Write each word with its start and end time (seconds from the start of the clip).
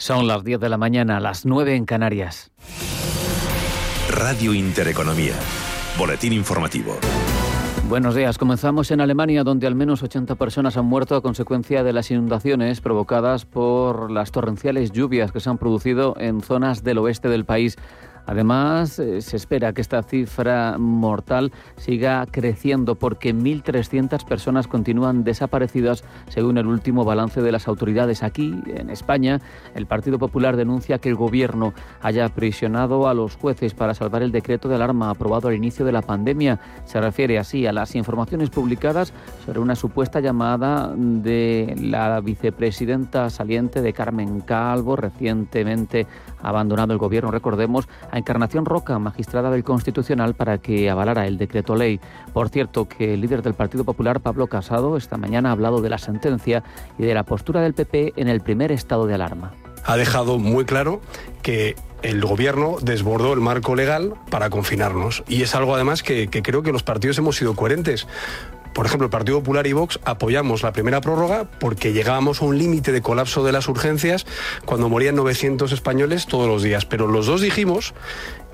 Son 0.00 0.26
las 0.26 0.42
10 0.42 0.60
de 0.60 0.70
la 0.70 0.78
mañana, 0.78 1.20
las 1.20 1.44
9 1.44 1.76
en 1.76 1.84
Canarias. 1.84 2.50
Radio 4.08 4.54
Intereconomía. 4.54 5.34
Boletín 5.98 6.32
informativo. 6.32 6.96
Buenos 7.86 8.14
días. 8.14 8.38
Comenzamos 8.38 8.90
en 8.92 9.02
Alemania, 9.02 9.44
donde 9.44 9.66
al 9.66 9.74
menos 9.74 10.02
80 10.02 10.36
personas 10.36 10.78
han 10.78 10.86
muerto 10.86 11.16
a 11.16 11.20
consecuencia 11.20 11.84
de 11.84 11.92
las 11.92 12.10
inundaciones 12.10 12.80
provocadas 12.80 13.44
por 13.44 14.10
las 14.10 14.30
torrenciales 14.30 14.90
lluvias 14.90 15.32
que 15.32 15.40
se 15.40 15.50
han 15.50 15.58
producido 15.58 16.14
en 16.18 16.40
zonas 16.40 16.82
del 16.82 16.96
oeste 16.96 17.28
del 17.28 17.44
país. 17.44 17.76
Además, 18.30 19.00
eh, 19.00 19.22
se 19.22 19.36
espera 19.36 19.72
que 19.72 19.80
esta 19.80 20.04
cifra 20.04 20.78
mortal 20.78 21.50
siga 21.76 22.24
creciendo 22.30 22.94
porque 22.94 23.34
1.300 23.34 24.24
personas 24.24 24.68
continúan 24.68 25.24
desaparecidas 25.24 26.04
según 26.28 26.56
el 26.56 26.68
último 26.68 27.04
balance 27.04 27.42
de 27.42 27.50
las 27.50 27.66
autoridades. 27.66 28.22
Aquí, 28.22 28.54
en 28.66 28.88
España, 28.88 29.40
el 29.74 29.86
Partido 29.86 30.20
Popular 30.20 30.56
denuncia 30.56 31.00
que 31.00 31.08
el 31.08 31.16
Gobierno 31.16 31.74
haya 32.02 32.24
aprisionado 32.24 33.08
a 33.08 33.14
los 33.14 33.34
jueces 33.34 33.74
para 33.74 33.94
salvar 33.94 34.22
el 34.22 34.30
decreto 34.30 34.68
de 34.68 34.76
alarma 34.76 35.10
aprobado 35.10 35.48
al 35.48 35.56
inicio 35.56 35.84
de 35.84 35.90
la 35.90 36.02
pandemia. 36.02 36.60
Se 36.84 37.00
refiere 37.00 37.36
así 37.36 37.66
a 37.66 37.72
las 37.72 37.96
informaciones 37.96 38.48
publicadas 38.48 39.12
sobre 39.44 39.58
una 39.58 39.74
supuesta 39.74 40.20
llamada 40.20 40.94
de 40.94 41.74
la 41.80 42.20
vicepresidenta 42.20 43.28
saliente 43.28 43.82
de 43.82 43.92
Carmen 43.92 44.40
Calvo, 44.42 44.94
recientemente 44.94 46.06
abandonado 46.40 46.92
el 46.92 47.00
Gobierno, 47.00 47.32
recordemos, 47.32 47.88
a 48.12 48.19
Encarnación 48.20 48.64
Roca, 48.64 48.98
magistrada 48.98 49.50
del 49.50 49.64
Constitucional, 49.64 50.34
para 50.34 50.58
que 50.58 50.88
avalara 50.88 51.26
el 51.26 51.38
decreto 51.38 51.74
ley. 51.74 52.00
Por 52.32 52.48
cierto, 52.48 52.88
que 52.88 53.14
el 53.14 53.20
líder 53.20 53.42
del 53.42 53.54
Partido 53.54 53.84
Popular, 53.84 54.20
Pablo 54.20 54.46
Casado, 54.46 54.96
esta 54.96 55.16
mañana 55.16 55.48
ha 55.48 55.52
hablado 55.52 55.80
de 55.80 55.90
la 55.90 55.98
sentencia 55.98 56.62
y 56.98 57.04
de 57.04 57.14
la 57.14 57.24
postura 57.24 57.60
del 57.60 57.74
PP 57.74 58.12
en 58.16 58.28
el 58.28 58.40
primer 58.40 58.72
estado 58.72 59.06
de 59.06 59.14
alarma. 59.14 59.52
Ha 59.84 59.96
dejado 59.96 60.38
muy 60.38 60.64
claro 60.64 61.00
que 61.42 61.74
el 62.02 62.20
gobierno 62.20 62.76
desbordó 62.80 63.32
el 63.32 63.40
marco 63.40 63.74
legal 63.74 64.14
para 64.30 64.50
confinarnos. 64.50 65.22
Y 65.26 65.42
es 65.42 65.54
algo 65.54 65.74
además 65.74 66.02
que, 66.02 66.28
que 66.28 66.42
creo 66.42 66.62
que 66.62 66.72
los 66.72 66.82
partidos 66.82 67.18
hemos 67.18 67.36
sido 67.36 67.54
coherentes 67.54 68.06
por 68.80 68.86
ejemplo, 68.86 69.04
el 69.04 69.10
Partido 69.10 69.40
Popular 69.40 69.66
y 69.66 69.74
Vox 69.74 70.00
apoyamos 70.06 70.62
la 70.62 70.72
primera 70.72 71.02
prórroga 71.02 71.44
porque 71.60 71.92
llegábamos 71.92 72.40
a 72.40 72.46
un 72.46 72.56
límite 72.56 72.92
de 72.92 73.02
colapso 73.02 73.44
de 73.44 73.52
las 73.52 73.68
urgencias 73.68 74.24
cuando 74.64 74.88
morían 74.88 75.16
900 75.16 75.70
españoles 75.72 76.24
todos 76.24 76.48
los 76.48 76.62
días. 76.62 76.86
Pero 76.86 77.06
los 77.06 77.26
dos 77.26 77.42
dijimos 77.42 77.92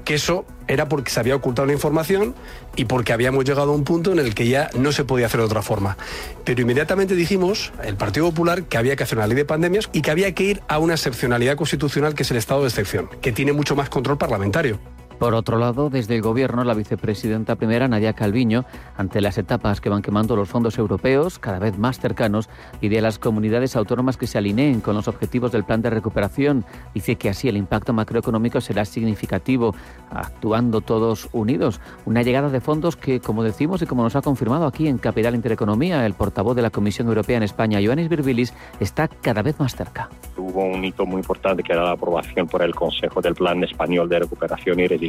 que 0.05 0.15
eso 0.15 0.45
era 0.67 0.89
porque 0.89 1.13
se 1.13 1.21
había 1.21 1.37
ocultado 1.37 1.67
la 1.67 1.75
información 1.75 2.35
y 2.75 2.87
porque 2.87 3.13
habíamos 3.13 3.45
llegado 3.45 3.71
a 3.71 3.77
un 3.77 3.85
punto 3.85 4.11
en 4.11 4.19
el 4.19 4.35
que 4.35 4.49
ya 4.49 4.69
no 4.77 4.91
se 4.91 5.05
podía 5.05 5.27
hacer 5.27 5.39
de 5.39 5.47
otra 5.47 5.63
forma. 5.63 5.97
Pero 6.43 6.61
inmediatamente 6.61 7.15
dijimos, 7.15 7.73
el 7.85 7.95
Partido 7.95 8.27
Popular, 8.27 8.65
que 8.65 8.79
había 8.79 8.97
que 8.97 9.05
hacer 9.05 9.19
una 9.19 9.29
ley 9.29 9.37
de 9.37 9.45
pandemias 9.45 9.89
y 9.93 10.03
que 10.03 10.11
había 10.11 10.35
que 10.35 10.43
ir 10.43 10.61
a 10.67 10.81
una 10.81 10.95
excepcionalidad 10.95 11.55
constitucional 11.55 12.17
que 12.17 12.25
es 12.25 12.31
el 12.33 12.37
estado 12.37 12.63
de 12.63 12.69
excepción, 12.71 13.09
que 13.23 13.31
tiene 13.31 13.53
mucho 13.53 13.77
más 13.77 13.91
control 13.91 14.19
parlamentario. 14.19 14.81
Por 15.19 15.33
otro 15.33 15.57
lado, 15.57 15.89
desde 15.89 16.17
el 16.17 16.21
Gobierno, 16.21 16.63
la 16.63 16.75
vicepresidenta 16.75 17.57
primera, 17.57 17.89
Nadia 17.89 18.13
Calviño, 18.13 18.67
ante 18.99 19.23
las 19.23 19.39
etapas 19.39 19.81
que 19.81 19.89
van 19.89 20.03
quemando 20.03 20.37
los 20.37 20.51
fondos 20.51 20.77
europeos, 20.77 21.39
cada 21.39 21.59
vez 21.59 21.79
más 21.79 21.99
cercanos, 21.99 22.51
pide 22.81 22.99
a 22.99 23.03
las 23.03 23.19
comunidades 23.19 23.77
autónomas 23.77 24.19
que 24.19 24.27
se 24.27 24.37
alineen 24.37 24.83
con 24.83 24.95
los 24.95 25.09
objetivos 25.09 25.53
del 25.53 25.65
plan 25.65 25.81
de 25.81 25.89
recuperación. 25.89 26.67
Dice 26.93 27.17
que 27.17 27.31
así 27.31 27.49
el 27.49 27.57
impacto 27.57 27.95
macroeconómico 27.95 28.61
será 28.61 28.85
significativo, 28.85 29.75
actuando 30.11 30.83
todos 30.83 31.31
unidos. 31.33 31.81
Una 32.05 32.23
llegada 32.23 32.51
de 32.51 32.61
fondos 32.61 32.97
que, 32.97 33.21
como 33.21 33.43
decimos 33.43 33.81
y 33.81 33.87
como 33.87 34.03
nos 34.03 34.17
ha 34.17 34.23
confirmado 34.23 34.67
aquí 34.67 34.87
en 34.87 34.99
Capital 34.99 35.35
Intereconomía, 35.35 36.05
el 36.05 36.13
portavoz 36.13 36.55
de 36.55 36.63
la 36.63 36.71
Comisión 36.71 37.09
Europea 37.09 37.39
en 37.39 37.43
España, 37.43 37.81
Ioannis 37.81 38.11
Virbilis, 38.11 38.53
está 38.81 39.09
cada 39.09 39.41
vez 39.41 39.59
más 39.59 39.75
cerca. 39.75 40.11
Hubo 40.37 40.63
un 40.63 40.85
hito 40.85 41.07
muy 41.07 41.21
importante 41.21 41.63
que 41.63 41.73
era 41.73 41.85
la 41.85 41.93
aprobación 41.93 42.47
por 42.47 42.61
el 42.61 42.75
Consejo 42.75 43.23
del 43.23 43.35
Plan 43.35 43.65
Español 43.65 44.11
de 44.11 44.19
Recuperación 44.19 44.79
y 44.79 44.87
resiliencia 44.87 45.06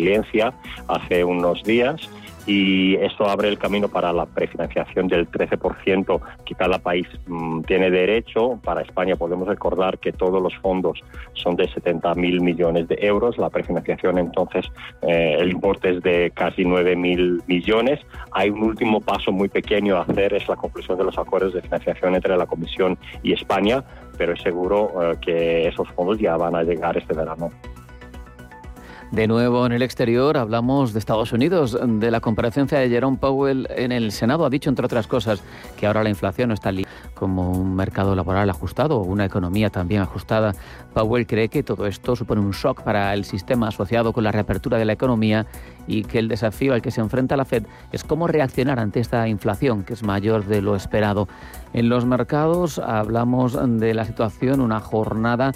hace 0.88 1.24
unos 1.24 1.64
días 1.64 2.10
y 2.48 2.96
esto 2.96 3.30
abre 3.30 3.50
el 3.50 3.58
camino 3.58 3.90
para 3.90 4.14
la 4.14 4.26
prefinanciación 4.26 5.10
del 5.10 5.30
13% 5.30 6.22
que 6.46 6.56
cada 6.56 6.80
país 6.80 7.06
mm, 7.28 7.62
tiene 7.64 7.92
derecho. 7.92 8.58
Para 8.64 8.82
España 8.82 9.18
podemos 9.18 9.50
recordar 9.50 10.00
que 10.00 10.14
todos 10.14 10.42
los 10.42 10.56
fondos 10.56 11.04
son 11.34 11.58
de 11.58 11.66
70.000 11.66 12.40
millones 12.42 12.88
de 12.88 12.98
euros, 13.02 13.38
la 13.38 13.50
prefinanciación 13.50 14.18
entonces 14.18 14.66
eh, 15.02 15.36
el 15.40 15.52
importe 15.52 15.90
es 15.98 16.02
de 16.02 16.32
casi 16.34 16.64
9.000 16.64 17.44
millones. 17.48 18.00
Hay 18.32 18.50
un 18.50 18.64
último 18.64 19.02
paso 19.02 19.32
muy 19.34 19.50
pequeño 19.50 19.98
a 19.98 20.02
hacer, 20.04 20.34
es 20.34 20.48
la 20.48 20.56
conclusión 20.56 20.98
de 20.98 21.04
los 21.04 21.18
acuerdos 21.18 21.54
de 21.54 21.62
financiación 21.62 22.16
entre 22.16 22.38
la 22.38 22.46
Comisión 22.46 22.98
y 23.24 23.34
España, 23.34 23.84
pero 24.18 24.34
es 24.34 24.42
seguro 24.42 24.92
eh, 25.02 25.18
que 25.20 25.68
esos 25.68 25.90
fondos 25.90 26.18
ya 26.18 26.38
van 26.38 26.56
a 26.56 26.64
llegar 26.64 26.98
este 26.98 27.14
verano. 27.14 27.52
De 29.12 29.26
nuevo 29.26 29.66
en 29.66 29.72
el 29.72 29.84
exterior 29.84 30.38
hablamos 30.38 30.92
de 30.92 31.00
Estados 31.00 31.32
Unidos, 31.32 31.78
de 31.82 32.12
la 32.12 32.20
comparecencia 32.20 32.78
de 32.78 32.90
Jerome 32.90 33.18
Powell 33.18 33.66
en 33.70 33.94
el 33.94 34.12
Senado. 34.12 34.46
Ha 34.46 34.50
dicho, 34.50 34.70
entre 34.70 34.86
otras 34.86 35.08
cosas, 35.08 35.42
que 35.78 35.88
ahora 35.88 36.04
la 36.04 36.10
inflación 36.10 36.50
no 36.50 36.54
está 36.54 36.72
como 37.14 37.50
un 37.52 37.74
mercado 37.74 38.16
laboral 38.16 38.50
ajustado 38.50 39.00
una 39.00 39.24
economía 39.24 39.70
también 39.70 40.02
ajustada. 40.02 40.54
Powell 40.94 41.26
cree 41.26 41.48
que 41.48 41.64
todo 41.64 41.88
esto 41.88 42.18
supone 42.18 42.42
un 42.42 42.52
shock 42.52 42.82
para 42.82 43.14
el 43.14 43.24
sistema 43.24 43.70
asociado 43.70 44.12
con 44.12 44.26
la 44.26 44.32
reapertura 44.34 44.78
de 44.78 44.84
la 44.84 44.94
economía 44.94 45.46
y 45.88 46.04
que 46.04 46.20
el 46.20 46.28
desafío 46.28 46.74
al 46.74 46.82
que 46.82 46.92
se 46.92 47.00
enfrenta 47.00 47.38
la 47.38 47.46
Fed 47.46 47.64
es 47.94 48.04
cómo 48.04 48.28
reaccionar 48.28 48.78
ante 48.78 49.00
esta 49.00 49.26
inflación 49.30 49.84
que 49.84 49.94
es 49.94 50.04
mayor 50.04 50.46
de 50.46 50.62
lo 50.62 50.76
esperado. 50.76 51.30
En 51.74 51.88
los 51.88 52.06
mercados 52.06 52.78
hablamos 52.78 53.58
de 53.80 53.94
la 53.94 54.04
situación, 54.04 54.60
una 54.60 54.82
jornada 54.82 55.54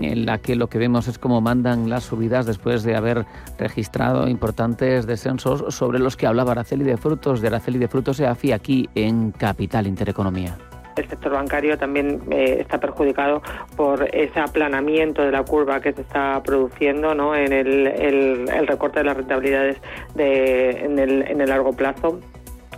en 0.00 0.26
la 0.26 0.38
que 0.38 0.56
lo 0.56 0.68
que 0.68 0.78
vemos 0.78 1.08
es 1.08 1.18
cómo 1.18 1.40
mandan 1.40 1.88
las 1.88 2.04
subidas 2.04 2.46
después 2.46 2.82
de 2.82 2.96
haber 2.96 3.26
registrado 3.58 4.28
importantes 4.28 5.06
descensos 5.06 5.74
sobre 5.74 5.98
los 5.98 6.16
que 6.16 6.26
hablaba 6.26 6.52
Araceli 6.52 6.84
de 6.84 6.96
Frutos, 6.96 7.40
de 7.40 7.48
Araceli 7.48 7.78
de 7.78 7.88
Frutos 7.88 8.20
EAFI 8.20 8.52
aquí 8.52 8.88
en 8.94 9.32
Capital 9.32 9.86
Intereconomía 9.86 10.56
el 11.00 11.08
sector 11.08 11.32
bancario 11.32 11.78
también 11.78 12.20
eh, 12.30 12.58
está 12.60 12.78
perjudicado 12.78 13.42
por 13.76 14.08
ese 14.14 14.38
aplanamiento 14.40 15.22
de 15.22 15.32
la 15.32 15.44
curva 15.44 15.80
que 15.80 15.92
se 15.92 16.02
está 16.02 16.42
produciendo 16.42 17.14
¿no? 17.14 17.34
en 17.34 17.52
el, 17.52 18.66
recorte 18.66 19.00
de 19.00 19.04
las 19.04 19.16
rentabilidades 19.16 19.80
en, 20.16 20.98
el, 20.98 21.48
largo 21.48 21.72
plazo. 21.72 22.20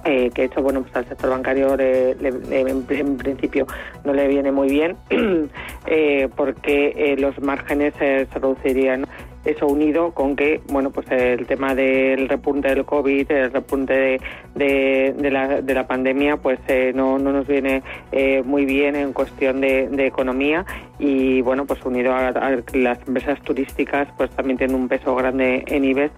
Eh, 0.04 0.30
que 0.34 0.44
hecho 0.44 0.60
bueno 0.62 0.82
pues 0.82 0.96
al 0.96 1.08
sector 1.08 1.30
bancario 1.30 1.76
en, 1.78 3.16
principio 3.18 3.68
no 4.04 4.12
le 4.12 4.26
viene 4.26 4.50
muy 4.50 4.68
bien 4.68 4.96
eh, 5.86 6.28
porque 6.34 7.14
los 7.18 7.40
márgenes 7.40 7.94
se 7.98 8.26
reducirían. 8.34 9.06
Eso 9.44 9.66
unido 9.66 10.12
con 10.12 10.36
que 10.36 10.60
bueno 10.68 10.90
pues 10.90 11.10
el 11.10 11.46
tema 11.46 11.74
del 11.74 12.28
repunte 12.28 12.68
del 12.68 12.84
covid 12.84 13.30
el 13.30 13.52
repunte 13.52 14.20
de, 14.54 15.30
la, 15.30 15.60
de 15.60 15.74
la, 15.74 15.86
pandemia 15.88 16.36
pues 16.36 16.60
eh, 16.69 16.92
no, 16.94 17.19
no, 17.19 17.32
nos 17.32 17.48
viene 17.48 17.82
eh, 18.12 18.42
muy 18.44 18.64
bien 18.64 18.94
en 18.94 19.12
cuestión 19.12 19.60
de, 19.60 20.06
economía. 20.06 20.64
Y 20.98 21.42
bueno 21.42 21.64
pues 21.64 21.84
unido 21.84 22.14
a, 22.14 22.30
las 22.72 22.98
empresas 23.06 23.40
turísticas 23.42 24.08
pues 24.16 24.30
también 24.30 24.58
tiene 24.58 24.74
un 24.74 24.88
peso 24.88 25.14
grande 25.16 25.64
en 25.66 25.84
IBEX 25.84 26.12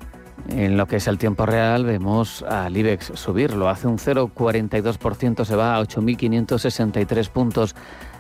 en 0.49 0.77
lo 0.77 0.87
que 0.87 0.97
es 0.97 1.07
el 1.07 1.19
tiempo 1.19 1.47
real, 1.47 1.85
vemos 1.85 2.43
al 2.43 2.77
IBEX 2.77 3.13
subir, 3.15 3.55
lo 3.55 3.69
hace 3.69 3.87
un 3.87 3.99
0,42%, 3.99 5.45
se 5.45 5.57
va 5.57 5.77
a 5.77 5.83
8.563 5.83 7.29
puntos. 7.29 7.75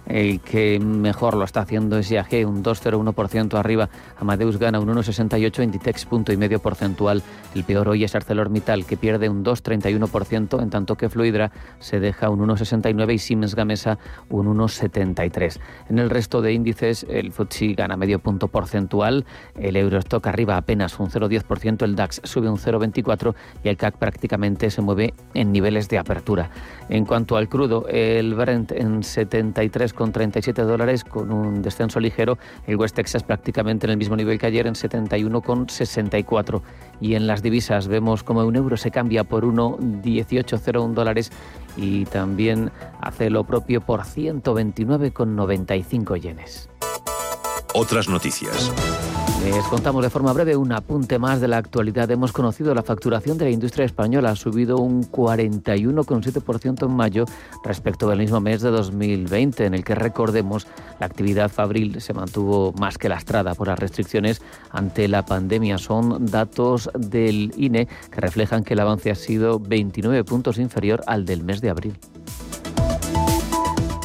El 0.07 0.41
que 0.41 0.79
mejor 0.81 1.35
lo 1.35 1.45
está 1.45 1.61
haciendo 1.61 1.99
es 1.99 2.11
IAG, 2.11 2.47
un 2.47 2.63
2,01% 2.63 3.59
arriba. 3.59 3.89
Amadeus 4.19 4.59
gana 4.59 4.79
un 4.79 4.89
1,68, 4.89 5.65
Inditex 5.65 6.05
punto 6.05 6.33
y 6.33 6.37
medio 6.37 6.59
porcentual. 6.59 7.23
El 7.55 7.65
peor 7.65 7.89
hoy 7.89 8.05
es 8.05 8.15
ArcelorMittal, 8.15 8.85
que 8.85 8.97
pierde 8.97 9.29
un 9.29 9.45
2,31%, 9.45 10.63
en 10.63 10.71
tanto 10.71 10.97
que 10.97 11.09
Fluidra 11.09 11.53
se 11.79 12.01
deja 12.01 12.29
un 12.29 12.41
1,69 12.41 13.15
y 13.15 13.19
Siemens 13.19 13.55
Gamesa 13.55 13.99
un 14.29 14.47
1,73. 14.47 15.59
En 15.89 15.99
el 15.99 16.11
resto 16.11 16.43
de 16.43 16.53
índices, 16.53 17.07
el 17.09 17.33
FTSE 17.33 17.75
gana 17.75 17.97
medio 17.97 18.19
punto 18.19 18.49
porcentual, 18.49 19.25
el 19.59 19.77
Eurostock 19.77 20.27
arriba 20.27 20.57
apenas 20.57 20.99
un 21.01 21.09
0,10%, 21.09 21.83
el 21.83 21.97
DAX 21.97 22.21
sube 22.25 22.51
un 22.51 22.59
0,24 22.59 23.35
y 23.63 23.69
el 23.69 23.77
CAC 23.77 23.97
prácticamente 23.97 24.71
se 24.71 24.83
mueve 24.83 25.15
en 25.33 25.53
niveles 25.53 25.89
de 25.89 25.99
apertura. 25.99 26.51
En 26.91 27.07
cuanto 27.07 27.37
al 27.37 27.49
crudo, 27.49 27.87
el 27.89 28.35
Brent 28.35 28.73
en 28.73 29.03
73 29.03 29.94
con 29.95 30.13
37 30.13 30.61
dólares 30.63 31.05
con 31.05 31.33
un 31.33 31.63
descenso 31.63 32.01
ligero. 32.01 32.37
El 32.67 32.77
West 32.77 32.97
Texas 32.97 33.23
prácticamente 33.23 33.87
en 33.87 33.93
el 33.93 33.97
mismo 33.97 34.17
nivel 34.17 34.39
que 34.39 34.45
ayer 34.47 34.67
en 34.67 34.75
71,64. 34.75 36.61
Y 37.01 37.15
en 37.15 37.27
las 37.27 37.43
divisas 37.43 37.89
vemos 37.89 38.23
como 38.23 38.45
un 38.45 38.57
euro 38.57 38.77
se 38.77 38.91
cambia 38.91 39.25
por 39.25 39.45
1,1801 39.45 40.93
dólares 40.93 41.33
y 41.77 42.05
también 42.07 42.71
hace 43.01 43.31
lo 43.31 43.45
propio 43.45 43.81
por 43.81 44.03
129,95 44.03 46.21
yenes. 46.21 46.69
Otras 47.75 48.09
noticias. 48.09 48.73
Les 49.45 49.63
contamos 49.67 50.03
de 50.03 50.09
forma 50.09 50.33
breve 50.33 50.57
un 50.57 50.73
apunte 50.73 51.19
más 51.19 51.39
de 51.39 51.49
la 51.49 51.59
actualidad. 51.59 52.11
Hemos 52.11 52.33
conocido 52.33 52.75
la 52.75 52.83
facturación 52.83 53.37
de 53.37 53.45
la 53.45 53.51
industria 53.51 53.85
española. 53.85 54.31
Ha 54.31 54.37
subido 54.37 54.79
un 54.79 55.03
41,7% 55.05 56.87
en 56.87 56.91
mayo 56.91 57.27
respecto 57.63 58.11
al 58.11 58.19
mismo 58.19 58.41
mes 58.41 58.63
de 58.63 58.71
2020, 58.71 59.67
en 59.67 59.75
el 59.75 59.85
que 59.85 59.95
recordemos 59.95 60.67
la 60.99 61.05
actividad 61.05 61.51
fabril 61.51 62.01
se 62.01 62.15
mantuvo 62.15 62.73
más 62.79 62.97
que 62.97 63.11
lastrada 63.11 63.55
por 63.55 63.69
las 63.69 63.79
restricciones 63.79 64.41
ante 64.71 65.09
la 65.09 65.27
pandemia. 65.27 65.77
Son 65.77 66.25
datos 66.25 66.89
del 66.99 67.53
INE 67.59 67.87
que 68.11 68.21
reflejan 68.23 68.65
que 68.65 68.73
el 68.73 68.81
avance 68.81 69.11
ha 69.11 69.15
sido 69.15 69.61
29 69.61 70.25
puntos 70.25 70.57
inferior 70.57 71.03
al 71.07 71.27
del 71.27 71.45
mes 71.45 71.61
de 71.61 71.69
abril. 71.69 71.99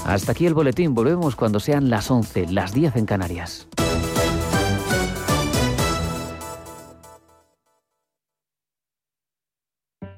Hasta 0.06 0.34
aquí 0.34 0.46
el 0.46 0.54
boletín. 0.54 0.94
Volvemos 0.94 1.38
cuando 1.38 1.62
sean 1.62 1.90
las 1.90 2.12
11, 2.12 2.48
las 2.48 2.74
10 2.74 2.98
en 2.98 3.06
Canarias. 3.06 3.68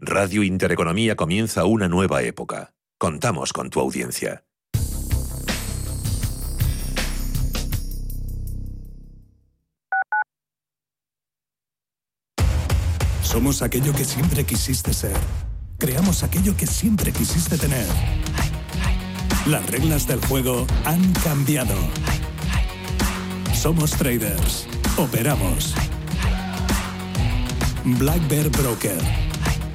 Radio 0.00 0.44
Intereconomía 0.44 1.16
comienza 1.16 1.64
una 1.64 1.88
nueva 1.88 2.22
época. 2.22 2.72
Contamos 3.00 3.52
con 3.52 3.68
tu 3.68 3.80
audiencia. 3.80 4.44
Somos 13.22 13.60
aquello 13.60 13.92
que 13.92 14.04
siempre 14.04 14.44
quisiste 14.44 14.94
ser. 14.94 15.16
Creamos 15.78 16.22
aquello 16.22 16.56
que 16.56 16.68
siempre 16.68 17.10
quisiste 17.10 17.58
tener. 17.58 17.86
Las 19.48 19.68
reglas 19.68 20.06
del 20.06 20.24
juego 20.26 20.64
han 20.84 21.12
cambiado. 21.24 21.74
Somos 23.52 23.90
traders. 23.90 24.68
Operamos. 24.96 25.74
Black 27.84 28.28
Bear 28.28 28.48
Broker. 28.50 29.27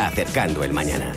Acercando 0.00 0.64
el 0.64 0.72
mañana. 0.72 1.12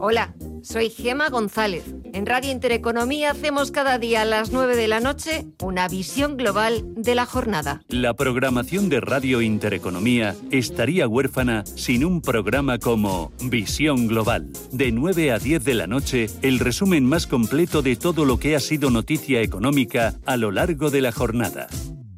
Hola, 0.00 0.34
soy 0.62 0.88
Gema 0.88 1.28
González. 1.28 1.84
En 2.14 2.24
Radio 2.24 2.50
Intereconomía 2.50 3.32
hacemos 3.32 3.70
cada 3.70 3.98
día 3.98 4.22
a 4.22 4.24
las 4.24 4.50
9 4.50 4.76
de 4.76 4.88
la 4.88 5.00
noche 5.00 5.44
una 5.62 5.88
visión 5.88 6.38
global 6.38 6.84
de 6.96 7.14
la 7.14 7.26
jornada. 7.26 7.82
La 7.88 8.14
programación 8.14 8.88
de 8.88 9.00
Radio 9.00 9.42
Intereconomía 9.42 10.34
estaría 10.50 11.06
huérfana 11.06 11.66
sin 11.66 12.02
un 12.02 12.22
programa 12.22 12.78
como 12.78 13.30
Visión 13.42 14.06
Global. 14.06 14.48
De 14.72 14.90
9 14.90 15.32
a 15.32 15.38
10 15.38 15.62
de 15.62 15.74
la 15.74 15.86
noche, 15.86 16.30
el 16.40 16.60
resumen 16.60 17.04
más 17.04 17.26
completo 17.26 17.82
de 17.82 17.96
todo 17.96 18.24
lo 18.24 18.38
que 18.38 18.56
ha 18.56 18.60
sido 18.60 18.88
noticia 18.88 19.42
económica 19.42 20.14
a 20.24 20.38
lo 20.38 20.50
largo 20.50 20.90
de 20.90 21.02
la 21.02 21.12
jornada. 21.12 21.66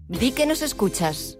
Di 0.06 0.31
que 0.31 0.46
nos 0.46 0.62
escuchas. 0.62 1.39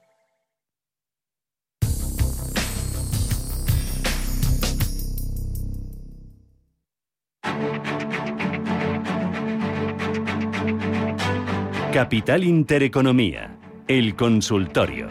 Capital 11.93 12.43
Intereconomía, 12.45 13.57
el 13.85 14.15
consultorio. 14.15 15.09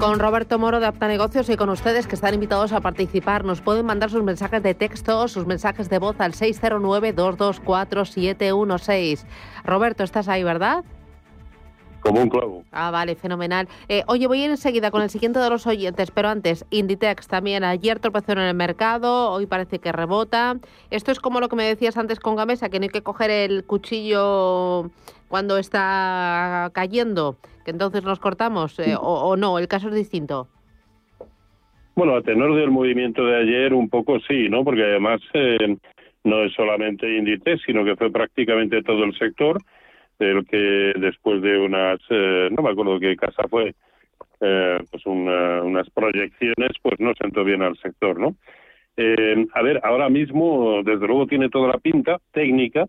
Con 0.00 0.18
Roberto 0.18 0.58
Moro 0.58 0.80
de 0.80 0.86
Apta 0.86 1.06
Negocios 1.06 1.48
y 1.48 1.56
con 1.56 1.70
ustedes 1.70 2.08
que 2.08 2.16
están 2.16 2.34
invitados 2.34 2.72
a 2.72 2.80
participar. 2.80 3.44
Nos 3.44 3.60
pueden 3.60 3.86
mandar 3.86 4.10
sus 4.10 4.24
mensajes 4.24 4.64
de 4.64 4.74
texto, 4.74 5.28
sus 5.28 5.46
mensajes 5.46 5.88
de 5.88 6.00
voz 6.00 6.16
al 6.18 6.32
609-224-716. 6.32 9.24
Roberto, 9.62 10.02
estás 10.02 10.26
ahí, 10.26 10.42
¿verdad? 10.42 10.84
Como 12.00 12.22
un 12.22 12.28
clavo. 12.30 12.64
Ah, 12.72 12.90
vale, 12.90 13.14
fenomenal. 13.14 13.68
Eh, 13.88 14.02
oye, 14.06 14.26
voy 14.26 14.40
a 14.40 14.44
ir 14.46 14.50
enseguida 14.50 14.90
con 14.90 15.02
el 15.02 15.10
siguiente 15.10 15.38
de 15.38 15.50
los 15.50 15.66
oyentes, 15.66 16.10
pero 16.10 16.28
antes, 16.28 16.64
Inditex 16.70 17.28
también 17.28 17.62
ayer 17.62 17.98
tropezó 17.98 18.32
en 18.32 18.38
el 18.38 18.54
mercado, 18.54 19.30
hoy 19.30 19.46
parece 19.46 19.78
que 19.78 19.92
rebota. 19.92 20.56
Esto 20.90 21.12
es 21.12 21.20
como 21.20 21.40
lo 21.40 21.48
que 21.48 21.56
me 21.56 21.64
decías 21.64 21.98
antes 21.98 22.18
con 22.18 22.36
Gamesa, 22.36 22.70
que 22.70 22.78
no 22.78 22.84
hay 22.84 22.88
que 22.88 23.02
coger 23.02 23.30
el 23.30 23.64
cuchillo 23.64 24.90
cuando 25.28 25.58
está 25.58 26.70
cayendo, 26.72 27.36
que 27.64 27.70
entonces 27.70 28.02
nos 28.02 28.18
cortamos, 28.18 28.78
eh, 28.80 28.96
o, 28.98 29.36
no, 29.36 29.58
el 29.58 29.68
caso 29.68 29.88
es 29.88 29.94
distinto. 29.94 30.48
Bueno, 31.94 32.16
a 32.16 32.22
tenor 32.22 32.56
del 32.56 32.70
movimiento 32.70 33.24
de 33.26 33.36
ayer, 33.36 33.74
un 33.74 33.90
poco 33.90 34.18
sí, 34.20 34.48
¿no? 34.48 34.64
Porque 34.64 34.84
además 34.84 35.20
eh, 35.34 35.76
no 36.24 36.44
es 36.44 36.54
solamente 36.54 37.14
Inditex, 37.14 37.62
sino 37.66 37.84
que 37.84 37.94
fue 37.94 38.10
prácticamente 38.10 38.82
todo 38.82 39.04
el 39.04 39.16
sector 39.18 39.60
el 40.20 40.46
que 40.46 40.92
después 40.98 41.42
de 41.42 41.58
unas, 41.58 42.00
eh, 42.10 42.48
no 42.50 42.62
me 42.62 42.70
acuerdo 42.70 43.00
qué 43.00 43.16
casa 43.16 43.48
fue, 43.48 43.74
eh, 44.40 44.78
pues 44.90 45.06
unas 45.06 45.88
proyecciones, 45.90 46.70
pues 46.82 47.00
no 47.00 47.12
sentó 47.14 47.44
bien 47.44 47.62
al 47.62 47.76
sector, 47.78 48.18
¿no? 48.18 48.36
Eh, 48.96 49.46
a 49.54 49.62
ver, 49.62 49.80
ahora 49.82 50.08
mismo, 50.08 50.82
desde 50.84 51.06
luego, 51.06 51.26
tiene 51.26 51.48
toda 51.48 51.68
la 51.68 51.78
pinta 51.78 52.18
técnica 52.32 52.86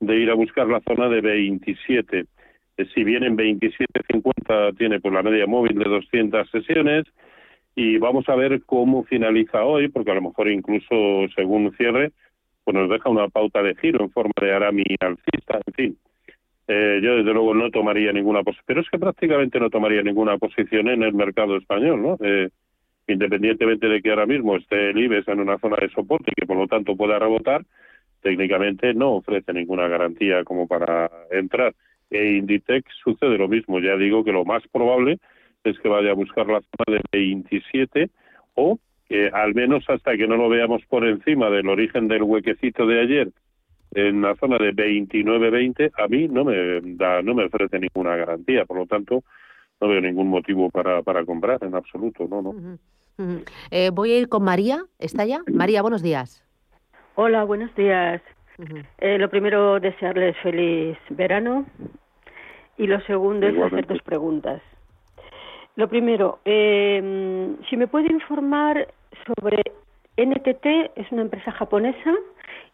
de 0.00 0.16
ir 0.16 0.30
a 0.30 0.34
buscar 0.34 0.66
la 0.66 0.80
zona 0.80 1.08
de 1.08 1.20
27. 1.20 2.26
si 2.94 3.02
bien 3.02 3.24
en 3.24 3.36
27.50 3.36 4.76
tiene 4.76 5.00
por 5.00 5.12
la 5.12 5.22
media 5.22 5.46
móvil 5.46 5.76
de 5.78 5.84
200 5.84 6.48
sesiones, 6.50 7.06
y 7.74 7.98
vamos 7.98 8.28
a 8.28 8.34
ver 8.34 8.62
cómo 8.66 9.04
finaliza 9.04 9.64
hoy, 9.64 9.88
porque 9.88 10.10
a 10.10 10.14
lo 10.14 10.22
mejor 10.22 10.48
incluso 10.48 11.28
según 11.34 11.72
cierre, 11.76 12.12
pues 12.64 12.76
nos 12.76 12.90
deja 12.90 13.08
una 13.08 13.28
pauta 13.28 13.62
de 13.62 13.74
giro 13.76 14.04
en 14.04 14.10
forma 14.10 14.32
de 14.40 14.52
arami 14.52 14.84
alcista, 15.00 15.60
en 15.64 15.74
fin. 15.74 15.98
Eh, 16.70 17.00
yo 17.02 17.16
desde 17.16 17.32
luego 17.32 17.54
no 17.54 17.70
tomaría 17.70 18.12
ninguna 18.12 18.42
posición, 18.42 18.64
pero 18.66 18.80
es 18.82 18.90
que 18.90 18.98
prácticamente 18.98 19.58
no 19.58 19.70
tomaría 19.70 20.02
ninguna 20.02 20.36
posición 20.36 20.88
en 20.88 21.02
el 21.02 21.14
mercado 21.14 21.56
español, 21.56 22.02
¿no? 22.02 22.18
Eh, 22.20 22.50
independientemente 23.06 23.88
de 23.88 24.02
que 24.02 24.10
ahora 24.10 24.26
mismo 24.26 24.54
esté 24.54 24.90
el 24.90 24.98
IBEX 24.98 25.28
en 25.28 25.40
una 25.40 25.58
zona 25.58 25.78
de 25.80 25.88
soporte 25.88 26.30
y 26.30 26.34
que 26.34 26.46
por 26.46 26.58
lo 26.58 26.66
tanto 26.66 26.94
pueda 26.94 27.18
rebotar, 27.18 27.64
técnicamente 28.20 28.92
no 28.92 29.12
ofrece 29.12 29.54
ninguna 29.54 29.88
garantía 29.88 30.44
como 30.44 30.68
para 30.68 31.10
entrar. 31.30 31.74
E 32.10 32.32
Inditex 32.36 32.84
sucede 33.02 33.38
lo 33.38 33.48
mismo. 33.48 33.80
Ya 33.80 33.96
digo 33.96 34.22
que 34.22 34.32
lo 34.32 34.44
más 34.44 34.62
probable 34.68 35.18
es 35.64 35.78
que 35.78 35.88
vaya 35.88 36.10
a 36.10 36.14
buscar 36.14 36.46
la 36.48 36.60
zona 36.60 36.98
de 36.98 37.02
27 37.12 38.10
o 38.54 38.78
que 39.08 39.28
al 39.28 39.54
menos 39.54 39.88
hasta 39.88 40.18
que 40.18 40.26
no 40.26 40.36
lo 40.36 40.50
veamos 40.50 40.82
por 40.86 41.06
encima 41.06 41.48
del 41.48 41.68
origen 41.68 42.08
del 42.08 42.24
huequecito 42.24 42.86
de 42.86 43.00
ayer 43.00 43.28
en 43.92 44.22
la 44.22 44.34
zona 44.36 44.58
de 44.58 44.72
29-20, 44.74 45.92
a 45.96 46.08
mí 46.08 46.28
no 46.28 46.44
me 46.44 46.80
da, 46.96 47.22
no 47.22 47.34
me 47.34 47.44
ofrece 47.44 47.78
ninguna 47.78 48.16
garantía. 48.16 48.64
Por 48.64 48.78
lo 48.78 48.86
tanto, 48.86 49.22
no 49.80 49.88
veo 49.88 50.00
ningún 50.00 50.28
motivo 50.28 50.70
para, 50.70 51.02
para 51.02 51.24
comprar 51.24 51.62
en 51.62 51.74
absoluto. 51.74 52.26
No, 52.28 52.42
no. 52.42 52.78
Eh, 53.70 53.90
voy 53.92 54.12
a 54.12 54.18
ir 54.18 54.28
con 54.28 54.44
María. 54.44 54.84
¿Está 54.98 55.24
ya? 55.24 55.40
María, 55.52 55.82
buenos 55.82 56.02
días. 56.02 56.44
Hola, 57.14 57.44
buenos 57.44 57.74
días. 57.74 58.22
Eh, 58.98 59.18
lo 59.18 59.28
primero, 59.28 59.80
desearles 59.80 60.36
feliz 60.38 60.98
verano. 61.10 61.66
Y 62.76 62.86
lo 62.86 63.00
segundo 63.02 63.46
es 63.46 63.58
hacer 63.58 63.86
dos 63.86 64.02
preguntas. 64.02 64.62
Lo 65.74 65.88
primero, 65.88 66.40
eh, 66.44 67.56
si 67.68 67.76
me 67.76 67.86
puede 67.86 68.12
informar 68.12 68.88
sobre 69.26 69.62
NTT, 70.16 70.92
es 70.96 71.10
una 71.12 71.22
empresa 71.22 71.52
japonesa, 71.52 72.14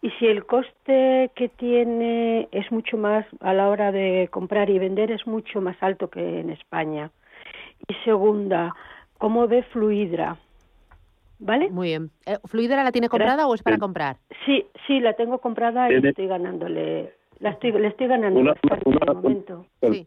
y 0.05 0.11
si 0.19 0.27
el 0.27 0.45
coste 0.45 1.31
que 1.35 1.49
tiene 1.49 2.47
es 2.53 2.71
mucho 2.71 2.99
más 2.99 3.25
a 3.41 3.55
la 3.55 3.71
hora 3.71 3.91
de 3.91 4.29
comprar 4.31 4.69
y 4.69 4.79
vender, 4.79 5.11
es 5.11 5.27
mucho 5.27 5.63
más 5.63 5.83
alto 5.83 6.11
que 6.11 6.41
en 6.41 6.51
España. 6.51 7.11
Y 7.89 7.95
segunda, 8.05 8.75
¿cómo 9.17 9.49
ve 9.49 9.63
Fluidra? 9.63 10.37
¿Vale? 11.39 11.71
Muy 11.71 11.89
bien. 11.89 12.11
Eh, 12.27 12.37
¿Fluidra 12.45 12.85
la 12.85 12.93
tiene 12.93 13.09
comprada 13.09 13.47
o 13.47 13.55
es 13.55 13.63
para 13.63 13.79
comprar? 13.79 14.19
Sí, 14.45 14.67
sí, 14.87 15.01
la 15.01 15.15
tengo 15.15 15.39
comprada 15.39 15.91
y 15.91 15.95
estoy 16.07 16.27
ganándole. 16.27 17.15
La 17.39 17.53
estoy, 17.53 17.73
le 17.73 17.89
estoy 17.89 18.07
ganando 18.07 18.41
en 18.41 18.49
este 18.49 19.15
momento. 19.15 19.67
sí. 19.91 20.07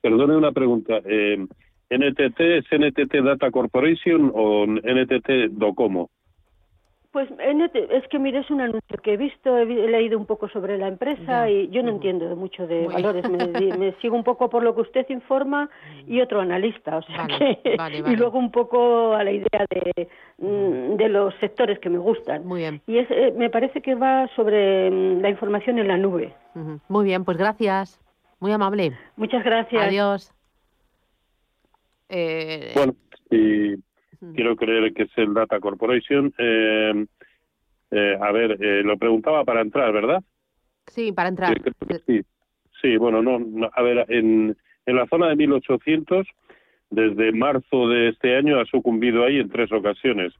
Perdone 0.00 0.36
una 0.36 0.50
pregunta. 0.50 0.98
Eh, 1.04 1.46
¿NTT 1.88 2.40
es 2.40 2.64
NTT 2.72 3.14
Data 3.22 3.52
Corporation 3.52 4.32
o 4.34 4.66
NTT 4.66 5.52
Docomo? 5.52 6.10
Pues 7.12 7.28
es 7.40 8.06
que 8.06 8.20
mire, 8.20 8.38
es 8.38 8.50
un 8.50 8.60
anuncio 8.60 8.96
que 9.02 9.14
he 9.14 9.16
visto, 9.16 9.58
he, 9.58 9.64
leído 9.66 10.16
un 10.16 10.26
poco 10.26 10.48
sobre 10.48 10.78
la 10.78 10.86
empresa 10.86 11.50
y 11.50 11.68
yo 11.70 11.82
no 11.82 11.90
entiendo 11.90 12.36
mucho 12.36 12.68
de 12.68 12.86
valores. 12.86 13.28
Me, 13.28 13.92
sigo 14.00 14.14
un 14.14 14.22
poco 14.22 14.48
por 14.48 14.62
lo 14.62 14.76
que 14.76 14.82
usted 14.82 15.06
informa 15.08 15.68
y 16.06 16.20
otro 16.20 16.40
analista, 16.40 16.98
o 16.98 17.02
sea 17.02 17.26
que 17.26 17.58
y 18.06 18.16
luego 18.16 18.38
un 18.38 18.52
poco 18.52 19.14
a 19.14 19.24
la 19.24 19.32
idea 19.32 19.66
de, 19.70 20.08
mm, 20.38 20.96
de 20.96 21.08
los 21.08 21.34
sectores 21.40 21.80
que 21.80 21.90
me 21.90 21.98
gustan. 21.98 22.46
Muy 22.46 22.60
bien. 22.60 22.80
Y 22.86 22.98
es, 22.98 23.10
eh, 23.10 23.34
me 23.36 23.50
parece 23.50 23.82
que 23.82 23.96
va 23.96 24.28
sobre 24.36 24.88
mm, 24.88 25.20
la 25.20 25.30
información 25.30 25.80
en 25.80 25.88
la 25.88 25.96
nube. 25.96 26.32
Muy 26.86 27.04
bien, 27.04 27.24
pues 27.24 27.36
gracias. 27.36 28.00
Muy 28.38 28.52
amable. 28.52 28.96
Muchas 29.16 29.42
gracias. 29.42 29.82
Adiós. 29.82 30.32
Eh... 32.08 32.70
Bueno, 32.74 32.94
y 33.30 33.74
quiero 34.34 34.56
creer 34.56 34.92
que 34.92 35.04
es 35.04 35.10
el 35.16 35.34
Data 35.34 35.60
Corporation. 35.60 36.32
Eh, 36.38 37.06
eh, 37.90 38.18
a 38.20 38.32
ver, 38.32 38.56
eh, 38.60 38.82
lo 38.82 38.96
preguntaba 38.96 39.44
para 39.44 39.60
entrar, 39.62 39.92
¿verdad? 39.92 40.22
Sí, 40.86 41.12
para 41.12 41.28
entrar. 41.28 41.60
Sí, 42.06 42.20
sí 42.80 42.96
bueno, 42.96 43.22
no, 43.22 43.68
a 43.72 43.82
ver, 43.82 44.06
en, 44.08 44.56
en 44.86 44.96
la 44.96 45.06
zona 45.06 45.28
de 45.28 45.36
1800, 45.36 46.26
desde 46.90 47.32
marzo 47.32 47.88
de 47.88 48.08
este 48.08 48.36
año 48.36 48.60
ha 48.60 48.64
sucumbido 48.66 49.24
ahí 49.24 49.38
en 49.38 49.48
tres 49.48 49.72
ocasiones. 49.72 50.32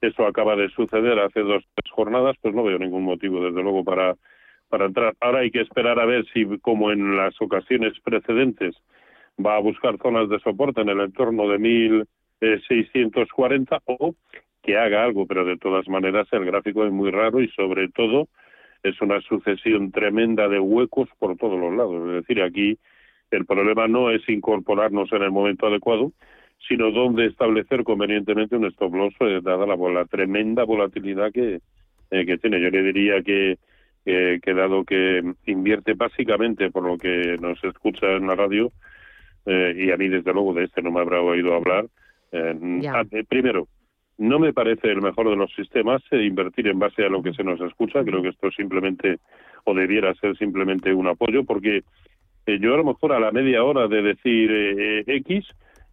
Eso 0.00 0.26
acaba 0.26 0.54
de 0.54 0.68
suceder 0.70 1.18
hace 1.18 1.40
dos 1.40 1.64
tres 1.74 1.90
jornadas, 1.92 2.36
pues 2.40 2.54
no 2.54 2.62
veo 2.62 2.78
ningún 2.78 3.04
motivo, 3.04 3.44
desde 3.44 3.62
luego, 3.62 3.84
para, 3.84 4.16
para 4.68 4.86
entrar. 4.86 5.14
Ahora 5.20 5.40
hay 5.40 5.50
que 5.50 5.60
esperar 5.60 5.98
a 5.98 6.06
ver 6.06 6.24
si, 6.32 6.46
como 6.60 6.92
en 6.92 7.16
las 7.16 7.34
ocasiones 7.40 7.94
precedentes, 8.04 8.76
va 9.44 9.56
a 9.56 9.60
buscar 9.60 9.98
zonas 9.98 10.28
de 10.28 10.38
soporte 10.40 10.80
en 10.80 10.88
el 10.88 11.00
entorno 11.00 11.48
de 11.48 11.58
mil 11.58 12.08
640 12.40 13.82
o 13.86 14.14
que 14.62 14.76
haga 14.76 15.04
algo, 15.04 15.26
pero 15.26 15.44
de 15.44 15.56
todas 15.56 15.88
maneras 15.88 16.28
el 16.32 16.44
gráfico 16.44 16.84
es 16.84 16.92
muy 16.92 17.10
raro 17.10 17.40
y 17.40 17.48
sobre 17.48 17.88
todo 17.88 18.28
es 18.82 19.00
una 19.00 19.20
sucesión 19.22 19.90
tremenda 19.90 20.48
de 20.48 20.60
huecos 20.60 21.08
por 21.18 21.36
todos 21.36 21.58
los 21.58 21.74
lados. 21.74 22.06
Es 22.08 22.14
decir, 22.22 22.42
aquí 22.42 22.78
el 23.30 23.44
problema 23.44 23.88
no 23.88 24.10
es 24.10 24.26
incorporarnos 24.28 25.12
en 25.12 25.22
el 25.22 25.30
momento 25.30 25.66
adecuado, 25.66 26.12
sino 26.66 26.90
dónde 26.90 27.26
establecer 27.26 27.84
convenientemente 27.84 28.56
un 28.56 28.66
stop 28.66 28.94
loss, 28.94 29.14
eh, 29.20 29.40
dada 29.42 29.66
la, 29.66 30.04
tremenda 30.06 30.64
volatilidad 30.64 31.32
que, 31.32 31.60
eh, 32.10 32.26
que 32.26 32.38
tiene. 32.38 32.60
Yo 32.60 32.70
le 32.70 32.82
diría 32.82 33.22
que, 33.22 33.58
que, 34.04 34.54
dado 34.54 34.84
que 34.84 35.22
invierte 35.46 35.94
básicamente 35.94 36.70
por 36.70 36.84
lo 36.84 36.96
que 36.96 37.36
nos 37.40 37.62
escucha 37.62 38.12
en 38.12 38.26
la 38.26 38.34
radio, 38.34 38.72
eh, 39.46 39.74
y 39.76 39.90
a 39.90 39.96
mí 39.96 40.08
desde 40.08 40.32
luego 40.32 40.52
de 40.54 40.64
este 40.64 40.82
no 40.82 40.90
me 40.90 41.00
habrá 41.00 41.20
oído 41.20 41.54
hablar, 41.54 41.86
eh, 42.32 42.80
eh, 43.12 43.24
primero, 43.28 43.68
no 44.18 44.38
me 44.38 44.52
parece 44.52 44.88
el 44.88 45.00
mejor 45.00 45.30
de 45.30 45.36
los 45.36 45.52
sistemas 45.54 46.02
eh, 46.10 46.24
invertir 46.24 46.68
en 46.68 46.78
base 46.78 47.04
a 47.04 47.08
lo 47.08 47.22
que 47.22 47.32
se 47.32 47.44
nos 47.44 47.60
escucha. 47.60 48.04
Creo 48.04 48.22
que 48.22 48.28
esto 48.28 48.50
simplemente, 48.50 49.18
o 49.64 49.74
debiera 49.74 50.14
ser 50.14 50.36
simplemente 50.36 50.92
un 50.92 51.06
apoyo, 51.06 51.44
porque 51.44 51.82
yo 52.46 52.74
a 52.74 52.78
lo 52.78 52.84
mejor 52.84 53.12
a 53.12 53.20
la 53.20 53.30
media 53.30 53.62
hora 53.62 53.88
de 53.88 54.00
decir 54.02 55.04
X, 55.06 55.46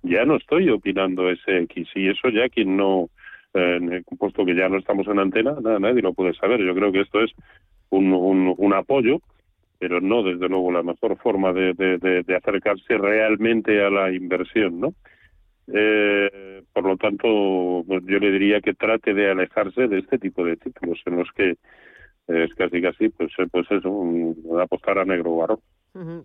ya 0.03 0.23
no 0.23 0.37
estoy 0.37 0.69
opinando 0.69 1.29
ese 1.29 1.57
X. 1.63 1.89
Y 1.95 2.07
eso 2.07 2.29
ya 2.29 2.47
quien 2.47 2.77
no, 2.77 3.09
puesto 4.17 4.45
que 4.45 4.55
ya 4.55 4.69
no 4.69 4.77
estamos 4.77 5.05
en 5.07 5.19
antena, 5.19 5.57
nada, 5.61 5.79
nadie 5.79 6.01
lo 6.01 6.13
puede 6.13 6.33
saber. 6.33 6.61
Yo 6.63 6.73
creo 6.73 6.93
que 6.93 7.01
esto 7.01 7.21
es 7.21 7.31
un, 7.89 8.13
un, 8.57 8.73
apoyo 8.73 9.19
pero 9.77 9.99
no 9.99 10.23
desde 10.23 10.47
luego 10.47 10.71
la 10.71 10.81
mejor 10.81 11.17
forma 11.17 11.51
de, 11.51 11.73
de 11.73 12.35
acercarse 12.35 12.97
realmente 12.97 13.83
a 13.83 13.89
la 13.89 14.13
inversión, 14.13 14.79
¿no? 14.79 14.93
Eh, 15.67 16.63
por 16.73 16.85
lo 16.85 16.97
tanto, 16.97 17.83
pues, 17.87 18.03
yo 18.05 18.19
le 18.19 18.31
diría 18.31 18.61
que 18.61 18.73
trate 18.73 19.13
de 19.13 19.31
alejarse 19.31 19.87
de 19.87 19.99
este 19.99 20.19
tipo 20.19 20.43
de 20.45 20.57
títulos 20.57 20.99
en 21.05 21.17
los 21.17 21.31
que 21.31 21.57
es 22.27 22.53
casi 22.55 22.81
casi 22.81 23.09
pues 23.09 23.31
eh, 23.37 23.47
pues 23.51 23.69
eso 23.69 23.89
un, 23.89 24.59
apostar 24.59 24.97
a 24.97 25.05
negro 25.05 25.31
o 25.31 25.61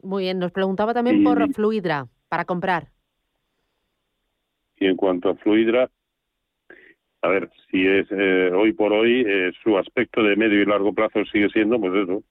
Muy 0.02 0.24
bien, 0.24 0.38
nos 0.38 0.52
preguntaba 0.52 0.94
también 0.94 1.22
por 1.22 1.52
Fluidra 1.52 2.06
para 2.28 2.44
comprar. 2.44 2.88
Y 4.76 4.86
en 4.86 4.96
cuanto 4.96 5.30
a 5.30 5.34
Fluidra, 5.36 5.90
a 7.22 7.28
ver, 7.28 7.50
si 7.70 7.86
es 7.86 8.06
eh, 8.10 8.50
hoy 8.54 8.72
por 8.72 8.92
hoy 8.92 9.24
eh, 9.26 9.52
su 9.62 9.76
aspecto 9.76 10.22
de 10.22 10.36
medio 10.36 10.62
y 10.62 10.64
largo 10.64 10.94
plazo 10.94 11.24
sigue 11.26 11.50
siendo 11.50 11.78
pues 11.78 11.92
eso, 11.94 12.22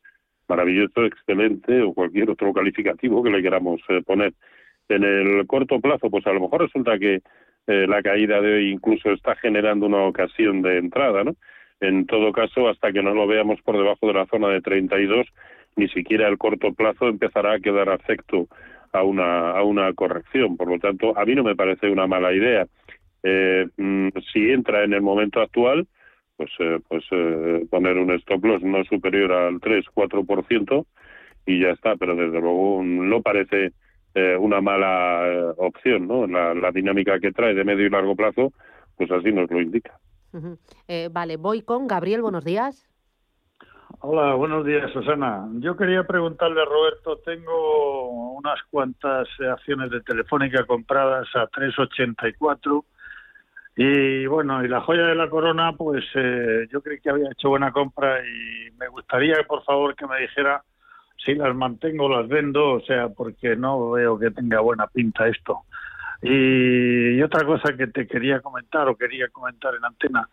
maravilloso, 0.47 1.05
excelente 1.05 1.81
o 1.83 1.93
cualquier 1.93 2.31
otro 2.31 2.51
calificativo 2.53 3.21
que 3.21 3.29
le 3.29 3.43
queramos 3.43 3.81
poner 4.05 4.33
en 4.89 5.03
el 5.03 5.47
corto 5.47 5.79
plazo, 5.79 6.09
pues 6.09 6.25
a 6.27 6.33
lo 6.33 6.41
mejor 6.41 6.61
resulta 6.61 6.97
que 6.97 7.21
eh, 7.67 7.85
la 7.87 8.01
caída 8.01 8.41
de 8.41 8.55
hoy 8.55 8.71
incluso 8.71 9.11
está 9.11 9.35
generando 9.35 9.85
una 9.85 10.03
ocasión 10.03 10.61
de 10.61 10.79
entrada, 10.79 11.23
¿no? 11.23 11.35
En 11.79 12.07
todo 12.07 12.31
caso, 12.31 12.67
hasta 12.67 12.91
que 12.91 13.03
no 13.03 13.13
lo 13.13 13.27
veamos 13.27 13.61
por 13.61 13.77
debajo 13.77 14.07
de 14.07 14.13
la 14.13 14.25
zona 14.25 14.49
de 14.49 14.61
32, 14.61 15.27
ni 15.75 15.87
siquiera 15.89 16.27
el 16.27 16.37
corto 16.37 16.73
plazo 16.73 17.07
empezará 17.07 17.53
a 17.53 17.59
quedar 17.59 17.89
afecto 17.89 18.47
a 18.91 19.03
una, 19.03 19.51
a 19.51 19.63
una 19.63 19.93
corrección. 19.93 20.57
Por 20.57 20.67
lo 20.67 20.79
tanto, 20.79 21.17
a 21.17 21.23
mí 21.25 21.35
no 21.35 21.43
me 21.43 21.55
parece 21.55 21.89
una 21.89 22.07
mala 22.07 22.33
idea. 22.33 22.67
Eh, 23.23 23.67
mm, 23.77 24.09
si 24.33 24.49
entra 24.49 24.83
en 24.83 24.93
el 24.93 25.01
momento 25.01 25.39
actual, 25.39 25.87
pues, 26.35 26.49
eh, 26.59 26.79
pues 26.87 27.03
poner 27.69 27.97
un 27.97 28.11
stop 28.11 28.43
loss 28.43 28.63
no 28.63 28.83
superior 28.85 29.31
al 29.31 29.59
3-4% 29.59 30.85
y 31.45 31.61
ya 31.61 31.69
está, 31.69 31.95
pero 31.97 32.15
desde 32.15 32.41
luego 32.41 32.81
no 32.83 33.21
parece 33.21 33.73
eh, 34.15 34.35
una 34.35 34.59
mala 34.59 35.27
eh, 35.27 35.53
opción, 35.57 36.07
¿no? 36.07 36.25
La, 36.25 36.71
dinámica 36.71 37.19
que 37.19 37.31
trae 37.31 37.53
de 37.53 37.63
medio 37.63 37.85
y 37.85 37.89
largo 37.89 38.15
plazo, 38.15 38.51
pues 38.97 39.11
así 39.11 39.31
nos 39.31 39.49
lo 39.51 39.61
indica. 39.61 39.99
Eh, 40.87 41.09
vale, 41.11 41.37
voy 41.37 41.61
con 41.61 41.87
Gabriel, 41.87 42.21
buenos 42.21 42.43
días. 42.43 42.87
Hola, 44.01 44.33
buenos 44.33 44.65
días, 44.65 44.91
Susana. 44.91 45.47
Yo 45.59 45.75
quería 45.75 46.03
preguntarle 46.05 46.61
a 46.61 46.65
Roberto, 46.65 47.17
tengo 47.17 48.33
unas 48.33 48.59
cuantas 48.71 49.27
acciones 49.51 49.91
de 49.91 50.01
Telefónica 50.01 50.65
compradas 50.65 51.27
a 51.35 51.47
384 51.47 52.85
y 53.75 54.25
bueno, 54.25 54.63
y 54.63 54.67
la 54.67 54.81
joya 54.81 55.03
de 55.03 55.15
la 55.15 55.29
corona, 55.29 55.73
pues 55.73 56.03
yo 56.71 56.81
creí 56.81 56.99
que 56.99 57.09
había 57.09 57.31
hecho 57.31 57.49
buena 57.49 57.71
compra 57.71 58.19
y 58.21 58.71
me 58.71 58.87
gustaría, 58.87 59.35
por 59.47 59.63
favor, 59.63 59.95
que 59.95 60.07
me 60.07 60.19
dijera 60.21 60.63
si 61.23 61.35
las 61.35 61.55
mantengo 61.55 62.09
las 62.09 62.27
vendo, 62.27 62.73
o 62.73 62.81
sea, 62.81 63.09
porque 63.09 63.55
no 63.55 63.91
veo 63.91 64.17
que 64.17 64.31
tenga 64.31 64.59
buena 64.61 64.87
pinta 64.87 65.27
esto. 65.27 65.63
Y, 66.21 67.21
otra 67.21 67.45
cosa 67.45 67.75
que 67.77 67.87
te 67.87 68.07
quería 68.07 68.41
comentar 68.41 68.87
o 68.87 68.97
quería 68.97 69.29
comentar 69.29 69.73
en 69.75 69.85
antena, 69.85 70.27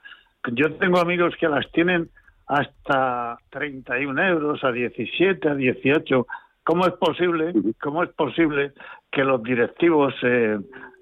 yo 0.53 0.75
tengo 0.75 0.99
amigos 0.99 1.35
que 1.39 1.49
las 1.49 1.71
tienen 1.73 2.09
hasta 2.47 3.39
31 3.51 4.29
euros, 4.29 4.63
a 4.63 4.71
17, 4.71 5.49
a 5.49 5.55
18. 5.55 6.27
¿Cómo 6.63 6.87
es 6.87 6.95
posible, 6.95 7.53
cómo 7.81 8.03
es 8.03 8.11
posible 8.11 8.73
que 9.11 9.25
los 9.25 9.43
directivos 9.43 10.15
eh, 10.23 10.59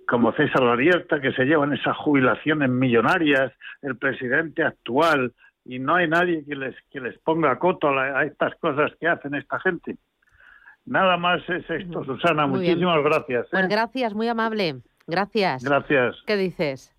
como 0.07 0.33
César 0.33 0.63
Larierta, 0.63 1.21
que 1.21 1.33
se 1.33 1.45
llevan 1.45 1.73
esas 1.73 1.97
jubilaciones 1.97 2.69
millonarias, 2.69 3.53
el 3.83 3.97
presidente 3.97 4.63
actual, 4.63 5.33
y 5.65 5.79
no 5.79 5.97
hay 5.97 6.09
nadie 6.09 6.45
que 6.45 6.55
les, 6.55 6.75
que 6.91 7.01
les 7.01 7.19
ponga 7.19 7.59
coto 7.59 7.89
a, 7.89 8.25
estas 8.25 8.55
cosas 8.57 8.93
que 9.01 9.09
hacen 9.09 9.35
esta 9.35 9.59
gente. 9.61 9.97
Nada 10.87 11.17
más 11.17 11.41
es 11.49 11.69
esto, 11.69 12.05
Susana. 12.05 12.47
Muchísimas 12.47 13.03
gracias. 13.03 13.47
Pues 13.51 13.65
¿eh? 13.65 13.69
gracias, 13.69 14.15
muy 14.15 14.29
amable. 14.29 14.77
Gracias. 15.07 15.65
Gracias. 15.65 16.17
¿Qué 16.27 16.37
dices? 16.37 16.95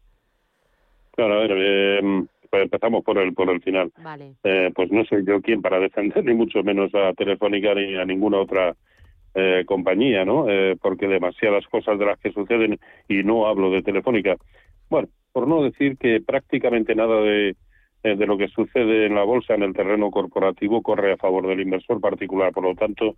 Claro, 1.16 1.36
a 1.36 1.40
ver, 1.40 1.52
eh, 1.56 2.26
pues 2.50 2.64
empezamos 2.64 3.04
por 3.04 3.18
el 3.18 3.34
por 3.34 3.50
el 3.50 3.62
final. 3.62 3.92
Vale. 4.02 4.36
Eh, 4.44 4.72
pues 4.74 4.92
no 4.92 5.06
soy 5.06 5.26
yo 5.26 5.42
quien 5.42 5.62
para 5.62 5.80
defender 5.80 6.24
ni 6.24 6.34
mucho 6.34 6.64
menos 6.64 6.94
a 6.96 7.14
Telefónica 7.14 7.74
ni 7.76 7.96
a 7.96 8.06
ninguna 8.06 8.40
otra 8.40 8.76
eh, 9.38 9.66
compañía, 9.66 10.24
¿no? 10.24 10.50
Eh, 10.50 10.78
porque 10.82 11.08
demasiadas 11.08 11.66
cosas 11.68 12.00
de 12.00 12.06
las 12.06 12.18
que 12.20 12.32
suceden 12.32 12.80
y 13.10 13.24
no 13.24 13.48
hablo 13.48 13.70
de 13.70 13.82
Telefónica. 13.82 14.38
Bueno, 14.90 15.10
por 15.34 15.46
no 15.46 15.62
decir 15.62 15.98
que 15.98 16.22
prácticamente 16.22 16.96
nada 16.96 17.20
de 17.20 17.58
de 18.10 18.26
lo 18.28 18.38
que 18.38 18.48
sucede 18.50 19.08
en 19.08 19.16
la 19.16 19.24
bolsa 19.24 19.56
en 19.56 19.64
el 19.64 19.74
terreno 19.74 20.12
corporativo 20.12 20.82
corre 20.82 21.14
a 21.14 21.18
favor 21.18 21.48
del 21.48 21.62
inversor 21.62 22.00
particular. 22.00 22.52
Por 22.52 22.64
lo 22.64 22.76
tanto, 22.76 23.16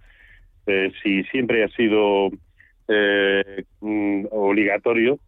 si 1.04 1.24
siempre 1.26 1.64
ha 1.64 1.70
sido 1.70 2.30
mm, 3.82 4.26
obligatorio 4.32 5.20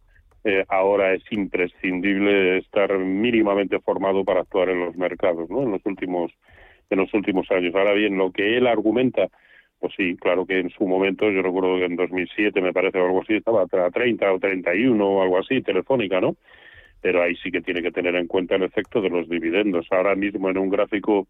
eh, 0.42 0.64
ahora 0.68 1.12
es 1.12 1.22
imprescindible 1.30 2.58
estar 2.58 2.96
mínimamente 2.98 3.78
formado 3.80 4.24
para 4.24 4.40
actuar 4.40 4.70
en 4.70 4.80
los 4.80 4.96
mercados, 4.96 5.50
¿no? 5.50 5.62
En 5.62 5.72
los 5.72 5.84
últimos 5.84 6.32
en 6.88 6.98
los 6.98 7.12
últimos 7.14 7.48
años. 7.50 7.74
Ahora 7.74 7.92
bien, 7.92 8.16
lo 8.16 8.32
que 8.32 8.56
él 8.56 8.66
argumenta, 8.66 9.28
pues 9.78 9.92
sí, 9.96 10.16
claro 10.16 10.44
que 10.44 10.58
en 10.58 10.70
su 10.70 10.86
momento, 10.86 11.30
yo 11.30 11.40
recuerdo 11.40 11.76
que 11.76 11.84
en 11.84 11.94
2007 11.94 12.60
me 12.60 12.72
parece 12.72 12.98
o 12.98 13.06
algo 13.06 13.22
así, 13.22 13.34
estaba 13.34 13.62
a 13.62 13.90
30 13.90 14.32
o 14.32 14.38
31 14.40 15.06
o 15.06 15.22
algo 15.22 15.38
así, 15.38 15.62
telefónica, 15.62 16.20
¿no? 16.20 16.36
Pero 17.00 17.22
ahí 17.22 17.36
sí 17.36 17.50
que 17.50 17.62
tiene 17.62 17.82
que 17.82 17.92
tener 17.92 18.14
en 18.14 18.26
cuenta 18.26 18.56
el 18.56 18.62
efecto 18.62 19.00
de 19.00 19.10
los 19.10 19.28
dividendos. 19.28 19.86
Ahora 19.90 20.14
mismo 20.14 20.50
en 20.50 20.58
un 20.58 20.68
gráfico 20.68 21.26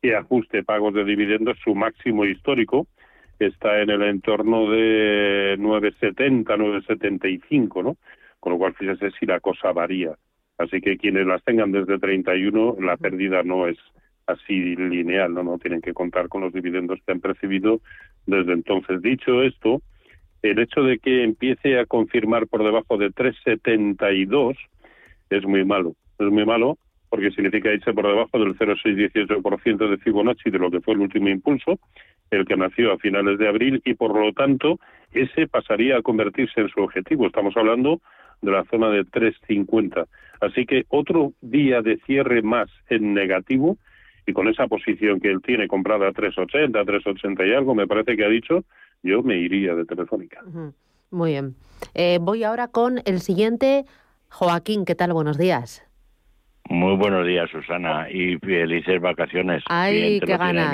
que 0.00 0.16
ajuste 0.16 0.64
pagos 0.64 0.94
de 0.94 1.04
dividendos, 1.04 1.58
su 1.62 1.74
máximo 1.74 2.24
histórico 2.24 2.86
está 3.38 3.80
en 3.80 3.90
el 3.90 4.02
entorno 4.02 4.70
de 4.70 5.56
9,70, 5.58 6.44
9,75, 6.44 7.82
¿no? 7.82 7.96
con 8.40 8.52
lo 8.52 8.58
cual 8.58 8.74
fíjese 8.74 9.10
si 9.18 9.26
la 9.26 9.40
cosa 9.40 9.72
varía. 9.72 10.16
Así 10.58 10.80
que 10.80 10.96
quienes 10.96 11.26
las 11.26 11.42
tengan 11.44 11.72
desde 11.72 11.98
31, 11.98 12.76
la 12.80 12.96
pérdida 12.96 13.42
no 13.42 13.68
es 13.68 13.78
así 14.26 14.76
lineal, 14.76 15.34
no, 15.34 15.42
no 15.42 15.58
tienen 15.58 15.80
que 15.80 15.92
contar 15.92 16.28
con 16.28 16.42
los 16.42 16.52
dividendos 16.52 17.00
que 17.04 17.12
han 17.12 17.20
percibido 17.20 17.80
desde 18.26 18.52
entonces. 18.52 19.02
Dicho 19.02 19.42
esto, 19.42 19.82
el 20.42 20.58
hecho 20.58 20.82
de 20.82 20.98
que 20.98 21.24
empiece 21.24 21.78
a 21.78 21.86
confirmar 21.86 22.46
por 22.48 22.64
debajo 22.64 22.96
de 22.96 23.10
3,72 23.10 24.56
es 25.36 25.44
muy 25.44 25.64
malo. 25.64 25.94
Es 26.18 26.30
muy 26.30 26.44
malo 26.44 26.78
porque 27.12 27.30
significa 27.30 27.70
irse 27.70 27.92
por 27.92 28.06
debajo 28.06 28.38
del 28.38 28.56
0,618% 28.56 29.90
de 29.90 29.98
Fibonacci 29.98 30.48
de 30.48 30.58
lo 30.58 30.70
que 30.70 30.80
fue 30.80 30.94
el 30.94 31.00
último 31.00 31.28
impulso, 31.28 31.78
el 32.30 32.46
que 32.46 32.56
nació 32.56 32.90
a 32.90 32.96
finales 32.96 33.38
de 33.38 33.48
abril, 33.48 33.82
y 33.84 33.92
por 33.92 34.18
lo 34.18 34.32
tanto 34.32 34.80
ese 35.12 35.46
pasaría 35.46 35.98
a 35.98 36.02
convertirse 36.02 36.62
en 36.62 36.70
su 36.70 36.80
objetivo. 36.80 37.26
Estamos 37.26 37.54
hablando 37.54 38.00
de 38.40 38.50
la 38.50 38.64
zona 38.64 38.88
de 38.88 39.04
3.50. 39.04 40.06
Así 40.40 40.64
que 40.64 40.86
otro 40.88 41.34
día 41.42 41.82
de 41.82 41.98
cierre 42.06 42.40
más 42.40 42.70
en 42.88 43.12
negativo 43.12 43.76
y 44.26 44.32
con 44.32 44.48
esa 44.48 44.66
posición 44.66 45.20
que 45.20 45.30
él 45.30 45.42
tiene 45.42 45.68
comprada 45.68 46.08
a 46.08 46.12
3.80, 46.12 46.70
3.80 46.72 47.46
y 47.46 47.52
algo, 47.52 47.74
me 47.74 47.86
parece 47.86 48.16
que 48.16 48.24
ha 48.24 48.28
dicho, 48.28 48.64
yo 49.02 49.22
me 49.22 49.36
iría 49.36 49.74
de 49.74 49.84
Telefónica. 49.84 50.40
Muy 51.10 51.32
bien. 51.32 51.54
Eh, 51.94 52.18
voy 52.22 52.42
ahora 52.42 52.68
con 52.68 53.00
el 53.04 53.20
siguiente. 53.20 53.84
Joaquín, 54.32 54.84
¿qué 54.86 54.94
tal? 54.94 55.12
Buenos 55.12 55.36
días. 55.36 55.84
Muy 56.70 56.96
buenos 56.96 57.26
días, 57.26 57.50
Susana, 57.50 58.08
y 58.10 58.38
felices 58.38 58.98
vacaciones. 59.00 59.62
Ay, 59.68 60.20
qué 60.20 60.36
ganas. 60.38 60.72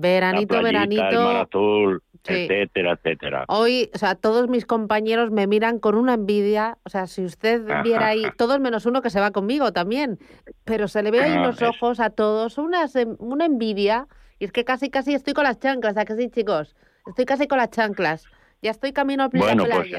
veranito, 0.00 0.62
veranito. 0.62 1.08
El 1.10 1.18
mar 1.18 1.36
azul, 1.36 2.02
etcétera, 2.24 2.92
etcétera. 2.92 3.44
Hoy, 3.48 3.90
o 3.94 3.98
sea, 3.98 4.14
todos 4.14 4.48
mis 4.48 4.64
compañeros 4.64 5.30
me 5.30 5.46
miran 5.46 5.78
con 5.78 5.94
una 5.94 6.14
envidia. 6.14 6.78
O 6.84 6.88
sea, 6.88 7.06
si 7.06 7.22
usted 7.24 7.62
viera 7.82 8.08
ahí, 8.08 8.24
todos 8.38 8.60
menos 8.60 8.86
uno 8.86 9.02
que 9.02 9.10
se 9.10 9.20
va 9.20 9.30
conmigo 9.30 9.72
también, 9.72 10.18
pero 10.64 10.88
se 10.88 11.02
le 11.02 11.10
ve 11.10 11.20
ahí 11.20 11.32
en 11.32 11.42
los 11.42 11.60
ojos 11.60 12.00
a 12.00 12.10
todos 12.10 12.56
una, 12.56 12.86
una 13.18 13.44
envidia. 13.44 14.06
Y 14.38 14.46
es 14.46 14.52
que 14.52 14.64
casi, 14.64 14.88
casi 14.88 15.12
estoy 15.12 15.34
con 15.34 15.44
las 15.44 15.58
chanclas, 15.58 15.98
¿a 15.98 16.06
que 16.06 16.14
sí, 16.14 16.30
chicos? 16.30 16.74
Estoy 17.06 17.26
casi 17.26 17.46
con 17.46 17.58
las 17.58 17.70
chanclas. 17.70 18.24
Ya 18.62 18.70
estoy 18.70 18.92
camino 18.92 19.24
a 19.24 19.28
bueno, 19.28 19.64
Pues, 19.66 19.92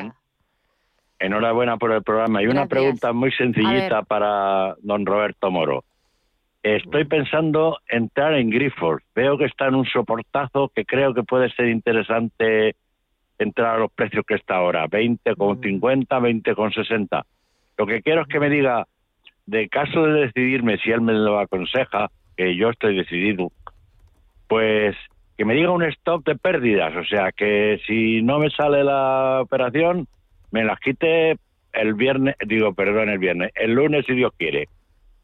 enhorabuena 1.19 1.77
por 1.77 1.91
el 1.91 2.03
programa. 2.03 2.41
Y 2.43 2.47
una 2.47 2.67
pregunta 2.67 3.13
muy 3.13 3.31
sencillita 3.31 4.03
para 4.03 4.75
don 4.81 5.05
Roberto 5.05 5.51
Moro. 5.51 5.83
Estoy 6.63 7.05
pensando 7.05 7.77
entrar 7.87 8.33
en 8.33 8.49
Grifford. 8.49 9.01
Veo 9.15 9.37
que 9.37 9.45
está 9.45 9.67
en 9.67 9.75
un 9.75 9.85
soportazo 9.85 10.69
que 10.75 10.85
creo 10.85 11.13
que 11.13 11.23
puede 11.23 11.49
ser 11.51 11.69
interesante 11.69 12.75
entrar 13.39 13.75
a 13.75 13.79
los 13.79 13.91
precios 13.91 14.25
que 14.25 14.35
está 14.35 14.55
ahora, 14.55 14.87
20 14.87 15.35
con 15.35 15.61
50, 15.61 16.19
20 16.19 16.55
con 16.55 16.71
60. 16.71 17.25
Lo 17.77 17.85
que 17.85 18.01
quiero 18.01 18.21
es 18.21 18.27
que 18.27 18.39
me 18.39 18.49
diga, 18.49 18.87
de 19.45 19.69
caso 19.69 20.03
de 20.03 20.25
decidirme, 20.25 20.77
si 20.79 20.91
él 20.91 21.01
me 21.01 21.13
lo 21.13 21.39
aconseja, 21.39 22.09
que 22.35 22.55
yo 22.55 22.69
estoy 22.69 22.95
decidido, 22.95 23.51
pues 24.47 24.95
que 25.37 25.45
me 25.45 25.53
diga 25.53 25.71
un 25.71 25.83
stop 25.83 26.25
de 26.25 26.35
pérdidas, 26.35 26.95
o 26.95 27.05
sea, 27.05 27.31
que 27.31 27.79
si 27.85 28.23
no 28.23 28.39
me 28.39 28.49
sale 28.49 28.83
la 28.83 29.41
operación, 29.41 30.07
me 30.57 30.63
las 30.63 30.79
quite 30.79 31.37
el 31.71 31.93
viernes, 31.93 32.35
digo, 32.47 32.73
perdón, 32.73 33.09
el 33.09 33.19
viernes, 33.19 33.51
el 33.53 33.73
lunes 33.73 34.05
si 34.07 34.15
Dios 34.15 34.31
quiere. 34.37 34.67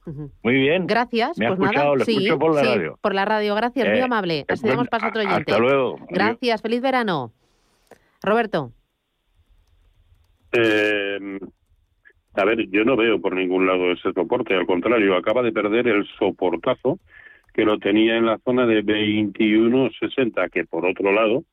Muy 0.06 0.54
bien. 0.54 0.86
Gracias. 0.86 1.40
Me 1.40 1.48
pues 1.48 1.60
escuchado, 1.60 1.96
nada. 1.96 2.06
sí, 2.06 2.30
por 2.38 2.54
la 2.54 2.62
radio. 2.62 3.00
Por 3.02 3.16
la 3.16 3.26
radio, 3.26 3.56
gracias, 3.56 3.88
muy 3.88 3.98
eh, 3.98 4.04
amable. 4.04 4.46
Así 4.48 4.68
damos 4.68 4.90
paso 4.90 5.06
a 5.06 5.10
otro 5.10 5.22
oyente. 5.22 5.52
Hasta 5.52 5.58
luego. 5.58 5.98
Gracias, 6.10 6.62
feliz 6.62 6.82
verano. 6.82 7.32
Roberto. 8.22 8.72
Eh, 10.52 11.40
a 12.36 12.46
ver, 12.46 12.70
yo 12.70 12.86
no 12.86 12.96
veo 12.96 13.20
por 13.20 13.36
ningún 13.36 13.66
lado 13.66 13.92
ese 13.92 14.14
soporte, 14.14 14.54
al 14.54 14.68
contrario, 14.68 15.16
acaba 15.16 15.42
de 15.42 15.52
perder 15.52 15.88
el 15.88 16.06
soportazo 16.20 17.00
que 17.56 17.66
lo 17.66 17.80
tenía 17.80 18.18
en 18.18 18.28
la 18.28 18.38
zona 18.40 18.68
de 18.68 18.84
21.60, 18.84 20.50
que 20.52 20.66
por 20.66 20.86
otro 20.86 21.12
lado 21.12 21.44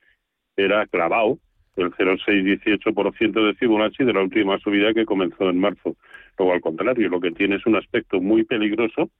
era 0.56 0.86
clavado 0.86 1.38
el 1.82 1.92
0,618% 1.92 3.46
de 3.46 3.54
Fibonacci 3.54 4.04
de 4.04 4.12
la 4.12 4.22
última 4.22 4.58
subida 4.58 4.92
que 4.92 5.04
comenzó 5.04 5.48
en 5.50 5.58
marzo. 5.58 5.96
Luego, 6.38 6.54
al 6.54 6.60
contrario, 6.60 7.08
lo 7.08 7.20
que 7.20 7.32
tiene 7.32 7.56
es 7.56 7.66
un 7.66 7.76
aspecto 7.76 8.20
muy 8.20 8.44
peligroso 8.44 9.10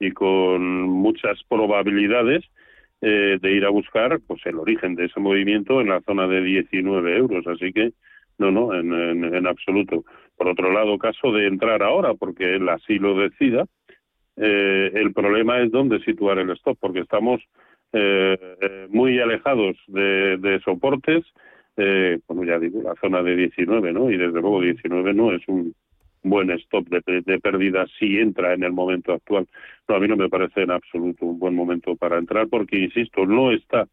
y 0.00 0.10
con 0.12 0.82
muchas 0.82 1.42
probabilidades 1.48 2.44
eh, 3.00 3.38
de 3.40 3.52
ir 3.52 3.64
a 3.64 3.70
buscar 3.70 4.20
pues 4.26 4.44
el 4.46 4.58
origen 4.58 4.94
de 4.94 5.06
ese 5.06 5.20
movimiento 5.20 5.80
en 5.80 5.88
la 5.88 6.00
zona 6.02 6.26
de 6.26 6.42
19 6.42 7.16
euros. 7.16 7.46
Así 7.46 7.72
que, 7.72 7.92
no, 8.38 8.50
no, 8.50 8.74
en, 8.74 9.46
absoluto. 9.46 10.04
Por 10.36 10.48
otro 10.48 10.72
lado, 10.72 10.98
caso 10.98 11.32
de 11.32 11.46
entrar 11.46 11.82
ahora, 11.82 12.14
porque 12.14 12.54
él 12.54 12.68
así 12.68 12.98
lo 12.98 13.18
decida, 13.18 13.66
eh, 14.36 14.90
el 14.94 15.12
problema 15.12 15.60
es 15.60 15.70
dónde 15.70 16.00
situar 16.04 16.38
el 16.38 16.50
stop, 16.50 16.78
porque 16.80 17.00
estamos 17.00 17.40
eh, 17.92 18.86
muy 18.88 19.20
alejados 19.20 19.76
de 19.88 20.60
soportes 20.64 21.24
eh, 21.76 22.18
bueno, 22.26 22.44
ya 22.44 22.58
digo, 22.58 22.82
la 22.82 22.94
zona 23.00 23.22
de 23.22 23.36
19, 23.36 23.92
¿no? 23.92 24.10
Y 24.10 24.16
desde 24.16 24.40
luego 24.40 24.60
19 24.60 25.14
no 25.14 25.32
es 25.32 25.46
un 25.48 25.74
buen 26.22 26.50
stop 26.52 26.86
de, 26.88 27.22
de 27.22 27.40
pérdida 27.40 27.86
si 27.98 28.18
entra 28.18 28.54
en 28.54 28.62
el 28.62 28.72
momento 28.72 29.12
actual. 29.12 29.48
No, 29.88 29.96
a 29.96 30.00
mí 30.00 30.08
no 30.08 30.16
me 30.16 30.28
parece 30.28 30.62
en 30.62 30.70
absoluto 30.70 31.26
un 31.26 31.38
buen 31.38 31.54
momento 31.54 31.96
para 31.96 32.18
entrar 32.18 32.48
porque, 32.48 32.78
insisto, 32.78 33.26
no 33.26 33.52
está 33.52 33.88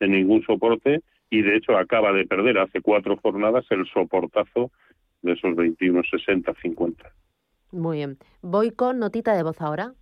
en 0.00 0.12
ningún 0.12 0.42
soporte 0.42 1.02
y 1.30 1.42
de 1.42 1.56
hecho 1.56 1.76
acaba 1.76 2.12
de 2.12 2.26
perder 2.26 2.58
hace 2.58 2.80
cuatro 2.80 3.16
jornadas 3.16 3.64
el 3.70 3.86
soportazo 3.86 4.70
de 5.22 5.32
esos 5.32 5.56
21, 5.56 6.02
60, 6.10 6.54
50. 6.62 7.12
Muy 7.72 7.98
bien. 7.98 8.18
Voy 8.40 8.70
con 8.70 8.98
notita 8.98 9.34
de 9.34 9.42
voz 9.42 9.60
ahora. 9.60 9.94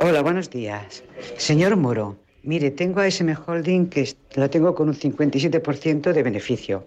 Hola, 0.00 0.22
buenos 0.22 0.50
días. 0.50 1.04
Señor 1.36 1.76
Muro, 1.76 2.16
Mire, 2.42 2.70
tengo 2.70 3.00
a 3.00 3.06
SM 3.06 3.36
Holding 3.46 3.90
que 3.90 4.08
lo 4.36 4.48
tengo 4.48 4.74
con 4.74 4.88
un 4.88 4.94
57% 4.94 6.12
de 6.12 6.22
beneficio. 6.22 6.86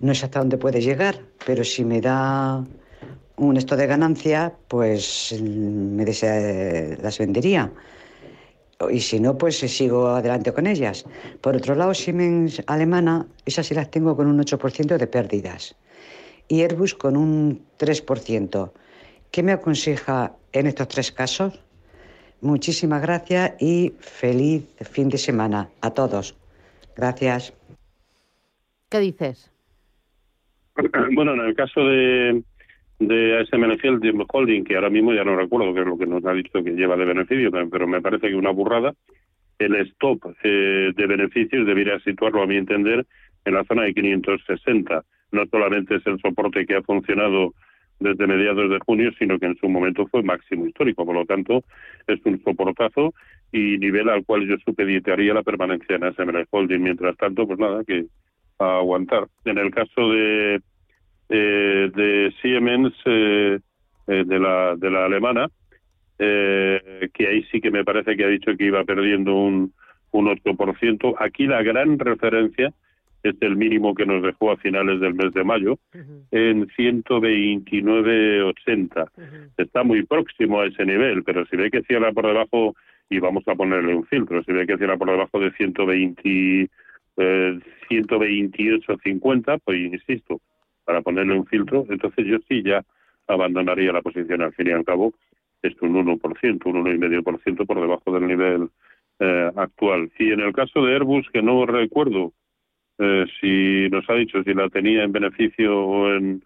No 0.00 0.14
sé 0.14 0.24
hasta 0.24 0.38
dónde 0.38 0.56
puede 0.56 0.80
llegar, 0.80 1.20
pero 1.44 1.62
si 1.62 1.84
me 1.84 2.00
da 2.00 2.64
un 3.36 3.56
esto 3.56 3.76
de 3.76 3.86
ganancia, 3.86 4.54
pues 4.68 5.34
me 5.40 6.04
desea, 6.04 6.96
las 7.02 7.18
vendería. 7.18 7.70
Y 8.90 9.00
si 9.00 9.20
no, 9.20 9.36
pues 9.36 9.58
sigo 9.58 10.08
adelante 10.08 10.52
con 10.52 10.66
ellas. 10.66 11.04
Por 11.40 11.54
otro 11.56 11.74
lado, 11.74 11.92
Siemens 11.94 12.62
alemana, 12.66 13.26
esas 13.44 13.66
sí 13.66 13.74
las 13.74 13.90
tengo 13.90 14.16
con 14.16 14.26
un 14.26 14.40
8% 14.40 14.96
de 14.96 15.06
pérdidas. 15.06 15.76
Y 16.48 16.62
Airbus 16.62 16.94
con 16.94 17.16
un 17.16 17.64
3%. 17.78 18.72
¿Qué 19.30 19.42
me 19.42 19.52
aconseja 19.52 20.34
en 20.52 20.66
estos 20.66 20.88
tres 20.88 21.12
casos? 21.12 21.62
Muchísimas 22.42 23.00
gracias 23.00 23.54
y 23.60 23.92
feliz 24.00 24.64
fin 24.90 25.08
de 25.08 25.16
semana 25.16 25.68
a 25.80 25.94
todos. 25.94 26.36
Gracias. 26.96 27.54
¿Qué 28.90 28.98
dices? 28.98 29.50
Bueno, 31.14 31.34
en 31.34 31.40
el 31.40 31.54
caso 31.54 31.86
de, 31.86 32.42
de 32.98 33.38
ASM 33.38 33.78
Field 33.78 34.26
Holding, 34.28 34.64
que 34.64 34.74
ahora 34.74 34.90
mismo 34.90 35.14
ya 35.14 35.22
no 35.22 35.36
recuerdo 35.36 35.72
qué 35.72 35.80
es 35.82 35.86
lo 35.86 35.96
que 35.96 36.06
nos 36.06 36.24
ha 36.24 36.32
dicho 36.32 36.64
que 36.64 36.72
lleva 36.72 36.96
de 36.96 37.04
beneficio, 37.04 37.52
pero 37.70 37.86
me 37.86 38.00
parece 38.00 38.28
que 38.28 38.34
una 38.34 38.50
burrada, 38.50 38.92
el 39.60 39.76
stop 39.76 40.34
eh, 40.42 40.90
de 40.96 41.06
beneficios 41.06 41.64
debería 41.64 42.00
situarlo, 42.00 42.42
a 42.42 42.46
mi 42.46 42.56
entender, 42.56 43.06
en 43.44 43.54
la 43.54 43.62
zona 43.64 43.82
de 43.84 43.94
560. 43.94 45.04
No 45.30 45.46
solamente 45.46 45.94
es 45.94 46.06
el 46.06 46.18
soporte 46.18 46.66
que 46.66 46.74
ha 46.74 46.82
funcionado 46.82 47.54
desde 48.00 48.26
mediados 48.26 48.70
de 48.70 48.78
junio, 48.84 49.10
sino 49.18 49.38
que 49.38 49.46
en 49.46 49.56
su 49.56 49.68
momento 49.68 50.06
fue 50.08 50.22
máximo 50.22 50.66
histórico. 50.66 51.06
Por 51.06 51.14
lo 51.14 51.24
tanto, 51.24 51.64
es 52.06 52.20
un 52.24 52.42
soportazo 52.42 53.14
y 53.52 53.78
nivel 53.78 54.08
al 54.08 54.24
cual 54.24 54.46
yo 54.46 54.56
supeditaría 54.64 55.34
la 55.34 55.42
permanencia 55.42 55.96
en 55.96 56.04
ASML 56.04 56.46
Holding. 56.50 56.82
Mientras 56.82 57.16
tanto, 57.16 57.46
pues 57.46 57.58
nada, 57.58 57.84
que 57.84 58.06
aguantar. 58.58 59.26
En 59.44 59.58
el 59.58 59.70
caso 59.70 60.10
de 60.10 60.60
eh, 61.34 61.90
de 61.94 62.34
Siemens, 62.42 62.92
eh, 63.06 63.58
eh, 64.06 64.24
de, 64.26 64.38
la, 64.38 64.76
de 64.76 64.90
la 64.90 65.06
alemana, 65.06 65.48
que 66.18 67.26
ahí 67.26 67.42
sí 67.50 67.60
que 67.60 67.70
me 67.70 67.84
parece 67.84 68.16
que 68.16 68.24
ha 68.24 68.28
dicho 68.28 68.54
que 68.56 68.66
iba 68.66 68.84
perdiendo 68.84 69.34
un, 69.34 69.72
un 70.12 70.26
8%. 70.26 71.16
Aquí 71.18 71.46
la 71.46 71.62
gran 71.62 71.98
referencia 71.98 72.72
es 73.22 73.36
el 73.40 73.56
mínimo 73.56 73.94
que 73.94 74.04
nos 74.06 74.22
dejó 74.22 74.50
a 74.50 74.56
finales 74.56 74.98
del 75.00 75.14
mes 75.14 75.32
de 75.32 75.44
mayo, 75.44 75.78
en 76.30 76.66
129,80. 76.66 79.10
Está 79.56 79.84
muy 79.84 80.04
próximo 80.04 80.60
a 80.60 80.66
ese 80.66 80.84
nivel, 80.84 81.24
pero 81.24 81.46
si 81.46 81.56
ve 81.56 81.70
que 81.70 81.82
cierra 81.82 82.12
por 82.12 82.26
debajo, 82.26 82.74
y 83.08 83.20
vamos 83.20 83.44
a 83.46 83.54
ponerle 83.54 83.94
un 83.94 84.04
filtro, 84.06 84.42
si 84.42 84.52
ve 84.52 84.66
que 84.66 84.76
cierra 84.76 84.96
por 84.96 85.08
debajo 85.10 85.38
de 85.38 85.52
120, 85.52 86.68
eh, 87.16 87.58
128,50, 87.88 89.60
pues 89.64 89.78
insisto, 89.78 90.40
para 90.84 91.00
ponerle 91.02 91.34
un 91.34 91.46
filtro, 91.46 91.86
entonces 91.90 92.26
yo 92.26 92.38
sí 92.48 92.62
ya 92.62 92.84
abandonaría 93.28 93.92
la 93.92 94.02
posición 94.02 94.42
al 94.42 94.52
fin 94.54 94.66
y 94.68 94.72
al 94.72 94.84
cabo. 94.84 95.14
Es 95.62 95.80
un 95.80 95.94
1%, 95.94 96.66
un 96.66 96.84
1,5% 96.84 97.66
por 97.66 97.80
debajo 97.80 98.12
del 98.12 98.26
nivel 98.26 98.68
eh, 99.20 99.50
actual. 99.54 100.10
Y 100.18 100.32
en 100.32 100.40
el 100.40 100.52
caso 100.52 100.84
de 100.84 100.94
Airbus, 100.94 101.30
que 101.32 101.40
no 101.40 101.64
recuerdo 101.66 102.32
eh, 103.02 103.26
si 103.40 103.88
nos 103.90 104.08
ha 104.08 104.14
dicho 104.14 104.42
si 104.42 104.54
la 104.54 104.68
tenía 104.68 105.02
en 105.02 105.12
beneficio 105.12 105.78
o 105.78 106.14
en, 106.14 106.42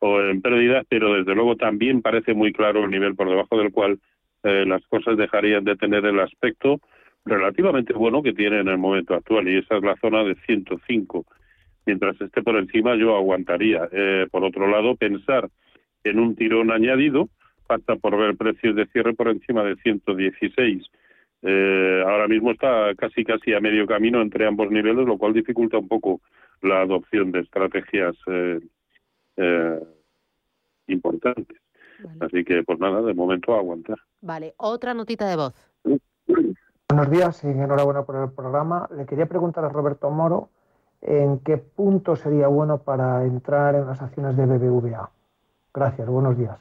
o 0.00 0.20
en 0.20 0.42
pérdida, 0.42 0.82
pero 0.88 1.14
desde 1.14 1.34
luego 1.34 1.56
también 1.56 2.02
parece 2.02 2.34
muy 2.34 2.52
claro 2.52 2.84
el 2.84 2.90
nivel 2.90 3.14
por 3.14 3.28
debajo 3.28 3.58
del 3.58 3.72
cual 3.72 3.98
eh, 4.42 4.64
las 4.66 4.86
cosas 4.86 5.16
dejarían 5.16 5.64
de 5.64 5.76
tener 5.76 6.04
el 6.04 6.20
aspecto 6.20 6.80
relativamente 7.24 7.94
bueno 7.94 8.22
que 8.22 8.34
tiene 8.34 8.60
en 8.60 8.68
el 8.68 8.78
momento 8.78 9.14
actual, 9.14 9.48
y 9.48 9.58
esa 9.58 9.78
es 9.78 9.82
la 9.82 9.96
zona 9.96 10.22
de 10.24 10.34
105 10.46 11.24
mientras 11.86 12.20
esté 12.20 12.42
por 12.42 12.56
encima 12.56 12.96
yo 12.96 13.16
aguantaría. 13.16 13.88
Eh, 13.92 14.26
por 14.30 14.44
otro 14.44 14.68
lado, 14.68 14.96
pensar 14.96 15.48
en 16.04 16.18
un 16.18 16.36
tirón 16.36 16.70
añadido, 16.70 17.28
falta 17.66 17.96
por 17.96 18.16
ver 18.16 18.36
precios 18.36 18.76
de 18.76 18.86
cierre 18.86 19.14
por 19.14 19.28
encima 19.28 19.62
de 19.64 19.76
116. 19.76 20.84
Eh, 21.46 22.02
ahora 22.06 22.26
mismo 22.26 22.52
está 22.52 22.94
casi 22.96 23.22
casi 23.22 23.52
a 23.52 23.60
medio 23.60 23.86
camino 23.86 24.22
entre 24.22 24.46
ambos 24.46 24.70
niveles, 24.70 25.06
lo 25.06 25.18
cual 25.18 25.34
dificulta 25.34 25.76
un 25.76 25.88
poco 25.88 26.22
la 26.62 26.80
adopción 26.80 27.32
de 27.32 27.40
estrategias 27.40 28.16
eh, 28.26 28.60
eh 29.36 29.80
importantes. 30.86 31.58
Así 32.20 32.44
que, 32.44 32.62
pues 32.62 32.78
nada, 32.78 33.00
de 33.02 33.14
momento 33.14 33.54
aguantar. 33.54 33.98
Vale, 34.20 34.54
otra 34.56 34.94
notita 34.94 35.26
de 35.28 35.36
voz. 35.36 35.54
Buenos 36.88 37.10
días 37.10 37.44
y 37.44 37.48
enhorabuena 37.48 38.04
por 38.04 38.16
el 38.16 38.30
programa. 38.32 38.88
Le 38.96 39.06
quería 39.06 39.26
preguntar 39.26 39.64
a 39.64 39.68
Roberto 39.68 40.10
Moro 40.10 40.50
en 41.02 41.38
qué 41.40 41.58
punto 41.58 42.16
sería 42.16 42.48
bueno 42.48 42.78
para 42.78 43.24
entrar 43.24 43.74
en 43.74 43.86
las 43.86 44.00
acciones 44.00 44.36
de 44.36 44.46
BBVA. 44.46 45.10
Gracias, 45.72 46.08
buenos 46.08 46.38
días. 46.38 46.58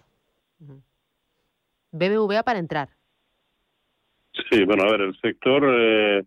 BBVA 1.92 2.44
para 2.44 2.60
entrar. 2.60 2.90
Sí, 4.50 4.64
bueno, 4.66 4.84
a 4.84 4.92
ver, 4.92 5.02
el 5.02 5.16
sector 5.20 5.64
eh, 5.68 6.24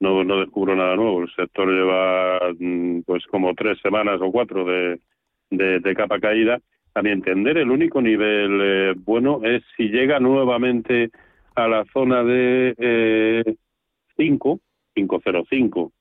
no, 0.00 0.24
no 0.24 0.40
descubro 0.40 0.74
nada 0.74 0.96
nuevo. 0.96 1.22
El 1.22 1.34
sector 1.34 1.68
lleva 1.68 2.52
mm, 2.58 3.02
pues 3.02 3.24
como 3.26 3.54
tres 3.54 3.78
semanas 3.80 4.20
o 4.20 4.30
cuatro 4.30 4.64
de, 4.64 5.00
de, 5.50 5.94
capa 5.94 6.18
caída. 6.18 6.60
A 6.94 7.02
mi 7.02 7.10
entender, 7.10 7.56
el 7.56 7.70
único 7.70 8.02
nivel 8.02 8.60
eh, 8.60 8.94
bueno 8.96 9.40
es 9.44 9.62
si 9.76 9.88
llega 9.88 10.20
nuevamente 10.20 11.10
a 11.54 11.68
la 11.68 11.84
zona 11.92 12.22
de 12.22 12.74
eh, 12.78 13.54
5, 14.16 14.60
505 14.94 15.92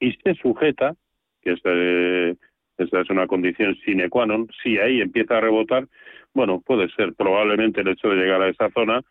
y 0.00 0.12
se 0.12 0.34
sujeta, 0.34 0.94
que 1.42 1.52
es, 1.52 1.60
eh, 1.64 2.34
esa 2.78 3.00
es 3.00 3.10
una 3.10 3.26
condición 3.26 3.76
sine 3.84 4.08
qua 4.08 4.26
non, 4.26 4.48
si 4.62 4.78
ahí 4.78 5.00
empieza 5.00 5.38
a 5.38 5.40
rebotar, 5.40 5.86
bueno, 6.32 6.60
puede 6.60 6.88
ser 6.90 7.14
probablemente 7.14 7.80
el 7.80 7.88
hecho 7.88 8.08
de 8.08 8.16
llegar 8.16 8.42
a 8.42 8.48
esa 8.48 8.70
zona 8.70 9.02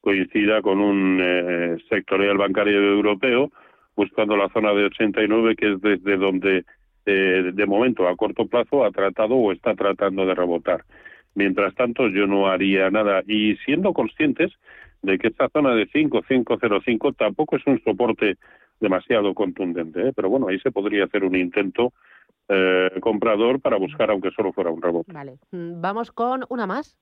coincida 0.00 0.62
con 0.62 0.80
un 0.80 1.18
eh, 1.20 1.76
sectorial 1.88 2.38
bancario 2.38 2.78
europeo 2.78 3.50
buscando 3.96 4.36
la 4.36 4.48
zona 4.48 4.72
de 4.72 4.84
89, 4.84 5.56
que 5.56 5.72
es 5.72 5.80
desde 5.80 6.16
donde 6.16 6.64
eh, 7.06 7.50
de 7.52 7.66
momento 7.66 8.08
a 8.08 8.16
corto 8.16 8.46
plazo 8.46 8.84
ha 8.84 8.90
tratado 8.90 9.34
o 9.34 9.52
está 9.52 9.74
tratando 9.74 10.24
de 10.26 10.34
rebotar. 10.34 10.84
Mientras 11.34 11.74
tanto, 11.74 12.08
yo 12.08 12.26
no 12.26 12.48
haría 12.48 12.90
nada 12.90 13.22
y 13.26 13.56
siendo 13.64 13.92
conscientes 13.92 14.52
de 15.02 15.18
que 15.18 15.28
esta 15.28 15.48
zona 15.48 15.74
de 15.74 15.86
5, 15.92 16.22
505 16.22 17.12
tampoco 17.12 17.56
es 17.56 17.66
un 17.66 17.80
soporte 17.82 18.36
demasiado 18.80 19.34
contundente, 19.34 20.08
¿eh? 20.08 20.12
pero 20.14 20.28
bueno, 20.28 20.48
ahí 20.48 20.58
se 20.60 20.70
podría 20.70 21.04
hacer 21.04 21.24
un 21.24 21.36
intento 21.36 21.92
eh, 22.48 22.90
comprador 23.00 23.60
para 23.60 23.76
buscar, 23.76 24.10
aunque 24.10 24.30
solo 24.30 24.52
fuera 24.52 24.70
un 24.70 24.82
rebote. 24.82 25.12
Vale, 25.12 25.38
vamos 25.52 26.10
con 26.10 26.44
una 26.48 26.66
más. 26.66 26.98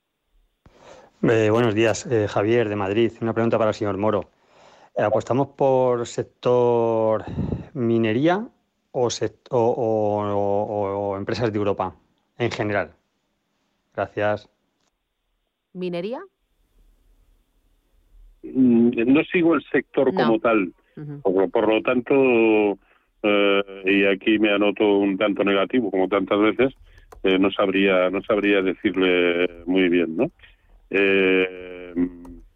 Eh, 1.21 1.51
buenos 1.51 1.75
días, 1.75 2.09
Javier 2.29 2.69
de 2.69 2.77
Madrid. 2.77 3.11
Una 3.21 3.33
pregunta 3.33 3.59
para 3.59 3.71
el 3.71 3.75
señor 3.75 3.97
Moro. 3.99 4.31
¿Apostamos 4.97 5.49
por 5.49 6.07
sector 6.07 7.25
minería 7.75 8.47
o, 8.93 9.09
o, 9.51 11.17
empresas 11.17 11.53
de 11.53 11.59
Europa 11.59 11.95
en 12.39 12.51
general? 12.51 12.93
Gracias. 13.95 14.49
¿Minería? 15.73 16.21
Mm, 18.43 19.13
no 19.13 19.25
sigo 19.25 19.55
el 19.55 19.65
sector 19.73 20.15
como 20.15 20.39
tal 20.39 20.73
por, 21.53 21.69
lo 21.69 21.83
tanto, 21.83 22.79
eh, 23.23 23.83
y 23.85 24.05
aquí 24.05 24.39
me 24.39 24.53
anoto 24.53 24.99
un 24.99 25.17
tanto 25.17 25.45
negativo 25.45 25.91
como 25.91 26.09
tantas 26.09 26.39
veces, 26.41 26.75
eh, 27.23 27.39
no 27.39 27.51
sabría 27.51 28.11
no 28.11 28.23
sabría 28.23 28.63
decirle 28.63 29.49
muy 29.67 29.89
bien, 29.89 30.17
¿no? 30.17 30.31
Eh, 30.91 31.95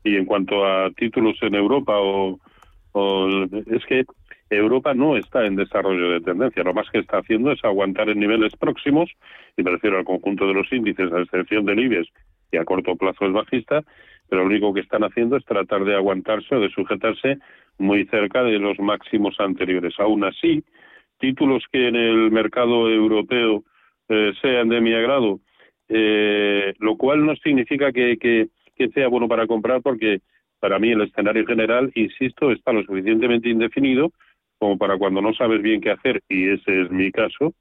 y 0.04 0.16
en 0.16 0.24
cuanto 0.24 0.64
a 0.64 0.90
títulos 0.90 1.36
en 1.42 1.54
Europa 1.54 1.94
o, 1.98 2.38
es 3.66 3.86
que 3.86 4.04
Europa 4.50 4.92
no 4.94 5.16
está 5.16 5.46
en 5.46 5.56
desarrollo 5.56 6.10
de 6.10 6.20
tendencia, 6.20 6.62
lo 6.62 6.74
más 6.74 6.90
que 6.90 6.98
está 6.98 7.18
haciendo 7.18 7.52
es 7.52 7.64
aguantar 7.64 8.10
en 8.10 8.20
niveles 8.20 8.54
próximos, 8.56 9.10
y 9.56 9.62
me 9.62 9.70
refiero 9.70 9.98
al 9.98 10.04
conjunto 10.04 10.46
de 10.46 10.54
los 10.54 10.70
índices, 10.72 11.10
a 11.12 11.20
excepción 11.20 11.64
del 11.64 11.80
IBEX, 11.80 12.08
que 12.50 12.58
a 12.58 12.64
corto 12.64 12.96
plazo 12.96 13.26
es 13.26 13.32
bajista, 13.32 13.82
pero 14.28 14.42
lo 14.42 14.48
único 14.48 14.74
que 14.74 14.80
están 14.80 15.04
haciendo 15.04 15.36
es 15.36 15.44
tratar 15.44 15.84
de 15.84 15.94
aguantarse 15.94 16.54
o 16.54 16.60
de 16.60 16.70
sujetarse 16.70 17.38
muy 17.78 18.04
cerca 18.06 18.42
de 18.42 18.58
los 18.58 18.78
máximos 18.78 19.36
anteriores. 19.38 19.94
Aún 19.98 20.24
así, 20.24 20.62
títulos 21.18 21.64
que 21.72 21.88
en 21.88 21.96
el 21.96 22.30
mercado 22.30 22.90
europeo 22.90 23.64
eh, 24.08 24.32
sean 24.42 24.68
de 24.68 24.80
mi 24.80 24.92
agrado, 24.92 25.40
eh, 25.92 26.74
lo 26.78 26.96
cual 26.96 27.24
no 27.24 27.34
significa 27.36 27.92
que, 27.92 28.16
que, 28.18 28.48
sea 28.94 29.06
bueno 29.06 29.28
para 29.28 29.46
comprar 29.46 29.80
porque 29.80 30.22
para 30.58 30.80
mí 30.80 30.90
el 30.90 31.02
escenario 31.02 31.46
general, 31.46 31.92
insisto, 31.94 32.50
está 32.50 32.72
lo 32.72 32.82
suficientemente 32.82 33.48
indefinido 33.48 34.10
como 34.58 34.76
para 34.76 34.98
cuando 34.98 35.20
no 35.20 35.32
sabes 35.34 35.62
bien 35.62 35.80
qué 35.80 35.90
hacer, 35.90 36.20
y 36.28 36.48
ese 36.48 36.82
es 36.82 36.90
mi 36.90 37.12
caso, 37.12 37.52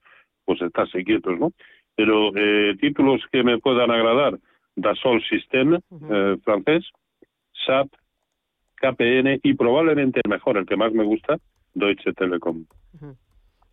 pues 0.46 0.62
estás 0.62 0.90
quietos, 1.06 1.40
¿no? 1.40 1.52
Pero 1.96 2.32
eh, 2.36 2.76
títulos 2.80 3.22
que 3.32 3.44
me 3.44 3.60
puedan 3.60 3.92
agradar, 3.92 4.40
Dassault 4.76 5.24
System, 5.26 5.80
francés, 6.44 6.86
SAP, 7.66 7.88
KPN 8.76 9.40
y 9.44 9.54
probablemente 9.54 10.22
el 10.24 10.30
mejor, 10.30 10.58
el 10.58 10.66
que 10.66 10.76
más 10.76 10.92
me 10.92 11.04
gusta, 11.04 11.38
Deutsche 11.74 12.14
Telekom. 12.14 12.66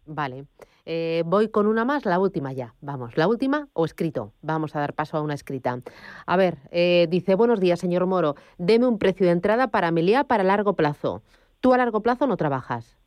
Vale. 0.07 0.44
Eh, 0.90 1.22
voy 1.27 1.51
con 1.51 1.66
una 1.66 1.85
más, 1.85 2.07
la 2.07 2.18
última 2.18 2.55
ya. 2.55 2.72
Vamos, 2.81 3.14
la 3.18 3.29
última 3.29 3.68
o 3.74 3.85
escrito. 3.85 4.33
Vamos 4.40 4.74
a 4.74 4.81
dar 4.81 4.94
paso 4.94 5.18
a 5.18 5.20
una 5.20 5.35
escrita. 5.35 5.79
A 6.27 6.37
ver, 6.38 6.55
eh, 6.70 7.07
dice, 7.11 7.35
buenos 7.35 7.61
días, 7.61 7.79
señor 7.79 8.07
Moro. 8.07 8.37
Deme 8.57 8.87
un 8.87 8.98
precio 8.98 9.27
de 9.27 9.33
entrada 9.33 9.68
para 9.68 9.90
Melia 9.90 10.24
para 10.24 10.44
largo 10.44 10.77
plazo. 10.77 11.22
¿Tú 11.61 11.74
a 11.74 11.77
largo 11.77 12.01
plazo 12.03 12.27
no 12.27 12.38
trabajas? 12.38 12.98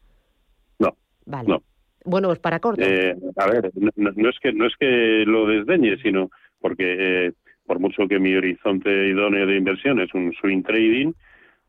No. 0.77 0.95
Vale. 1.25 1.57
Bueno, 2.05 2.27
pues 2.27 2.37
para 2.37 2.59
corto. 2.59 2.83
Eh, 2.85 3.15
a 3.35 3.47
ver, 3.47 3.71
no, 3.73 4.29
es 4.29 4.39
que, 4.39 4.53
no 4.53 4.67
es 4.67 4.73
que 4.79 5.23
lo 5.25 5.47
desdeñe, 5.47 5.97
sino 6.03 6.29
porque 6.59 7.33
por 7.65 7.79
mucho 7.79 8.07
que 8.07 8.19
mi 8.19 8.35
horizonte 8.35 9.07
idóneo 9.07 9.47
de 9.47 9.57
inversión 9.57 9.99
es 9.99 10.13
un 10.13 10.31
swing 10.33 10.61
trading, 10.61 11.13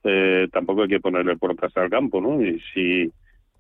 eh, 0.05 0.47
tampoco 0.53 0.83
hay 0.83 0.89
que 0.89 1.01
ponerle 1.01 1.39
puertas 1.39 1.75
al 1.75 1.89
campo, 1.89 2.21
¿no? 2.21 2.45
Y 2.45 2.61
si 2.75 3.11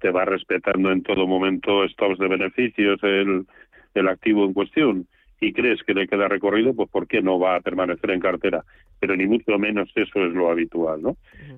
te 0.02 0.10
va 0.10 0.24
respetando 0.24 0.90
en 0.90 1.02
todo 1.02 1.28
momento 1.28 1.88
stops 1.88 2.18
de 2.18 2.26
beneficios, 2.26 2.98
el, 3.04 3.46
el 3.94 4.08
activo 4.08 4.44
en 4.44 4.52
cuestión 4.52 5.06
y 5.40 5.52
crees 5.52 5.82
que 5.82 5.94
le 5.94 6.06
queda 6.06 6.28
recorrido, 6.28 6.74
pues 6.74 6.90
¿por 6.90 7.06
qué 7.06 7.22
no 7.22 7.38
va 7.38 7.56
a 7.56 7.60
permanecer 7.60 8.10
en 8.10 8.20
cartera? 8.20 8.64
Pero 9.00 9.16
ni 9.16 9.26
mucho 9.26 9.58
menos 9.58 9.90
eso 9.94 10.24
es 10.24 10.32
lo 10.32 10.50
habitual, 10.50 11.02
¿no? 11.02 11.16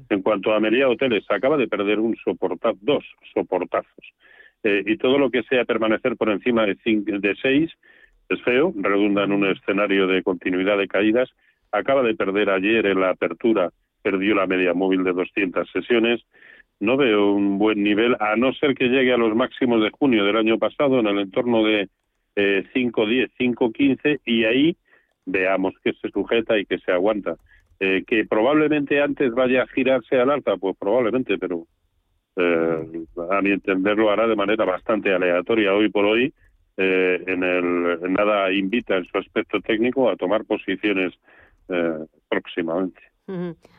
En 0.08 0.22
cuanto 0.22 0.52
a 0.52 0.60
Meliá 0.60 0.88
Hoteles, 0.88 1.24
acaba 1.28 1.56
de 1.56 1.68
perder 1.68 2.00
un 2.00 2.16
soportaz, 2.16 2.76
dos 2.80 3.04
soportazos. 3.34 4.12
Eh, 4.62 4.82
y 4.86 4.96
todo 4.96 5.18
lo 5.18 5.30
que 5.30 5.42
sea 5.42 5.66
permanecer 5.66 6.16
por 6.16 6.30
encima 6.30 6.64
de, 6.64 6.76
cinco, 6.82 7.12
de 7.18 7.34
seis 7.42 7.70
es 8.30 8.42
feo, 8.42 8.72
redunda 8.74 9.24
en 9.24 9.32
un 9.32 9.46
escenario 9.46 10.06
de 10.06 10.22
continuidad 10.22 10.78
de 10.78 10.88
caídas. 10.88 11.30
Acaba 11.70 12.02
de 12.02 12.14
perder 12.14 12.48
ayer 12.48 12.86
en 12.86 13.00
la 13.00 13.10
apertura, 13.10 13.70
perdió 14.02 14.34
la 14.34 14.46
media 14.46 14.72
móvil 14.72 15.04
de 15.04 15.12
200 15.12 15.70
sesiones. 15.70 16.22
No 16.80 16.96
veo 16.96 17.32
un 17.32 17.58
buen 17.58 17.82
nivel, 17.82 18.16
a 18.20 18.36
no 18.36 18.52
ser 18.52 18.74
que 18.74 18.88
llegue 18.88 19.12
a 19.12 19.16
los 19.16 19.34
máximos 19.34 19.82
de 19.82 19.90
junio 19.90 20.24
del 20.24 20.36
año 20.36 20.58
pasado, 20.58 21.00
en 21.00 21.06
el 21.06 21.18
entorno 21.18 21.64
de 21.64 21.88
eh, 22.36 22.64
5.10, 22.74 23.30
5.15, 23.38 24.20
y 24.24 24.44
ahí 24.44 24.76
veamos 25.24 25.74
que 25.82 25.92
se 25.94 26.10
sujeta 26.10 26.58
y 26.58 26.66
que 26.66 26.78
se 26.78 26.92
aguanta. 26.92 27.36
Eh, 27.80 28.04
que 28.06 28.24
probablemente 28.24 29.00
antes 29.00 29.32
vaya 29.32 29.62
a 29.62 29.66
girarse 29.68 30.16
al 30.16 30.30
alta, 30.30 30.56
pues 30.56 30.76
probablemente, 30.78 31.38
pero 31.38 31.66
eh, 32.36 33.06
a 33.30 33.42
mi 33.42 33.50
entender 33.50 33.96
lo 33.96 34.10
hará 34.10 34.26
de 34.26 34.36
manera 34.36 34.64
bastante 34.64 35.12
aleatoria 35.12 35.74
hoy 35.74 35.88
por 35.88 36.04
hoy. 36.04 36.32
Eh, 36.76 37.22
en 37.26 37.44
el 37.44 38.12
nada 38.12 38.52
invita 38.52 38.96
en 38.96 39.04
su 39.04 39.16
aspecto 39.16 39.60
técnico 39.60 40.10
a 40.10 40.16
tomar 40.16 40.44
posiciones 40.44 41.12
eh, 41.68 42.04
próximamente. 42.28 43.00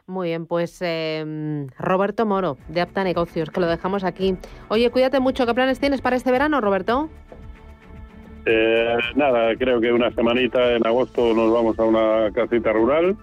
Muy 0.07 0.27
bien, 0.27 0.45
pues 0.45 0.77
eh, 0.81 1.65
Roberto 1.79 2.27
Moro, 2.27 2.57
de 2.67 2.81
Apta 2.81 3.03
Negocios, 3.03 3.49
que 3.49 3.59
lo 3.59 3.65
dejamos 3.65 4.03
aquí. 4.03 4.37
Oye, 4.67 4.91
cuídate 4.91 5.19
mucho. 5.19 5.47
¿Qué 5.47 5.53
planes 5.55 5.79
tienes 5.79 6.01
para 6.01 6.15
este 6.15 6.31
verano, 6.31 6.61
Roberto? 6.61 7.09
Eh, 8.45 8.97
nada, 9.15 9.55
creo 9.55 9.81
que 9.81 9.91
una 9.91 10.11
semanita 10.11 10.73
en 10.73 10.85
agosto 10.85 11.33
nos 11.33 11.51
vamos 11.51 11.79
a 11.79 11.83
una 11.85 12.31
casita 12.33 12.71
rural, 12.71 13.17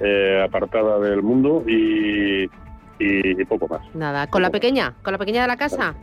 eh, 0.00 0.42
apartada 0.44 0.98
del 0.98 1.22
mundo 1.22 1.62
y, 1.68 2.50
y, 2.98 3.44
poco 3.44 3.68
más. 3.68 3.82
Nada, 3.94 4.26
¿con 4.26 4.42
la 4.42 4.50
pequeña? 4.50 4.94
¿Con 5.04 5.12
la 5.12 5.18
pequeña 5.18 5.42
de 5.42 5.48
la 5.48 5.56
casa? 5.56 5.94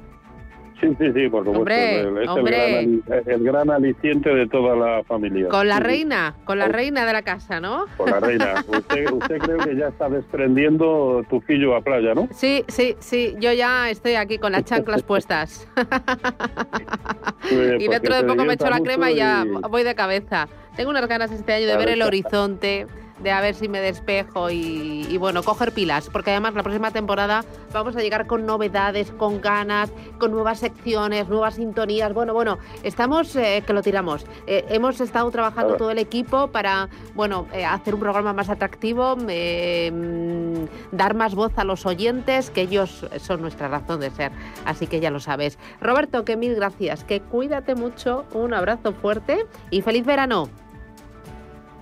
Sí, 0.81 0.89
sí, 0.99 1.05
sí, 1.13 1.29
por 1.29 1.45
supuesto. 1.45 1.59
Hombre, 1.59 2.23
es 2.23 2.29
hombre. 2.29 2.79
El, 2.79 3.03
gran, 3.05 3.23
el 3.27 3.43
gran 3.43 3.71
aliciente 3.71 4.29
de 4.29 4.45
toda 4.47 4.75
la 4.75 5.03
familia. 5.05 5.47
Con 5.47 5.67
la 5.69 5.77
Sí, 5.77 5.83
reina, 5.83 6.35
con 6.43 6.59
la 6.59 6.67
reina 6.67 7.05
de 7.05 7.13
la 7.13 7.21
casa, 7.21 7.59
¿no? 7.61 7.85
Con 7.95 8.11
la 8.11 8.19
reina. 8.19 8.55
Usted, 8.67 9.09
usted 9.11 9.37
creo 9.39 9.57
que 9.59 9.75
ya 9.75 9.87
está 9.87 10.09
desprendiendo 10.09 11.23
tu 11.29 11.39
fillo 11.41 11.75
a 11.75 11.81
playa, 11.81 12.13
¿no? 12.13 12.27
Sí, 12.31 12.65
sí, 12.67 12.95
sí, 12.99 13.35
yo 13.39 13.53
ya 13.53 13.89
estoy 13.89 14.15
aquí 14.15 14.37
con 14.37 14.51
las 14.51 14.65
chanclas 14.65 15.01
puestas. 15.03 15.67
Y 17.79 17.87
dentro 17.87 18.15
de 18.15 18.23
poco 18.23 18.43
me 18.43 18.53
echo 18.53 18.69
la 18.69 18.79
crema 18.79 19.11
y 19.11 19.15
ya 19.15 19.45
voy 19.69 19.83
de 19.83 19.95
cabeza. 19.95 20.47
Tengo 20.75 20.89
unas 20.89 21.07
ganas 21.07 21.31
este 21.31 21.53
año 21.53 21.67
de 21.67 21.77
ver 21.77 21.89
el 21.89 22.01
horizonte, 22.01 22.85
de 23.19 23.31
a 23.31 23.41
ver 23.41 23.55
si 23.55 23.67
me 23.69 23.79
despejo 23.79 24.49
y, 24.49 25.07
y, 25.09 25.17
bueno, 25.17 25.43
coger 25.43 25.71
pilas, 25.71 26.09
porque 26.11 26.31
además 26.31 26.53
la 26.53 26.63
próxima 26.63 26.91
temporada 26.91 27.43
vamos 27.71 27.95
a 27.95 28.01
llegar 28.01 28.27
con 28.27 28.45
novedades, 28.45 29.11
con 29.11 29.41
ganas, 29.41 29.91
con 30.19 30.31
nuevas 30.31 30.59
secciones, 30.59 31.27
nuevas 31.29 31.55
sintonías. 31.55 32.13
Bueno, 32.13 32.33
bueno, 32.33 32.57
estamos 32.83 33.35
eh, 33.35 33.63
que 33.65 33.73
lo 33.73 33.81
tiramos. 33.81 34.25
Eh, 34.47 34.65
hemos 34.69 34.99
estado 34.99 35.29
trabajando 35.31 35.75
todo 35.75 35.91
el 35.91 35.99
equipo 35.99 36.47
para, 36.47 36.89
bueno, 37.13 37.47
eh, 37.53 37.65
hacer 37.65 37.93
un 37.93 38.01
programa 38.01 38.33
más 38.33 38.49
atractivo, 38.49 39.15
mm, 39.15 40.65
dar 40.91 41.13
más 41.15 41.35
voz 41.35 41.53
a 41.57 41.63
los 41.63 41.85
oyentes, 41.85 42.49
que 42.49 42.61
ellos 42.61 43.05
son 43.19 43.41
nuestra 43.41 43.67
razón 43.67 43.99
de 43.99 44.11
ser. 44.11 44.31
Así 44.65 44.87
que 44.87 44.99
ya 44.99 45.11
lo 45.11 45.19
sabes. 45.19 45.57
Roberto, 45.81 46.25
que 46.25 46.35
mil 46.35 46.55
gracias, 46.55 47.03
que 47.03 47.21
cuídate 47.21 47.75
mucho, 47.75 48.25
un 48.33 48.53
abrazo 48.53 48.93
fuerte 48.93 49.45
y 49.71 49.81
feliz 49.81 50.05
verano. 50.05 50.49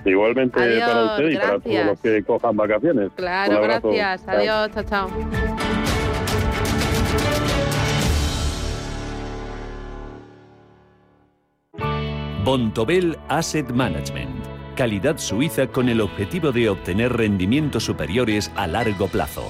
Igualmente 0.05 0.59
Adiós, 0.59 0.89
para 0.89 1.03
usted 1.05 1.29
y 1.29 1.37
para 1.37 1.59
todos 1.59 1.85
los 1.85 1.99
que 1.99 2.23
cojan 2.23 2.57
vacaciones. 2.57 3.11
Claro, 3.15 3.61
gracias. 3.61 4.27
Adiós, 4.27 4.71
chao, 4.73 4.83
chao. 4.83 5.09
Bontobel 12.43 13.17
Asset 13.29 13.69
Management. 13.71 14.43
Calidad 14.75 15.17
suiza 15.17 15.67
con 15.67 15.87
el 15.87 16.01
objetivo 16.01 16.51
de 16.51 16.67
obtener 16.67 17.13
rendimientos 17.13 17.85
superiores 17.85 18.51
a 18.55 18.67
largo 18.67 19.07
plazo. 19.07 19.49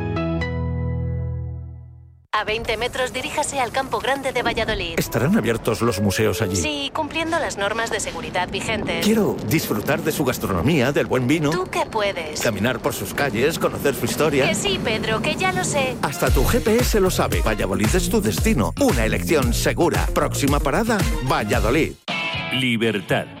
A 2.41 2.43
20 2.43 2.75
metros 2.77 3.13
diríjase 3.13 3.59
al 3.59 3.71
Campo 3.71 3.99
Grande 3.99 4.31
de 4.31 4.41
Valladolid. 4.41 4.95
¿Estarán 4.97 5.37
abiertos 5.37 5.81
los 5.81 6.01
museos 6.01 6.41
allí? 6.41 6.55
Sí, 6.55 6.91
cumpliendo 6.91 7.37
las 7.37 7.59
normas 7.59 7.91
de 7.91 7.99
seguridad 7.99 8.49
vigentes. 8.49 9.05
Quiero 9.05 9.37
disfrutar 9.45 10.01
de 10.01 10.11
su 10.11 10.25
gastronomía, 10.25 10.91
del 10.91 11.05
buen 11.05 11.27
vino, 11.27 11.51
¿Tú 11.51 11.65
qué 11.69 11.85
puedes? 11.85 12.41
caminar 12.41 12.79
por 12.79 12.95
sus 12.95 13.13
calles, 13.13 13.59
conocer 13.59 13.93
su 13.93 14.05
historia. 14.05 14.47
Que 14.49 14.55
sí, 14.55 14.79
Pedro, 14.83 15.21
que 15.21 15.35
ya 15.35 15.51
lo 15.51 15.63
sé. 15.63 15.95
Hasta 16.01 16.31
tu 16.31 16.43
GPS 16.43 16.99
lo 16.99 17.11
sabe. 17.11 17.43
Valladolid 17.43 17.93
es 17.93 18.09
tu 18.09 18.19
destino. 18.19 18.73
Una 18.81 19.05
elección 19.05 19.53
segura. 19.53 20.07
Próxima 20.07 20.59
parada, 20.59 20.97
Valladolid. 21.29 21.93
Libertad. 22.53 23.40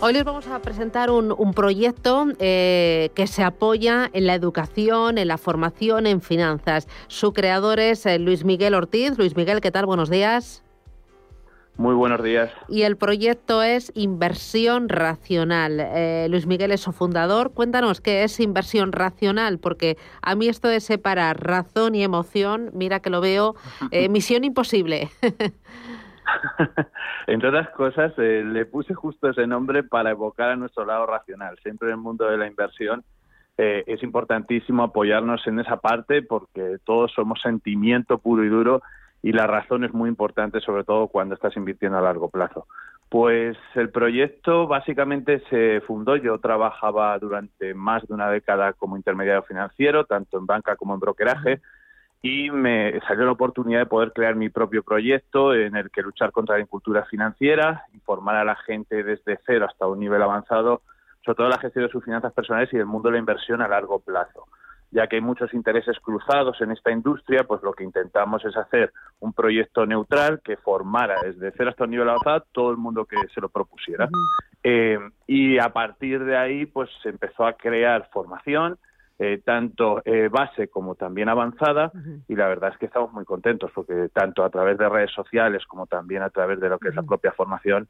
Hoy 0.00 0.12
les 0.12 0.22
vamos 0.22 0.46
a 0.46 0.62
presentar 0.62 1.10
un, 1.10 1.34
un 1.36 1.52
proyecto 1.52 2.28
eh, 2.38 3.10
que 3.16 3.26
se 3.26 3.42
apoya 3.42 4.08
en 4.12 4.28
la 4.28 4.34
educación, 4.34 5.18
en 5.18 5.26
la 5.26 5.38
formación, 5.38 6.06
en 6.06 6.20
finanzas. 6.20 6.86
Su 7.08 7.32
creador 7.32 7.80
es 7.80 8.06
eh, 8.06 8.20
Luis 8.20 8.44
Miguel 8.44 8.74
Ortiz. 8.74 9.18
Luis 9.18 9.34
Miguel, 9.34 9.60
¿qué 9.60 9.72
tal? 9.72 9.86
Buenos 9.86 10.08
días. 10.08 10.62
Muy 11.76 11.96
buenos 11.96 12.22
días. 12.22 12.52
Y 12.68 12.82
el 12.82 12.96
proyecto 12.96 13.64
es 13.64 13.90
Inversión 13.96 14.88
Racional. 14.88 15.80
Eh, 15.80 16.28
Luis 16.30 16.46
Miguel 16.46 16.70
es 16.70 16.80
su 16.80 16.92
fundador. 16.92 17.50
Cuéntanos 17.50 18.00
qué 18.00 18.22
es 18.22 18.38
inversión 18.38 18.92
racional, 18.92 19.58
porque 19.58 19.96
a 20.22 20.36
mí 20.36 20.46
esto 20.46 20.68
de 20.68 20.78
separar 20.78 21.44
razón 21.44 21.96
y 21.96 22.04
emoción, 22.04 22.70
mira 22.72 23.00
que 23.00 23.10
lo 23.10 23.20
veo, 23.20 23.56
misión 24.10 24.44
imposible. 24.44 25.10
Entre 27.26 27.48
otras 27.48 27.70
cosas, 27.70 28.12
eh, 28.18 28.42
le 28.44 28.66
puse 28.66 28.94
justo 28.94 29.28
ese 29.28 29.46
nombre 29.46 29.82
para 29.82 30.10
evocar 30.10 30.50
a 30.50 30.56
nuestro 30.56 30.84
lado 30.84 31.06
racional. 31.06 31.58
Siempre 31.62 31.88
en 31.88 31.94
el 31.94 32.00
mundo 32.00 32.26
de 32.26 32.36
la 32.36 32.46
inversión 32.46 33.04
eh, 33.56 33.84
es 33.86 34.02
importantísimo 34.02 34.82
apoyarnos 34.82 35.46
en 35.46 35.58
esa 35.60 35.78
parte 35.78 36.22
porque 36.22 36.78
todos 36.84 37.12
somos 37.12 37.40
sentimiento 37.40 38.18
puro 38.18 38.44
y 38.44 38.48
duro 38.48 38.82
y 39.22 39.32
la 39.32 39.46
razón 39.46 39.84
es 39.84 39.92
muy 39.92 40.08
importante, 40.08 40.60
sobre 40.60 40.84
todo 40.84 41.08
cuando 41.08 41.34
estás 41.34 41.56
invirtiendo 41.56 41.98
a 41.98 42.02
largo 42.02 42.30
plazo. 42.30 42.66
Pues 43.08 43.56
el 43.74 43.90
proyecto 43.90 44.66
básicamente 44.66 45.42
se 45.50 45.80
fundó, 45.80 46.16
yo 46.16 46.38
trabajaba 46.38 47.18
durante 47.18 47.74
más 47.74 48.06
de 48.06 48.14
una 48.14 48.30
década 48.30 48.74
como 48.74 48.96
intermediario 48.96 49.42
financiero, 49.42 50.04
tanto 50.04 50.38
en 50.38 50.46
banca 50.46 50.76
como 50.76 50.94
en 50.94 51.00
brokeraje, 51.00 51.60
y 52.22 52.50
me 52.50 52.98
salió 53.06 53.26
la 53.26 53.32
oportunidad 53.32 53.80
de 53.80 53.86
poder 53.86 54.12
crear 54.12 54.34
mi 54.34 54.48
propio 54.48 54.82
proyecto 54.82 55.54
en 55.54 55.76
el 55.76 55.90
que 55.90 56.02
luchar 56.02 56.32
contra 56.32 56.56
la 56.56 56.62
incultura 56.62 57.04
financiera, 57.04 57.84
informar 57.94 58.36
a 58.36 58.44
la 58.44 58.56
gente 58.56 59.04
desde 59.04 59.38
cero 59.46 59.66
hasta 59.68 59.86
un 59.86 60.00
nivel 60.00 60.22
avanzado, 60.22 60.82
sobre 61.24 61.36
todo 61.36 61.48
la 61.48 61.58
gestión 61.58 61.86
de 61.86 61.92
sus 61.92 62.04
finanzas 62.04 62.32
personales 62.32 62.72
y 62.72 62.76
del 62.76 62.86
mundo 62.86 63.08
de 63.08 63.12
la 63.12 63.18
inversión 63.18 63.62
a 63.62 63.68
largo 63.68 64.00
plazo. 64.00 64.46
Ya 64.90 65.06
que 65.06 65.16
hay 65.16 65.22
muchos 65.22 65.52
intereses 65.52 65.98
cruzados 66.00 66.60
en 66.62 66.72
esta 66.72 66.90
industria, 66.90 67.44
pues 67.44 67.62
lo 67.62 67.72
que 67.72 67.84
intentamos 67.84 68.42
es 68.44 68.56
hacer 68.56 68.90
un 69.20 69.34
proyecto 69.34 69.84
neutral 69.84 70.40
que 70.42 70.56
formara 70.56 71.20
desde 71.22 71.52
cero 71.56 71.70
hasta 71.70 71.84
un 71.84 71.90
nivel 71.90 72.08
avanzado 72.08 72.46
todo 72.52 72.70
el 72.70 72.78
mundo 72.78 73.04
que 73.04 73.16
se 73.32 73.40
lo 73.40 73.50
propusiera. 73.50 74.08
Eh, 74.64 74.98
y 75.26 75.58
a 75.58 75.68
partir 75.68 76.24
de 76.24 76.36
ahí, 76.36 76.66
pues 76.66 76.88
se 77.02 77.10
empezó 77.10 77.46
a 77.46 77.52
crear 77.52 78.08
formación, 78.12 78.78
eh, 79.18 79.40
tanto 79.44 80.00
eh, 80.04 80.28
base 80.28 80.68
como 80.68 80.94
también 80.94 81.28
avanzada 81.28 81.90
y 82.28 82.36
la 82.36 82.46
verdad 82.46 82.70
es 82.72 82.78
que 82.78 82.86
estamos 82.86 83.12
muy 83.12 83.24
contentos 83.24 83.70
porque 83.74 84.08
tanto 84.12 84.44
a 84.44 84.50
través 84.50 84.78
de 84.78 84.88
redes 84.88 85.10
sociales 85.12 85.64
como 85.66 85.86
también 85.86 86.22
a 86.22 86.30
través 86.30 86.60
de 86.60 86.68
lo 86.68 86.78
que 86.78 86.88
es 86.88 86.94
la 86.94 87.02
propia 87.02 87.32
formación 87.32 87.88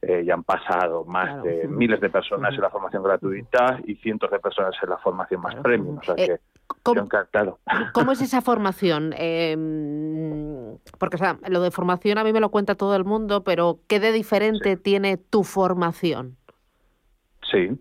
eh, 0.00 0.22
ya 0.24 0.34
han 0.34 0.44
pasado 0.44 1.04
más 1.04 1.42
de 1.42 1.66
miles 1.66 2.00
de 2.00 2.08
personas 2.08 2.54
en 2.54 2.60
la 2.60 2.70
formación 2.70 3.02
gratuita 3.02 3.80
y 3.84 3.96
cientos 3.96 4.30
de 4.30 4.38
personas 4.38 4.72
en 4.80 4.90
la 4.90 4.98
formación 4.98 5.40
más 5.40 5.56
premium. 5.56 5.98
O 5.98 6.02
sea 6.04 6.14
que 6.14 6.38
¿Cómo, 6.84 7.00
encantado. 7.00 7.58
¿Cómo 7.92 8.12
es 8.12 8.20
esa 8.22 8.40
formación? 8.40 9.12
Em, 9.16 10.78
porque 10.98 11.16
o 11.16 11.18
sea, 11.18 11.38
lo 11.48 11.60
de 11.60 11.72
formación 11.72 12.18
a 12.18 12.22
mí 12.22 12.32
me 12.32 12.38
lo 12.38 12.50
cuenta 12.50 12.76
todo 12.76 12.94
el 12.94 13.04
mundo, 13.04 13.42
pero 13.42 13.80
¿qué 13.88 13.98
de 13.98 14.12
diferente 14.12 14.76
tiene 14.76 15.16
tu 15.16 15.42
formación? 15.42 16.36
Sí, 17.50 17.76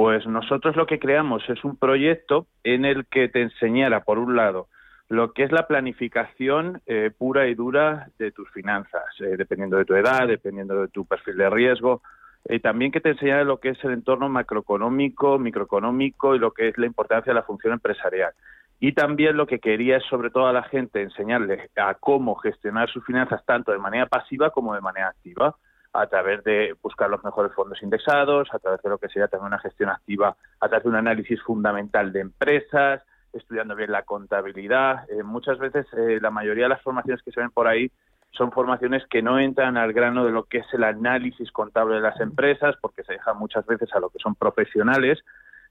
pues 0.00 0.26
nosotros 0.26 0.76
lo 0.76 0.86
que 0.86 0.98
creamos 0.98 1.46
es 1.50 1.62
un 1.62 1.76
proyecto 1.76 2.46
en 2.64 2.86
el 2.86 3.04
que 3.04 3.28
te 3.28 3.42
enseñara, 3.42 4.02
por 4.02 4.18
un 4.18 4.34
lado, 4.34 4.68
lo 5.10 5.34
que 5.34 5.42
es 5.42 5.52
la 5.52 5.66
planificación 5.66 6.80
eh, 6.86 7.10
pura 7.18 7.48
y 7.48 7.54
dura 7.54 8.08
de 8.18 8.32
tus 8.32 8.50
finanzas, 8.50 9.04
eh, 9.18 9.36
dependiendo 9.36 9.76
de 9.76 9.84
tu 9.84 9.94
edad, 9.94 10.26
dependiendo 10.26 10.80
de 10.80 10.88
tu 10.88 11.04
perfil 11.04 11.36
de 11.36 11.50
riesgo, 11.50 12.00
y 12.48 12.60
también 12.60 12.92
que 12.92 13.02
te 13.02 13.10
enseñara 13.10 13.44
lo 13.44 13.60
que 13.60 13.68
es 13.68 13.84
el 13.84 13.90
entorno 13.90 14.30
macroeconómico, 14.30 15.38
microeconómico 15.38 16.34
y 16.34 16.38
lo 16.38 16.52
que 16.52 16.68
es 16.68 16.78
la 16.78 16.86
importancia 16.86 17.34
de 17.34 17.38
la 17.38 17.44
función 17.44 17.74
empresarial. 17.74 18.32
Y 18.78 18.92
también 18.92 19.36
lo 19.36 19.46
que 19.46 19.58
quería 19.58 19.98
es, 19.98 20.04
sobre 20.04 20.30
todo 20.30 20.46
a 20.46 20.54
la 20.54 20.62
gente, 20.62 21.02
enseñarles 21.02 21.70
a 21.76 21.92
cómo 21.92 22.36
gestionar 22.36 22.88
sus 22.88 23.04
finanzas 23.04 23.44
tanto 23.44 23.70
de 23.70 23.78
manera 23.78 24.06
pasiva 24.06 24.48
como 24.48 24.74
de 24.74 24.80
manera 24.80 25.08
activa 25.08 25.56
a 25.92 26.06
través 26.06 26.44
de 26.44 26.76
buscar 26.82 27.10
los 27.10 27.22
mejores 27.24 27.52
fondos 27.52 27.82
indexados, 27.82 28.48
a 28.52 28.58
través 28.58 28.80
de 28.82 28.90
lo 28.90 28.98
que 28.98 29.08
sería 29.08 29.28
también 29.28 29.48
una 29.48 29.58
gestión 29.58 29.90
activa, 29.90 30.36
a 30.60 30.68
través 30.68 30.84
de 30.84 30.90
un 30.90 30.96
análisis 30.96 31.42
fundamental 31.42 32.12
de 32.12 32.20
empresas, 32.20 33.02
estudiando 33.32 33.74
bien 33.74 33.92
la 33.92 34.02
contabilidad. 34.02 35.08
Eh, 35.10 35.22
muchas 35.22 35.58
veces 35.58 35.86
eh, 35.96 36.18
la 36.20 36.30
mayoría 36.30 36.64
de 36.64 36.70
las 36.70 36.82
formaciones 36.82 37.22
que 37.22 37.32
se 37.32 37.40
ven 37.40 37.50
por 37.50 37.66
ahí 37.66 37.90
son 38.32 38.52
formaciones 38.52 39.04
que 39.10 39.22
no 39.22 39.40
entran 39.40 39.76
al 39.76 39.92
grano 39.92 40.24
de 40.24 40.30
lo 40.30 40.44
que 40.44 40.58
es 40.58 40.66
el 40.72 40.84
análisis 40.84 41.50
contable 41.50 41.96
de 41.96 42.00
las 42.00 42.20
empresas, 42.20 42.76
porque 42.80 43.02
se 43.02 43.14
deja 43.14 43.34
muchas 43.34 43.66
veces 43.66 43.92
a 43.92 44.00
lo 44.00 44.10
que 44.10 44.20
son 44.20 44.36
profesionales, 44.36 45.18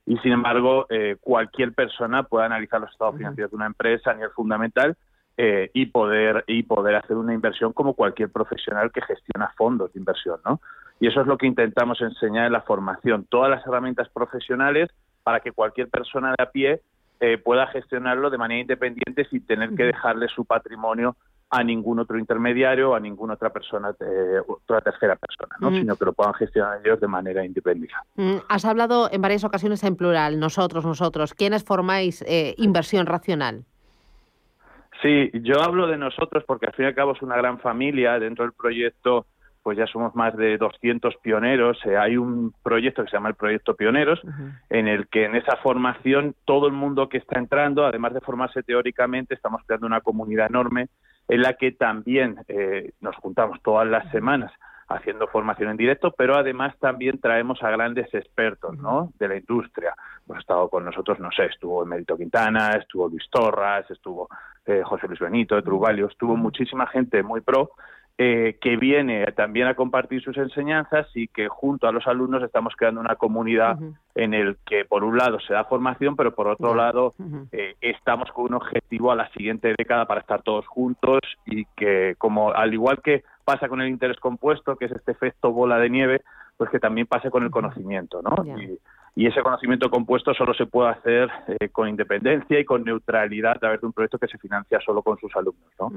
y 0.06 0.18
sin 0.18 0.34
embargo 0.34 0.86
eh, 0.90 1.18
cualquier 1.22 1.74
persona 1.74 2.24
puede 2.24 2.46
analizar 2.46 2.82
los 2.82 2.92
estados 2.92 3.16
financieros 3.16 3.52
de 3.52 3.58
una 3.58 3.68
empresa 3.68 4.12
a 4.12 4.14
nivel 4.16 4.32
fundamental 4.32 4.98
eh, 5.42 5.72
y 5.74 5.86
poder 5.86 6.44
y 6.48 6.64
poder 6.64 6.96
hacer 6.96 7.16
una 7.16 7.34
inversión 7.34 7.72
como 7.72 7.94
cualquier 7.94 8.30
profesional 8.30 8.92
que 8.92 9.02
gestiona 9.02 9.54
fondos 9.56 9.94
de 9.94 10.00
inversión, 10.00 10.42
¿no? 10.44 10.60
Y 11.00 11.08
eso 11.08 11.22
es 11.22 11.28
lo 11.28 11.38
que 11.38 11.48
intentamos 11.48 12.02
enseñar 12.02 12.48
en 12.48 12.52
la 12.52 12.60
formación, 12.60 13.24
todas 13.24 13.50
las 13.50 13.66
herramientas 13.66 14.10
profesionales 14.10 14.90
para 15.24 15.40
que 15.40 15.54
cualquier 15.54 15.88
persona 15.88 16.36
de 16.38 16.44
a 16.44 16.52
pie 16.52 16.82
eh, 17.22 17.38
pueda 17.38 17.68
gestionarlo 17.68 18.30
de 18.30 18.38
manera 18.38 18.60
independiente 18.60 19.24
sin 19.30 19.46
tener 19.46 19.74
que 19.76 19.84
dejarle 19.84 20.28
su 20.28 20.44
patrimonio 20.44 21.16
a 21.50 21.64
ningún 21.64 22.00
otro 22.00 22.20
intermediario 22.20 22.92
o 22.92 22.96
a 22.96 23.00
ninguna 23.00 23.36
otra 23.36 23.50
persona, 23.50 23.96
eh, 23.98 24.42
otra 24.46 24.82
tercera 24.82 25.16
persona, 25.16 25.56
¿no? 25.62 25.72
sino 25.72 25.96
que 25.96 26.04
lo 26.04 26.12
puedan 26.12 26.34
gestionar 26.34 26.82
ellos 26.84 27.00
de 27.00 27.08
manera 27.08 27.46
independiente. 27.46 27.96
Has 28.50 28.66
hablado 28.66 29.08
en 29.10 29.22
varias 29.22 29.46
ocasiones 29.46 29.86
en 29.86 29.96
plural, 29.96 30.38
nosotros, 30.38 30.86
nosotros. 30.86 31.34
¿Quiénes 31.34 31.64
formáis 31.64 32.26
inversión 32.58 33.06
racional? 33.06 33.64
Sí, 35.02 35.32
yo 35.34 35.62
hablo 35.62 35.88
de 35.88 35.98
nosotros 35.98 36.44
porque 36.46 36.66
al 36.66 36.74
fin 36.74 36.86
y 36.86 36.88
al 36.90 36.96
cabo 36.96 37.14
es 37.14 37.22
una 37.22 37.38
gran 37.38 37.60
familia. 37.60 38.20
Dentro 38.20 38.44
del 38.44 38.54
proyecto, 38.54 39.26
pues 39.64 39.78
ya 39.78 39.88
somos 39.88 40.16
más 40.16 40.36
de 40.36 40.58
200 40.58 41.16
pioneros. 41.18 41.78
Eh, 41.86 41.98
hay 41.98 42.18
un 42.18 42.54
proyecto 42.64 43.04
que 43.04 43.10
se 43.10 43.16
llama 43.16 43.30
el 43.30 43.36
Proyecto 43.36 43.76
Pioneros, 43.76 44.20
en 44.70 44.88
el 44.88 45.08
que 45.08 45.26
en 45.26 45.36
esa 45.36 45.58
formación 45.58 46.36
todo 46.46 46.68
el 46.68 46.74
mundo 46.74 47.08
que 47.08 47.18
está 47.18 47.40
entrando, 47.40 47.86
además 47.86 48.14
de 48.14 48.22
formarse 48.22 48.64
teóricamente, 48.64 49.36
estamos 49.36 49.62
creando 49.66 49.88
una 49.88 50.02
comunidad 50.02 50.48
enorme 50.48 50.88
en 51.28 51.42
la 51.44 51.54
que 51.54 51.72
también 51.72 52.38
eh, 52.48 52.92
nos 53.00 53.16
juntamos 53.18 53.62
todas 53.62 53.88
las 53.88 54.10
semanas 54.12 54.52
haciendo 54.88 55.28
formación 55.28 55.70
en 55.70 55.78
directo, 55.78 56.12
pero 56.18 56.36
además 56.36 56.76
también 56.80 57.20
traemos 57.20 57.62
a 57.62 57.70
grandes 57.70 58.12
expertos 58.14 58.76
¿no? 58.80 59.12
de 59.20 59.28
la 59.28 59.38
industria. 59.38 59.94
Pues 60.26 60.38
ha 60.38 60.42
estado 60.42 60.68
con 60.68 60.84
nosotros, 60.84 61.20
no 61.20 61.30
sé, 61.32 61.46
estuvo 61.46 61.84
Emérito 61.84 62.18
Quintana, 62.18 62.72
estuvo 62.72 63.08
Luis 63.08 63.30
Torras, 63.30 63.90
estuvo 63.92 64.28
eh, 64.70 64.84
José 64.84 65.08
Luis 65.08 65.20
Benito 65.20 65.56
de 65.56 65.62
Truvalio, 65.62 66.08
estuvo 66.08 66.36
muchísima 66.36 66.88
gente 66.88 67.24
muy 67.24 67.42
pro 67.42 67.72
eh, 68.22 68.58
que 68.60 68.76
viene 68.76 69.26
también 69.28 69.68
a 69.68 69.76
compartir 69.76 70.22
sus 70.22 70.36
enseñanzas 70.36 71.08
y 71.16 71.30
que 71.30 71.48
junto 71.48 71.88
a 71.88 71.94
los 71.94 72.06
alumnos 72.06 72.44
estamos 72.44 72.74
creando 72.76 73.00
una 73.00 73.16
comunidad 73.16 73.80
en 74.14 74.34
el 74.34 74.58
que 74.66 74.84
por 74.84 75.06
un 75.06 75.18
lado 75.18 75.40
se 75.40 75.54
da 75.54 75.64
formación, 75.64 76.18
pero 76.18 76.36
por 76.36 76.50
otro 76.50 76.76
lado 76.76 77.14
eh, 77.54 77.76
estamos 77.80 78.30
con 78.34 78.48
un 78.48 78.56
objetivo 78.56 79.14
a 79.14 79.16
la 79.16 79.32
siguiente 79.32 79.74
década 79.78 80.06
para 80.06 80.20
estar 80.20 80.42
todos 80.42 80.68
juntos 80.68 81.22
y 81.46 81.64
que 81.78 82.16
como 82.18 82.52
al 82.52 82.74
igual 82.74 83.02
que 83.02 83.24
pasa 83.46 83.70
con 83.70 83.80
el 83.80 83.88
interés 83.88 84.20
compuesto, 84.20 84.76
que 84.76 84.88
es 84.88 84.92
este 84.92 85.14
efecto 85.14 85.54
bola 85.54 85.78
de 85.78 85.90
nieve, 85.90 86.22
pues 86.60 86.70
que 86.72 86.80
también 86.80 87.08
pase 87.08 87.32
con 87.32 87.42
el 87.44 87.50
conocimiento, 87.50 88.22
¿no? 88.22 88.36
Y, 89.16 89.26
ese 89.26 89.42
conocimiento 89.42 89.90
compuesto 89.90 90.34
solo 90.34 90.54
se 90.54 90.66
puede 90.66 90.90
hacer 90.90 91.30
eh, 91.48 91.70
con 91.70 91.90
independencia 91.90 92.60
y 92.60 92.64
con 92.64 92.84
neutralidad 92.84 93.54
a 93.54 93.60
través 93.60 93.82
de 93.82 93.88
un 93.88 93.94
proyecto 93.94 94.18
que 94.18 94.28
se 94.28 94.38
financia 94.38 94.80
solo 94.80 95.02
con 95.02 95.18
sus 95.18 95.36
alumnos, 95.36 95.72
¿no? 95.80 95.92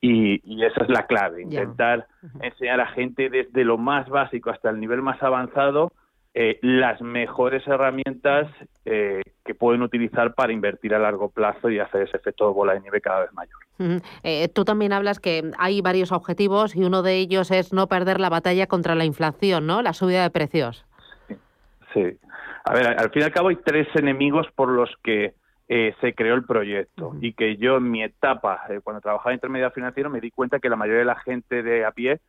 y, 0.00 0.64
esa 0.64 0.82
es 0.82 0.88
la 0.88 1.06
clave, 1.06 1.42
intentar 1.42 2.06
enseñar 2.40 2.80
a 2.80 2.86
gente 2.88 3.28
desde 3.28 3.64
lo 3.64 3.76
más 3.78 4.08
básico 4.08 4.50
hasta 4.50 4.70
el 4.70 4.78
nivel 4.78 5.02
más 5.02 5.20
avanzado 5.22 5.92
eh, 6.32 6.60
las 6.62 7.00
mejores 7.00 7.66
herramientas 7.66 8.48
eh, 8.84 9.20
que 9.44 9.52
pueden 9.52 9.82
utilizar 9.82 10.32
para 10.34 10.52
invertir 10.52 10.94
a 10.94 11.00
largo 11.00 11.28
plazo 11.28 11.70
y 11.70 11.80
hacer 11.80 12.02
ese 12.02 12.18
efecto 12.18 12.46
de 12.46 12.54
bola 12.54 12.74
de 12.74 12.80
nieve 12.82 13.00
cada 13.00 13.22
vez 13.22 13.32
mayor. 13.32 14.00
Eh, 14.22 14.46
tú 14.48 14.64
también 14.64 14.92
hablas 14.92 15.18
que 15.18 15.50
hay 15.58 15.80
varios 15.80 16.12
objetivos 16.12 16.76
y 16.76 16.84
uno 16.84 17.02
de 17.02 17.16
ellos 17.16 17.50
es 17.50 17.72
no 17.72 17.88
perder 17.88 18.20
la 18.20 18.28
batalla 18.28 18.68
contra 18.68 18.94
la 18.94 19.04
inflación, 19.04 19.66
¿no? 19.66 19.82
La 19.82 19.92
subida 19.92 20.22
de 20.22 20.30
precios. 20.30 20.86
Sí. 21.92 22.16
A 22.64 22.74
ver, 22.74 22.86
al 22.86 23.10
fin 23.10 23.22
y 23.22 23.24
al 23.24 23.32
cabo 23.32 23.48
hay 23.48 23.56
tres 23.56 23.88
enemigos 23.96 24.46
por 24.54 24.68
los 24.68 24.90
que 25.02 25.34
se 25.68 26.14
creó 26.14 26.34
el 26.34 26.44
proyecto 26.44 27.16
y 27.20 27.32
que 27.32 27.56
yo 27.56 27.76
en 27.76 27.90
mi 27.90 28.02
etapa, 28.02 28.60
cuando 28.82 29.00
trabajaba 29.00 29.30
en 29.30 29.36
intermediario 29.36 29.72
financiero, 29.72 30.10
me 30.10 30.20
di 30.20 30.30
cuenta 30.30 30.58
que 30.58 30.68
la 30.68 30.76
mayoría 30.76 31.00
de 31.00 31.04
la 31.06 31.20
gente 31.20 31.62
de 31.62 31.84
a 31.84 31.92
pie 31.92 32.20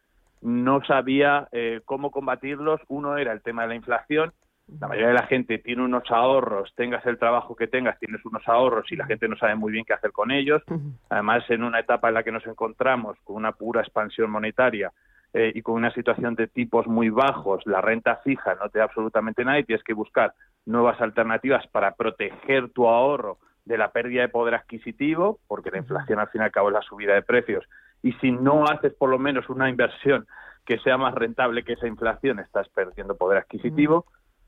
no 0.42 0.84
sabía 0.84 1.48
eh, 1.52 1.82
cómo 1.86 2.12
combatirlos. 2.12 2.82
Uno 2.88 3.18
era 3.18 3.32
el 3.32 3.42
tema 3.42 3.64
de 3.64 3.70
la 3.70 3.76
inflación. 3.76 4.34
La 4.80 4.88
mayoría 4.88 5.10
de 5.10 5.16
la 5.16 5.28
gente 5.28 5.58
tiene 5.58 5.84
unos 5.84 6.10
ahorros, 6.10 6.72
tengas 6.76 7.06
el 7.06 7.18
trabajo 7.18 7.56
que 7.56 7.68
tengas, 7.68 8.00
tienes 8.00 8.24
unos 8.26 8.48
ahorros 8.48 8.90
y 8.92 8.96
la 8.96 9.06
gente 9.06 9.28
no 9.28 9.36
sabe 9.36 9.56
muy 9.56 9.72
bien 9.72 9.84
qué 9.86 9.94
hacer 9.94 10.12
con 10.12 10.32
ellos. 10.32 10.62
Además, 11.10 11.44
en 11.50 11.64
una 11.64 11.80
etapa 11.80 12.08
en 12.08 12.14
la 12.14 12.24
que 12.24 12.32
nos 12.32 12.46
encontramos 12.48 13.18
con 13.24 13.36
una 13.36 13.52
pura 13.52 13.82
expansión 13.82 14.32
monetaria 14.32 14.94
eh, 15.34 15.52
y 15.54 15.62
con 15.62 15.76
una 15.76 15.94
situación 15.94 16.36
de 16.36 16.48
tipos 16.48 16.88
muy 16.88 17.10
bajos, 17.10 17.66
la 17.66 17.82
renta 17.82 18.18
fija 18.24 18.56
no 18.56 18.70
te 18.70 18.80
da 18.80 18.86
absolutamente 18.86 19.44
nada 19.44 19.60
y 19.60 19.66
tienes 19.66 19.84
que 19.84 19.94
buscar 19.94 20.34
nuevas 20.66 21.02
alternativas 21.02 21.68
para 21.68 21.96
proteger 21.96 22.70
tu 22.70 22.88
ahorro 22.88 23.40
de 23.66 23.78
la 23.78 23.92
pérdida 23.92 24.22
de 24.22 24.30
poder 24.30 24.56
adquisitivo, 24.56 25.40
porque 25.48 25.72
la 25.72 25.80
inflación 25.80 26.20
al 26.20 26.30
fin 26.30 26.42
y 26.42 26.44
al 26.46 26.52
cabo 26.52 26.70
es 26.70 26.74
la 26.74 26.82
subida 26.82 27.14
de 27.14 27.22
precios 27.24 27.66
y 28.04 28.14
si 28.14 28.32
no 28.32 28.66
haces 28.66 28.94
por 28.94 29.10
lo 29.10 29.20
menos 29.20 29.50
una 29.50 29.70
inversión 29.70 30.26
que 30.66 30.80
sea 30.80 30.98
más 30.98 31.14
rentable 31.14 31.64
que 31.64 31.74
esa 31.74 31.88
inflación, 31.88 32.40
estás 32.40 32.70
perdiendo 32.70 33.16
poder 33.16 33.40
adquisitivo. 33.40 34.06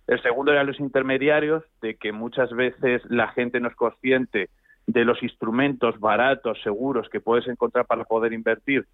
El 0.08 0.22
segundo 0.22 0.52
era 0.52 0.64
los 0.64 0.80
intermediarios, 0.80 1.64
de 1.82 1.96
que 1.96 2.12
muchas 2.12 2.52
veces 2.52 3.02
la 3.10 3.30
gente 3.30 3.60
no 3.60 3.70
es 3.70 3.76
consciente 3.76 4.50
de 4.86 5.06
los 5.06 5.24
instrumentos 5.24 6.00
baratos, 6.00 6.62
seguros 6.62 7.10
que 7.10 7.22
puedes 7.22 7.48
encontrar 7.48 7.86
para 7.86 8.04
poder 8.04 8.34
invertir 8.34 8.86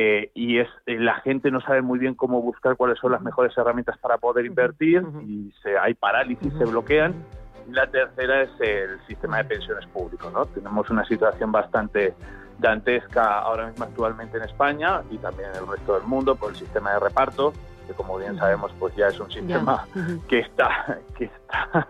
eh, 0.00 0.30
y 0.32 0.58
es 0.58 0.68
eh, 0.86 0.96
la 0.96 1.14
gente 1.22 1.50
no 1.50 1.60
sabe 1.60 1.82
muy 1.82 1.98
bien 1.98 2.14
cómo 2.14 2.40
buscar 2.40 2.76
cuáles 2.76 3.00
son 3.00 3.10
las 3.10 3.20
mejores 3.20 3.56
herramientas 3.58 3.98
para 3.98 4.16
poder 4.16 4.46
invertir 4.46 5.02
y 5.26 5.52
se, 5.60 5.76
hay 5.76 5.94
parálisis, 5.94 6.52
se 6.56 6.64
bloquean. 6.64 7.14
Y 7.68 7.72
la 7.72 7.86
tercera 7.88 8.42
es 8.42 8.50
el 8.60 9.00
sistema 9.08 9.38
de 9.38 9.44
pensiones 9.46 9.86
público. 9.86 10.30
¿no? 10.30 10.46
Tenemos 10.46 10.88
una 10.90 11.04
situación 11.04 11.50
bastante 11.50 12.14
dantesca 12.58 13.38
ahora 13.38 13.66
mismo 13.66 13.84
actualmente 13.84 14.36
en 14.36 14.44
España 14.44 15.02
y 15.10 15.18
también 15.18 15.50
en 15.50 15.56
el 15.56 15.66
resto 15.66 15.94
del 15.94 16.04
mundo 16.04 16.34
por 16.36 16.50
el 16.50 16.56
sistema 16.56 16.92
de 16.92 17.00
reparto, 17.00 17.52
que 17.86 17.92
como 17.94 18.18
bien 18.18 18.36
sabemos 18.36 18.72
pues 18.78 18.94
ya 18.96 19.08
es 19.08 19.18
un 19.18 19.30
sistema 19.30 19.86
que 20.28 20.40
está 20.40 20.98
que 21.16 21.24
está 21.24 21.86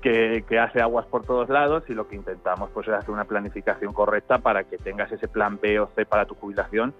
que, 0.00 0.44
que, 0.48 0.58
hace 0.58 0.80
aguas 0.80 1.06
por 1.06 1.24
todos 1.24 1.48
lados 1.48 1.82
y 1.88 1.94
lo 1.94 2.06
que 2.06 2.14
intentamos 2.14 2.70
pues 2.72 2.86
es 2.86 2.94
hacer 2.94 3.10
una 3.10 3.24
planificación 3.24 3.92
correcta 3.92 4.38
para 4.38 4.64
que 4.64 4.78
tengas 4.78 5.10
ese 5.10 5.26
plan 5.26 5.58
B 5.60 5.80
o 5.80 5.88
C 5.96 6.06
para 6.06 6.26
tu 6.26 6.34
jubilación 6.36 6.94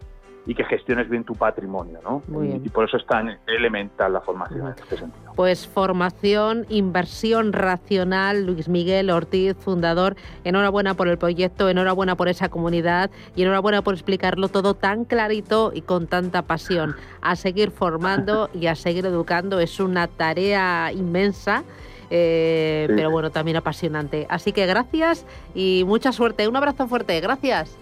y 0.46 0.54
que 0.54 0.64
gestiones 0.64 1.08
bien 1.08 1.24
tu 1.24 1.34
patrimonio, 1.34 1.98
¿no? 2.04 2.22
Y, 2.44 2.68
por 2.68 2.84
eso 2.84 2.96
es 2.96 3.06
tan 3.06 3.38
elemental 3.46 4.12
la 4.12 4.20
formación 4.20 4.68
en 4.68 4.74
este 4.74 4.96
sentido. 4.96 5.32
Pues 5.34 5.66
formación, 5.66 6.66
inversión 6.68 7.52
racional, 7.52 8.46
Luis 8.46 8.68
Miguel 8.68 9.10
Ortiz, 9.10 9.56
fundador. 9.58 10.14
Enhorabuena 10.44 10.94
por 10.94 11.08
el 11.08 11.18
proyecto, 11.18 11.68
enhorabuena 11.68 12.16
por 12.16 12.28
esa 12.28 12.48
comunidad 12.48 13.10
y 13.34 13.42
enhorabuena 13.42 13.82
por 13.82 13.94
explicarlo 13.94 14.48
todo 14.48 14.74
tan 14.74 15.04
clarito 15.04 15.72
y 15.74 15.82
con 15.82 16.06
tanta 16.06 16.42
pasión. 16.42 16.94
A 17.22 17.34
seguir 17.34 17.72
formando 17.72 18.48
y 18.54 18.68
a 18.68 18.76
seguir 18.76 19.04
educando 19.04 19.58
es 19.58 19.80
una 19.80 20.06
tarea 20.06 20.92
inmensa. 20.92 21.64
Eh, 22.08 22.86
pero 22.94 23.10
bueno, 23.10 23.30
también 23.30 23.56
apasionante. 23.56 24.28
Así 24.30 24.52
que 24.52 24.64
gracias 24.66 25.26
y 25.56 25.82
mucha 25.86 26.12
suerte. 26.12 26.46
Un 26.46 26.54
abrazo 26.54 26.86
fuerte, 26.86 27.20
gracias. 27.20 27.76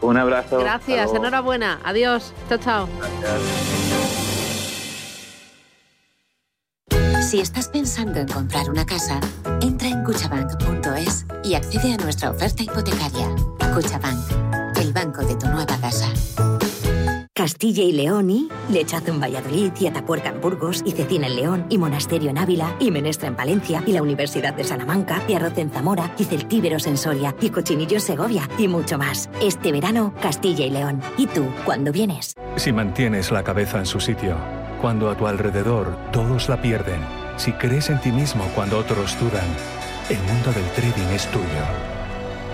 Un 0.00 0.16
abrazo. 0.16 0.58
Gracias, 0.58 1.12
enhorabuena. 1.14 1.80
Adiós. 1.84 2.32
Chao, 2.48 2.58
chao. 2.58 2.88
Si 7.22 7.38
estás 7.38 7.68
pensando 7.68 8.18
en 8.18 8.26
comprar 8.26 8.68
una 8.68 8.84
casa, 8.84 9.20
entra 9.60 9.88
en 9.88 10.02
cuchabank.es 10.02 11.26
y 11.44 11.54
accede 11.54 11.94
a 11.94 11.96
nuestra 11.98 12.30
oferta 12.30 12.62
hipotecaria. 12.62 13.28
Cuchabank, 13.72 14.76
el 14.78 14.92
banco 14.92 15.22
de 15.22 15.36
tu 15.36 15.46
nueva 15.46 15.76
casa. 15.80 16.08
Castilla 17.40 17.84
y 17.84 17.92
León 17.92 18.28
y 18.28 18.50
Lechazo 18.68 19.12
en 19.12 19.18
Valladolid 19.18 19.72
y 19.80 19.86
Atapuerca 19.86 20.28
en 20.28 20.42
Burgos 20.42 20.82
y 20.84 20.90
Cecina 20.90 21.26
en 21.26 21.36
León 21.36 21.66
y 21.70 21.78
Monasterio 21.78 22.28
en 22.28 22.36
Ávila 22.36 22.76
y 22.78 22.90
Menestra 22.90 23.28
en 23.28 23.34
Palencia 23.34 23.82
y 23.86 23.92
la 23.92 24.02
Universidad 24.02 24.52
de 24.52 24.62
Salamanca 24.62 25.22
y 25.26 25.32
Arroz 25.32 25.56
en 25.56 25.70
Zamora 25.70 26.14
y 26.18 26.24
Celtíberos 26.24 26.86
en 26.86 26.98
Soria 26.98 27.34
y 27.40 27.48
Cochinillo 27.48 27.94
en 27.94 28.02
Segovia 28.02 28.46
y 28.58 28.68
mucho 28.68 28.98
más. 28.98 29.30
Este 29.40 29.72
verano, 29.72 30.12
Castilla 30.20 30.66
y 30.66 30.70
León. 30.70 31.00
¿Y 31.16 31.28
tú, 31.28 31.46
cuándo 31.64 31.92
vienes? 31.92 32.34
Si 32.56 32.74
mantienes 32.74 33.30
la 33.30 33.42
cabeza 33.42 33.78
en 33.78 33.86
su 33.86 34.00
sitio, 34.00 34.36
cuando 34.82 35.08
a 35.08 35.16
tu 35.16 35.26
alrededor 35.26 35.96
todos 36.12 36.50
la 36.50 36.60
pierden, 36.60 37.00
si 37.38 37.52
crees 37.52 37.88
en 37.88 38.02
ti 38.02 38.12
mismo 38.12 38.44
cuando 38.54 38.76
otros 38.76 39.18
dudan, 39.18 39.48
el 40.10 40.18
mundo 40.18 40.52
del 40.52 40.68
trading 40.72 41.08
es 41.14 41.26
tuyo. 41.28 41.46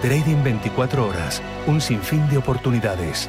Trading 0.00 0.44
24 0.44 1.08
horas, 1.08 1.42
un 1.66 1.80
sinfín 1.80 2.28
de 2.28 2.38
oportunidades. 2.38 3.28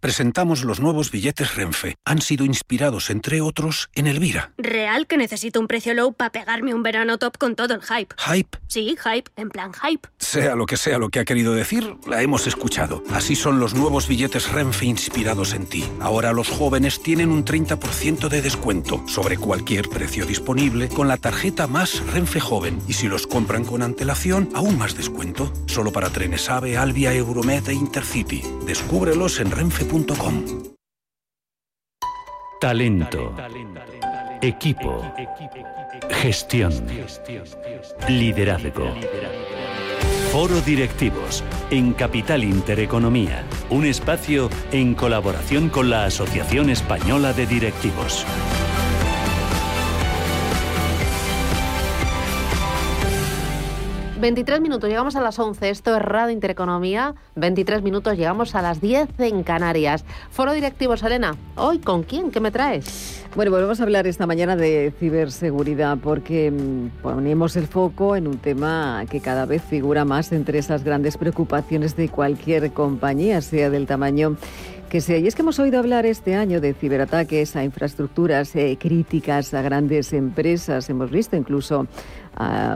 Presentamos 0.00 0.62
los 0.62 0.78
nuevos 0.78 1.10
billetes 1.10 1.54
Renfe. 1.56 1.96
Han 2.04 2.20
sido 2.20 2.44
inspirados, 2.44 3.08
entre 3.08 3.40
otros, 3.40 3.88
en 3.94 4.06
Elvira. 4.06 4.52
¿Real 4.58 5.06
que 5.06 5.16
necesito 5.16 5.58
un 5.58 5.66
precio 5.66 5.94
low 5.94 6.12
para 6.12 6.30
pegarme 6.30 6.74
un 6.74 6.82
verano 6.82 7.16
top 7.16 7.38
con 7.38 7.56
todo 7.56 7.74
el 7.74 7.80
hype? 7.80 8.14
¿Hype? 8.18 8.58
Sí, 8.68 8.94
hype, 9.02 9.30
en 9.36 9.48
plan 9.48 9.72
hype. 9.72 10.06
Sea 10.18 10.54
lo 10.54 10.66
que 10.66 10.76
sea 10.76 10.98
lo 10.98 11.08
que 11.08 11.20
ha 11.20 11.24
querido 11.24 11.54
decir, 11.54 11.96
la 12.06 12.20
hemos 12.20 12.46
escuchado. 12.46 13.02
Así 13.10 13.34
son 13.34 13.58
los 13.58 13.74
nuevos 13.74 14.06
billetes 14.06 14.52
Renfe 14.52 14.84
inspirados 14.84 15.54
en 15.54 15.66
ti. 15.66 15.82
Ahora 15.98 16.34
los 16.34 16.50
jóvenes 16.50 17.02
tienen 17.02 17.30
un 17.30 17.46
30% 17.46 18.28
de 18.28 18.42
descuento 18.42 19.02
sobre 19.08 19.38
cualquier 19.38 19.88
precio 19.88 20.26
disponible 20.26 20.90
con 20.90 21.08
la 21.08 21.16
tarjeta 21.16 21.66
más 21.66 22.06
Renfe 22.12 22.38
Joven. 22.38 22.82
Y 22.86 22.92
si 22.92 23.08
los 23.08 23.26
compran 23.26 23.64
con 23.64 23.80
antelación, 23.80 24.50
aún 24.54 24.76
más 24.76 24.94
descuento. 24.94 25.50
Solo 25.66 25.90
para 25.90 26.10
trenes 26.10 26.50
AVE, 26.50 26.76
Albia, 26.76 27.14
Euromed 27.14 27.66
e 27.66 27.72
Intercity. 27.72 28.42
Descúbrelos 28.66 29.40
en 29.40 29.50
renfe.com. 29.50 29.95
Talento. 32.60 33.34
Equipo. 34.42 35.02
Gestión. 36.10 36.72
Liderazgo. 38.06 38.94
Foro 40.32 40.60
Directivos 40.60 41.42
en 41.70 41.94
Capital 41.94 42.44
Intereconomía, 42.44 43.42
un 43.70 43.86
espacio 43.86 44.50
en 44.70 44.94
colaboración 44.94 45.70
con 45.70 45.88
la 45.88 46.04
Asociación 46.04 46.68
Española 46.68 47.32
de 47.32 47.46
Directivos. 47.46 48.26
23 54.18 54.62
minutos, 54.62 54.88
llegamos 54.88 55.14
a 55.16 55.20
las 55.20 55.38
11. 55.38 55.68
Esto 55.68 55.94
es 55.94 56.00
Radio 56.00 56.32
Intereconomía. 56.32 57.14
23 57.34 57.82
minutos, 57.82 58.16
llegamos 58.16 58.54
a 58.54 58.62
las 58.62 58.80
10 58.80 59.08
en 59.18 59.42
Canarias. 59.42 60.06
Foro 60.30 60.52
directivo, 60.52 60.96
Selena. 60.96 61.36
¿Hoy 61.56 61.80
con 61.80 62.02
quién? 62.02 62.30
¿Qué 62.30 62.40
me 62.40 62.50
traes? 62.50 63.24
Bueno, 63.34 63.50
volvemos 63.50 63.78
a 63.80 63.82
hablar 63.82 64.06
esta 64.06 64.26
mañana 64.26 64.56
de 64.56 64.94
ciberseguridad 64.98 65.98
porque 65.98 66.50
mm, 66.50 67.02
ponemos 67.02 67.56
el 67.56 67.66
foco 67.66 68.16
en 68.16 68.26
un 68.26 68.38
tema 68.38 69.04
que 69.10 69.20
cada 69.20 69.44
vez 69.44 69.62
figura 69.62 70.06
más 70.06 70.32
entre 70.32 70.58
esas 70.58 70.82
grandes 70.82 71.18
preocupaciones 71.18 71.94
de 71.96 72.08
cualquier 72.08 72.72
compañía, 72.72 73.42
sea 73.42 73.68
del 73.68 73.86
tamaño 73.86 74.36
que 74.88 75.00
sea. 75.00 75.18
Y 75.18 75.26
es 75.26 75.34
que 75.34 75.42
hemos 75.42 75.58
oído 75.58 75.78
hablar 75.78 76.06
este 76.06 76.34
año 76.34 76.60
de 76.60 76.72
ciberataques 76.72 77.56
a 77.56 77.64
infraestructuras 77.64 78.54
eh, 78.56 78.76
críticas, 78.80 79.52
a 79.52 79.62
grandes 79.62 80.12
empresas. 80.12 80.88
Hemos 80.88 81.10
visto 81.10 81.36
incluso 81.36 81.86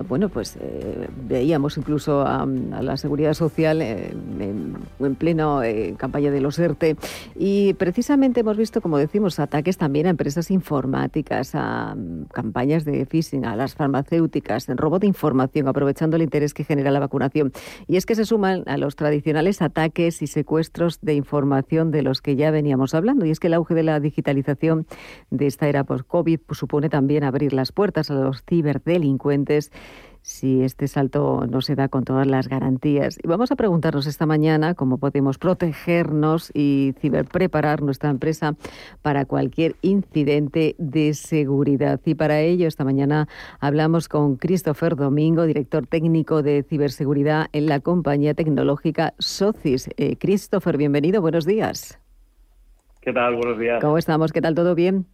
bueno, 0.08 0.28
pues 0.28 0.56
eh, 0.60 1.08
veíamos 1.28 1.76
incluso 1.76 2.22
a, 2.22 2.46
la 2.46 2.96
Seguridad 2.96 3.34
Social 3.34 3.82
eh, 3.82 4.10
en, 4.40 4.76
en, 4.98 5.14
pleno 5.16 5.62
eh, 5.62 5.94
campaña 5.98 6.30
de 6.30 6.40
los 6.40 6.58
ERTE 6.58 6.96
y 7.36 7.74
precisamente 7.74 8.40
hemos 8.40 8.56
visto, 8.56 8.80
como 8.80 8.96
decimos, 8.96 9.38
ataques 9.38 9.76
también 9.76 10.06
a 10.06 10.10
empresas 10.10 10.50
informáticas, 10.50 11.54
a 11.54 11.94
mm, 11.94 12.24
campañas 12.32 12.84
de 12.84 13.04
phishing, 13.04 13.44
a 13.44 13.54
las 13.54 13.74
farmacéuticas, 13.74 14.68
en 14.68 14.78
robo 14.78 14.98
de 14.98 15.06
información, 15.06 15.68
aprovechando 15.68 16.16
el 16.16 16.22
interés 16.22 16.54
que 16.54 16.64
genera 16.64 16.90
la 16.90 17.00
vacunación. 17.00 17.52
Y 17.86 17.96
es 17.96 18.06
que 18.06 18.14
se 18.14 18.24
suman 18.24 18.64
a 18.66 18.78
los 18.78 18.96
tradicionales 18.96 19.60
ataques 19.60 20.22
y 20.22 20.26
secuestros 20.26 21.00
de 21.02 21.14
información 21.14 21.90
de 21.90 22.02
los 22.02 22.22
que 22.22 22.36
ya 22.36 22.50
veníamos 22.50 22.94
hablando. 22.94 23.26
Y 23.26 23.30
es 23.30 23.40
que 23.40 23.48
el 23.48 23.54
auge 23.54 23.74
de 23.74 23.82
la 23.82 24.00
digitalización 24.00 24.86
de 25.30 25.46
esta 25.46 25.68
era 25.68 25.84
post-COVID 25.84 26.40
pues, 26.46 26.58
supone 26.58 26.88
también 26.88 27.24
abrir 27.24 27.52
las 27.52 27.72
puertas 27.72 28.10
a 28.10 28.14
los 28.14 28.42
ciberdelincuentes 28.48 29.49
si 30.22 30.62
este 30.62 30.86
salto 30.88 31.46
no 31.48 31.60
se 31.60 31.74
da 31.74 31.88
con 31.88 32.04
todas 32.04 32.26
las 32.26 32.48
garantías. 32.48 33.18
Y 33.22 33.26
vamos 33.26 33.50
a 33.50 33.56
preguntarnos 33.56 34.06
esta 34.06 34.26
mañana 34.26 34.74
cómo 34.74 34.98
podemos 34.98 35.38
protegernos 35.38 36.50
y 36.54 36.94
ciberpreparar 37.00 37.82
nuestra 37.82 38.10
empresa 38.10 38.54
para 39.02 39.24
cualquier 39.24 39.76
incidente 39.82 40.74
de 40.78 41.14
seguridad. 41.14 42.00
Y 42.04 42.14
para 42.14 42.40
ello, 42.40 42.68
esta 42.68 42.84
mañana 42.84 43.28
hablamos 43.60 44.08
con 44.08 44.36
Christopher 44.36 44.96
Domingo, 44.96 45.44
director 45.44 45.86
técnico 45.86 46.42
de 46.42 46.62
ciberseguridad 46.62 47.46
en 47.52 47.66
la 47.66 47.80
compañía 47.80 48.34
tecnológica 48.34 49.14
Socis. 49.18 49.88
Eh, 49.96 50.16
Christopher, 50.16 50.76
bienvenido, 50.76 51.22
buenos 51.22 51.46
días. 51.46 51.98
¿Qué 53.00 53.12
tal? 53.14 53.34
Buenos 53.34 53.58
días. 53.58 53.80
¿Cómo 53.80 53.96
estamos? 53.96 54.32
¿Qué 54.32 54.42
tal? 54.42 54.54
¿Todo 54.54 54.74
bien? 54.74 55.06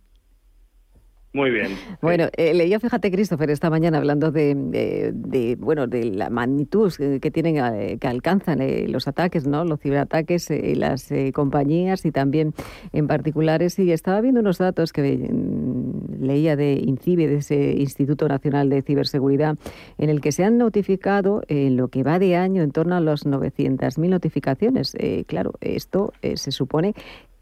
Muy 1.36 1.50
bien. 1.50 1.76
Bueno, 2.00 2.28
eh, 2.34 2.54
leía, 2.54 2.80
fíjate, 2.80 3.10
Christopher, 3.10 3.50
esta 3.50 3.68
mañana 3.68 3.98
hablando 3.98 4.32
de, 4.32 5.54
bueno, 5.60 5.86
de 5.86 6.04
la 6.06 6.30
magnitud 6.30 6.90
que 7.20 7.30
tienen, 7.30 7.58
eh, 7.58 7.98
que 8.00 8.08
alcanzan 8.08 8.62
eh, 8.62 8.86
los 8.88 9.06
ataques, 9.06 9.46
¿no? 9.46 9.62
Los 9.66 9.80
ciberataques, 9.80 10.48
las 10.76 11.10
compañías 11.34 12.06
y 12.06 12.10
también 12.10 12.54
en 12.94 13.06
particulares. 13.06 13.78
Y 13.78 13.92
estaba 13.92 14.22
viendo 14.22 14.40
unos 14.40 14.56
datos 14.56 14.94
que 14.94 15.28
mm, 15.30 16.24
leía 16.24 16.56
de 16.56 16.72
INCIBE, 16.82 17.28
de 17.28 17.36
ese 17.36 17.72
Instituto 17.72 18.26
Nacional 18.28 18.70
de 18.70 18.80
Ciberseguridad, 18.80 19.58
en 19.98 20.08
el 20.08 20.22
que 20.22 20.32
se 20.32 20.42
han 20.42 20.56
notificado 20.56 21.42
en 21.48 21.76
lo 21.76 21.88
que 21.88 22.02
va 22.02 22.18
de 22.18 22.36
año 22.36 22.62
en 22.62 22.70
torno 22.70 22.96
a 22.96 23.00
las 23.00 23.26
900.000 23.26 24.08
notificaciones. 24.08 24.96
claro, 25.26 25.52
esto 25.60 26.14
se 26.22 26.50
supone 26.50 26.94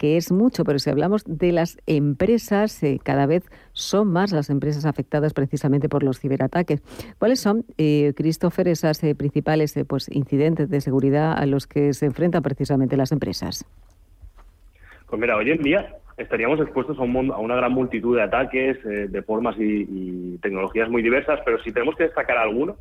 que 0.04 0.18
es 0.18 0.30
mucho, 0.30 0.64
pero 0.64 0.78
si 0.78 0.90
hablamos 0.90 1.24
de 1.24 1.50
las 1.50 1.78
empresas, 1.86 2.82
eh, 2.82 2.98
cada 3.02 3.24
vez 3.24 3.42
son 3.72 4.08
más 4.08 4.32
las 4.32 4.50
empresas 4.50 4.84
afectadas 4.84 5.32
precisamente 5.32 5.88
por 5.88 6.02
los 6.02 6.20
ciberataques. 6.20 6.82
¿Cuáles 7.18 7.40
son, 7.40 7.64
eh, 7.78 8.12
Christopher, 8.14 8.68
esas 8.68 9.02
eh, 9.02 9.14
principales 9.14 9.74
eh, 9.78 9.86
pues, 9.86 10.10
incidentes 10.14 10.68
de 10.68 10.82
seguridad 10.82 11.32
a 11.32 11.46
los 11.46 11.66
que 11.66 11.94
se 11.94 12.04
enfrentan 12.04 12.42
precisamente 12.42 12.98
las 12.98 13.12
empresas? 13.12 13.64
Pues 15.08 15.18
mira, 15.18 15.38
hoy 15.38 15.50
en 15.50 15.62
día 15.62 15.96
estaríamos 16.18 16.60
expuestos 16.60 16.98
a, 16.98 17.00
un, 17.00 17.32
a 17.32 17.38
una 17.38 17.56
gran 17.56 17.72
multitud 17.72 18.14
de 18.14 18.24
ataques, 18.24 18.76
de 18.84 19.22
formas 19.22 19.56
y, 19.58 19.86
y 19.88 20.38
tecnologías 20.42 20.90
muy 20.90 21.00
diversas, 21.00 21.40
pero 21.46 21.62
si 21.62 21.72
tenemos 21.72 21.96
que 21.96 22.04
destacar 22.04 22.36
alguno, 22.36 22.76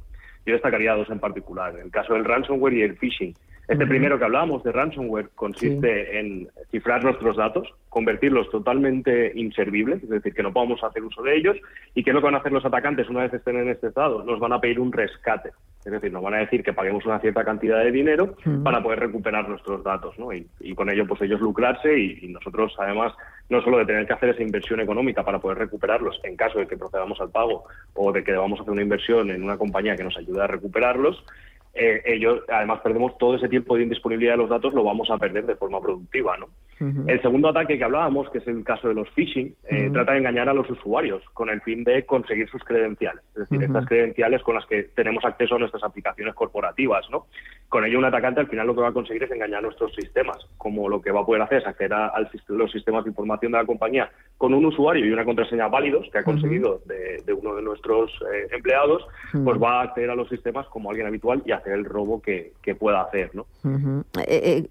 yo 0.45 0.51
destacaría 0.51 0.93
dos 0.93 1.09
en 1.09 1.19
particular, 1.19 1.73
el 1.81 1.89
caso 1.89 2.15
del 2.15 2.25
ransomware 2.25 2.73
y 2.73 2.81
el 2.81 2.97
phishing. 2.97 3.33
Este 3.73 3.87
primero 3.87 4.19
que 4.19 4.25
hablábamos 4.25 4.63
de 4.63 4.71
ransomware 4.71 5.29
consiste 5.33 6.19
en 6.19 6.47
cifrar 6.69 7.03
nuestros 7.03 7.35
datos, 7.35 7.67
convertirlos 7.89 8.47
totalmente 8.51 9.31
inservibles, 9.33 10.03
es 10.03 10.09
decir, 10.09 10.31
que 10.35 10.43
no 10.43 10.53
podamos 10.53 10.83
hacer 10.83 11.03
uso 11.03 11.23
de 11.23 11.35
ellos. 11.35 11.57
¿Y 11.95 12.03
qué 12.03 12.11
es 12.11 12.13
lo 12.13 12.21
que 12.21 12.25
van 12.25 12.35
a 12.35 12.37
hacer 12.37 12.51
los 12.51 12.63
atacantes 12.63 13.09
una 13.09 13.21
vez 13.21 13.33
estén 13.33 13.57
en 13.57 13.69
este 13.69 13.87
estado? 13.87 14.23
Nos 14.23 14.39
van 14.39 14.53
a 14.53 14.61
pedir 14.61 14.79
un 14.79 14.91
rescate. 14.91 15.49
Es 15.83 15.91
decir, 15.91 16.13
nos 16.13 16.21
van 16.21 16.35
a 16.35 16.37
decir 16.37 16.63
que 16.63 16.71
paguemos 16.71 17.03
una 17.07 17.19
cierta 17.19 17.43
cantidad 17.43 17.83
de 17.83 17.91
dinero 17.91 18.35
para 18.63 18.81
poder 18.83 18.99
recuperar 18.99 19.49
nuestros 19.49 19.83
datos, 19.83 20.17
¿no? 20.19 20.29
Y, 20.31 20.75
con 20.75 20.91
ello, 20.91 21.07
pues 21.07 21.21
ellos 21.21 21.41
lucrarse 21.41 21.97
y, 21.99 22.27
nosotros, 22.27 22.75
además, 22.77 23.11
no 23.49 23.59
solo 23.63 23.79
de 23.79 23.85
tener 23.85 24.05
que 24.05 24.13
hacer 24.13 24.29
esa 24.29 24.43
inversión 24.43 24.81
económica 24.81 25.25
para 25.25 25.39
poder 25.39 25.57
recuperarlos 25.57 26.19
en 26.23 26.37
caso 26.37 26.59
de 26.59 26.67
que 26.67 26.77
procedamos 26.77 27.19
al 27.19 27.31
pago 27.31 27.65
o 27.95 28.11
de 28.11 28.23
que 28.23 28.33
debamos 28.33 28.61
hacer 28.61 28.71
una 28.71 28.83
inversión 28.83 29.31
en 29.31 29.43
una 29.43 29.57
compañía 29.57 29.97
que 29.97 30.03
nos 30.03 30.15
ayude 30.15 30.43
a 30.43 30.47
recuperarlos, 30.47 31.25
eh, 31.73 32.01
ellos, 32.05 32.41
además, 32.49 32.81
perdemos 32.81 33.17
todo 33.17 33.35
ese 33.35 33.49
tiempo 33.49 33.75
de 33.75 33.83
indisponibilidad 33.83 34.33
de 34.33 34.37
los 34.37 34.49
datos, 34.49 34.73
lo 34.73 34.83
vamos 34.83 35.09
a 35.09 35.17
perder 35.17 35.45
de 35.45 35.55
forma 35.55 35.81
productiva, 35.81 36.37
¿no? 36.37 36.47
El 36.79 37.21
segundo 37.21 37.49
ataque 37.49 37.77
que 37.77 37.83
hablábamos, 37.83 38.29
que 38.29 38.39
es 38.39 38.47
el 38.47 38.63
caso 38.63 38.87
de 38.87 38.93
los 38.93 39.09
phishing, 39.11 39.55
eh, 39.69 39.89
trata 39.91 40.13
de 40.13 40.19
engañar 40.19 40.49
a 40.49 40.53
los 40.53 40.69
usuarios 40.69 41.23
con 41.33 41.49
el 41.49 41.61
fin 41.61 41.83
de 41.83 42.05
conseguir 42.05 42.49
sus 42.49 42.63
credenciales, 42.63 43.23
es 43.33 43.49
decir, 43.49 43.63
estas 43.63 43.85
credenciales 43.85 44.41
con 44.41 44.55
las 44.55 44.65
que 44.65 44.83
tenemos 44.95 45.23
acceso 45.23 45.55
a 45.55 45.59
nuestras 45.59 45.83
aplicaciones 45.83 46.33
corporativas, 46.33 47.05
¿no? 47.11 47.27
Con 47.69 47.85
ello 47.85 47.99
un 47.99 48.05
atacante 48.05 48.39
al 48.39 48.47
final 48.47 48.67
lo 48.67 48.75
que 48.75 48.81
va 48.81 48.89
a 48.89 48.93
conseguir 48.93 49.23
es 49.23 49.31
engañar 49.31 49.63
nuestros 49.63 49.93
sistemas, 49.95 50.37
como 50.57 50.89
lo 50.89 51.01
que 51.01 51.11
va 51.11 51.21
a 51.21 51.25
poder 51.25 51.41
hacer 51.41 51.59
es 51.59 51.67
acceder 51.67 51.93
a, 51.93 52.13
los 52.49 52.71
sistemas 52.71 53.03
de 53.03 53.11
información 53.11 53.51
de 53.51 53.57
la 53.57 53.65
compañía 53.65 54.09
con 54.37 54.53
un 54.53 54.65
usuario 54.65 55.05
y 55.05 55.11
una 55.11 55.25
contraseña 55.25 55.67
válidos 55.67 56.07
que 56.11 56.17
ha 56.17 56.23
conseguido 56.23 56.81
de, 56.85 57.33
uno 57.33 57.55
de 57.55 57.61
nuestros 57.61 58.11
eh, 58.33 58.47
empleados, 58.51 59.05
pues 59.43 59.61
va 59.61 59.79
a 59.79 59.83
acceder 59.83 60.09
a 60.09 60.15
los 60.15 60.29
sistemas 60.29 60.67
como 60.67 60.89
alguien 60.89 61.07
habitual 61.07 61.41
y 61.45 61.51
hacer 61.51 61.73
el 61.73 61.85
robo 61.85 62.21
que, 62.21 62.51
pueda 62.79 63.01
hacer, 63.01 63.29
¿no? 63.35 63.45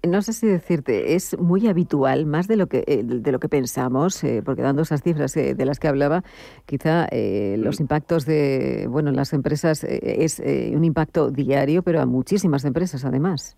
no 0.05 0.21
sé 0.21 0.33
si 0.33 0.45
decirte, 0.45 1.15
es 1.15 1.39
muy 1.39 1.67
habitual 1.67 1.92
más 2.25 2.47
de 2.47 2.57
lo 2.57 2.67
que, 2.67 2.83
eh, 2.87 3.01
de 3.03 3.31
lo 3.31 3.39
que 3.39 3.49
pensamos, 3.49 4.23
eh, 4.23 4.41
porque 4.43 4.61
dando 4.61 4.81
esas 4.81 5.01
cifras 5.01 5.35
eh, 5.37 5.55
de 5.55 5.65
las 5.65 5.79
que 5.79 5.87
hablaba, 5.87 6.23
quizá 6.65 7.07
los 7.57 7.79
impactos 7.79 8.25
de 8.25 8.87
bueno 8.89 9.11
las 9.11 9.33
empresas 9.33 9.83
es 9.83 10.39
un 10.39 10.83
impacto 10.83 11.29
diario, 11.29 11.83
pero 11.83 12.01
a 12.01 12.05
muchísimas 12.05 12.65
empresas 12.65 13.05
además. 13.05 13.57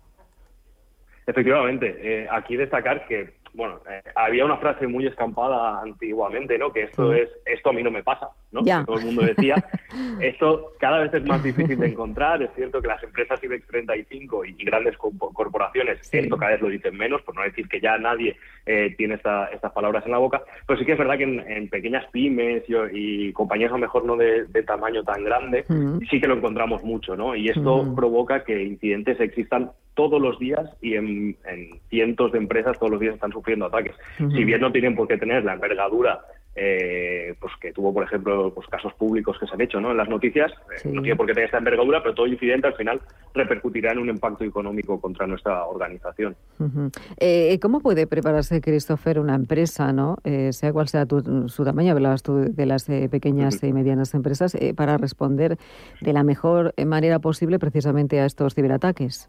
Efectivamente, 1.26 2.28
aquí 2.30 2.56
destacar 2.56 3.06
que 3.08 3.35
bueno, 3.56 3.80
eh, 3.90 4.02
había 4.14 4.44
una 4.44 4.58
frase 4.58 4.86
muy 4.86 5.06
escampada 5.06 5.80
antiguamente, 5.80 6.58
¿no? 6.58 6.70
Que 6.72 6.82
esto 6.82 7.12
es, 7.14 7.30
esto 7.46 7.70
a 7.70 7.72
mí 7.72 7.82
no 7.82 7.90
me 7.90 8.02
pasa, 8.02 8.28
¿no? 8.52 8.62
todo 8.84 8.98
el 8.98 9.06
mundo 9.06 9.22
decía. 9.22 9.54
esto 10.20 10.74
cada 10.78 10.98
vez 10.98 11.14
es 11.14 11.24
más 11.24 11.42
difícil 11.42 11.78
de 11.78 11.88
encontrar. 11.88 12.42
Es 12.42 12.50
cierto 12.54 12.82
que 12.82 12.88
las 12.88 13.02
empresas 13.02 13.42
IBEX 13.42 13.66
35 13.66 14.44
y, 14.44 14.52
grandes 14.64 14.96
corporaciones 14.98 16.00
esto 16.12 16.36
cada 16.36 16.52
vez 16.52 16.60
lo 16.60 16.68
dicen 16.68 16.96
menos, 16.96 17.22
por 17.22 17.34
no 17.34 17.42
decir 17.42 17.66
que 17.68 17.80
ya 17.80 17.96
nadie 17.96 18.36
eh, 18.66 18.94
tiene 18.96 19.14
estas 19.14 19.72
palabras 19.72 20.04
en 20.04 20.12
la 20.12 20.18
boca. 20.18 20.42
Pero 20.66 20.78
sí 20.78 20.84
que 20.84 20.92
es 20.92 20.98
verdad 20.98 21.16
que 21.16 21.24
en, 21.24 21.68
pequeñas 21.68 22.04
pymes 22.10 22.64
y, 22.92 23.32
compañías 23.32 23.70
a 23.70 23.74
lo 23.74 23.80
mejor 23.80 24.04
no 24.04 24.16
de, 24.16 24.46
tamaño 24.66 25.02
tan 25.04 25.24
grande, 25.24 25.64
sí 26.10 26.20
que 26.20 26.26
lo 26.26 26.34
encontramos 26.34 26.82
mucho, 26.82 27.16
¿no? 27.16 27.34
Y 27.34 27.48
esto 27.48 27.94
provoca 27.94 28.44
que 28.44 28.62
incidentes 28.64 29.18
existan 29.20 29.70
todos 29.96 30.20
los 30.20 30.38
días 30.38 30.70
y 30.80 30.94
en, 30.94 31.36
cientos 31.88 32.30
de 32.30 32.38
empresas 32.38 32.78
todos 32.78 32.92
los 32.92 33.00
días 33.00 33.14
están 33.14 33.32
sufriendo 33.32 33.66
ataques. 33.66 33.96
Si 34.18 34.44
bien 34.44 34.60
no 34.60 34.70
tienen 34.70 34.94
por 34.94 35.08
qué 35.08 35.16
tener 35.16 35.42
la 35.44 35.54
envergadura 35.54 36.20
eh, 36.58 37.34
pues 37.38 37.52
que 37.60 37.70
tuvo, 37.70 37.92
por 37.92 38.02
ejemplo, 38.02 38.50
pues 38.54 38.66
casos 38.68 38.94
públicos 38.94 39.36
que 39.38 39.46
se 39.46 39.52
han 39.52 39.60
hecho 39.60 39.78
¿no? 39.78 39.90
en 39.90 39.98
las 39.98 40.08
noticias, 40.08 40.50
eh, 40.82 40.88
no 40.90 41.02
tiene 41.02 41.14
por 41.14 41.26
qué 41.26 41.34
tener 41.34 41.46
esta 41.46 41.58
envergadura, 41.58 42.02
pero 42.02 42.14
todo 42.14 42.26
incidente 42.26 42.66
al 42.66 42.72
final 42.72 42.98
repercutirá 43.34 43.92
en 43.92 43.98
un 43.98 44.08
impacto 44.08 44.42
económico 44.42 44.98
contra 44.98 45.26
nuestra 45.26 45.66
organización. 45.66 46.34
Eh, 47.18 47.58
¿Cómo 47.60 47.80
puede 47.80 48.06
prepararse, 48.06 48.62
Christopher, 48.62 49.18
una 49.20 49.34
empresa, 49.34 49.92
¿no? 49.92 50.16
sea 50.24 50.72
cual 50.72 50.88
sea 50.88 51.06
su 51.46 51.64
tamaño, 51.64 51.92
hablabas 51.92 52.22
tú 52.22 52.46
de 52.50 52.64
las 52.64 52.86
pequeñas 52.86 53.62
y 53.62 53.72
medianas 53.74 54.14
empresas, 54.14 54.56
para 54.76 54.96
responder 54.96 55.58
de 56.00 56.12
la 56.14 56.22
mejor 56.22 56.72
manera 56.86 57.18
posible 57.18 57.58
precisamente 57.58 58.18
a 58.18 58.24
estos 58.24 58.54
ciberataques? 58.54 59.28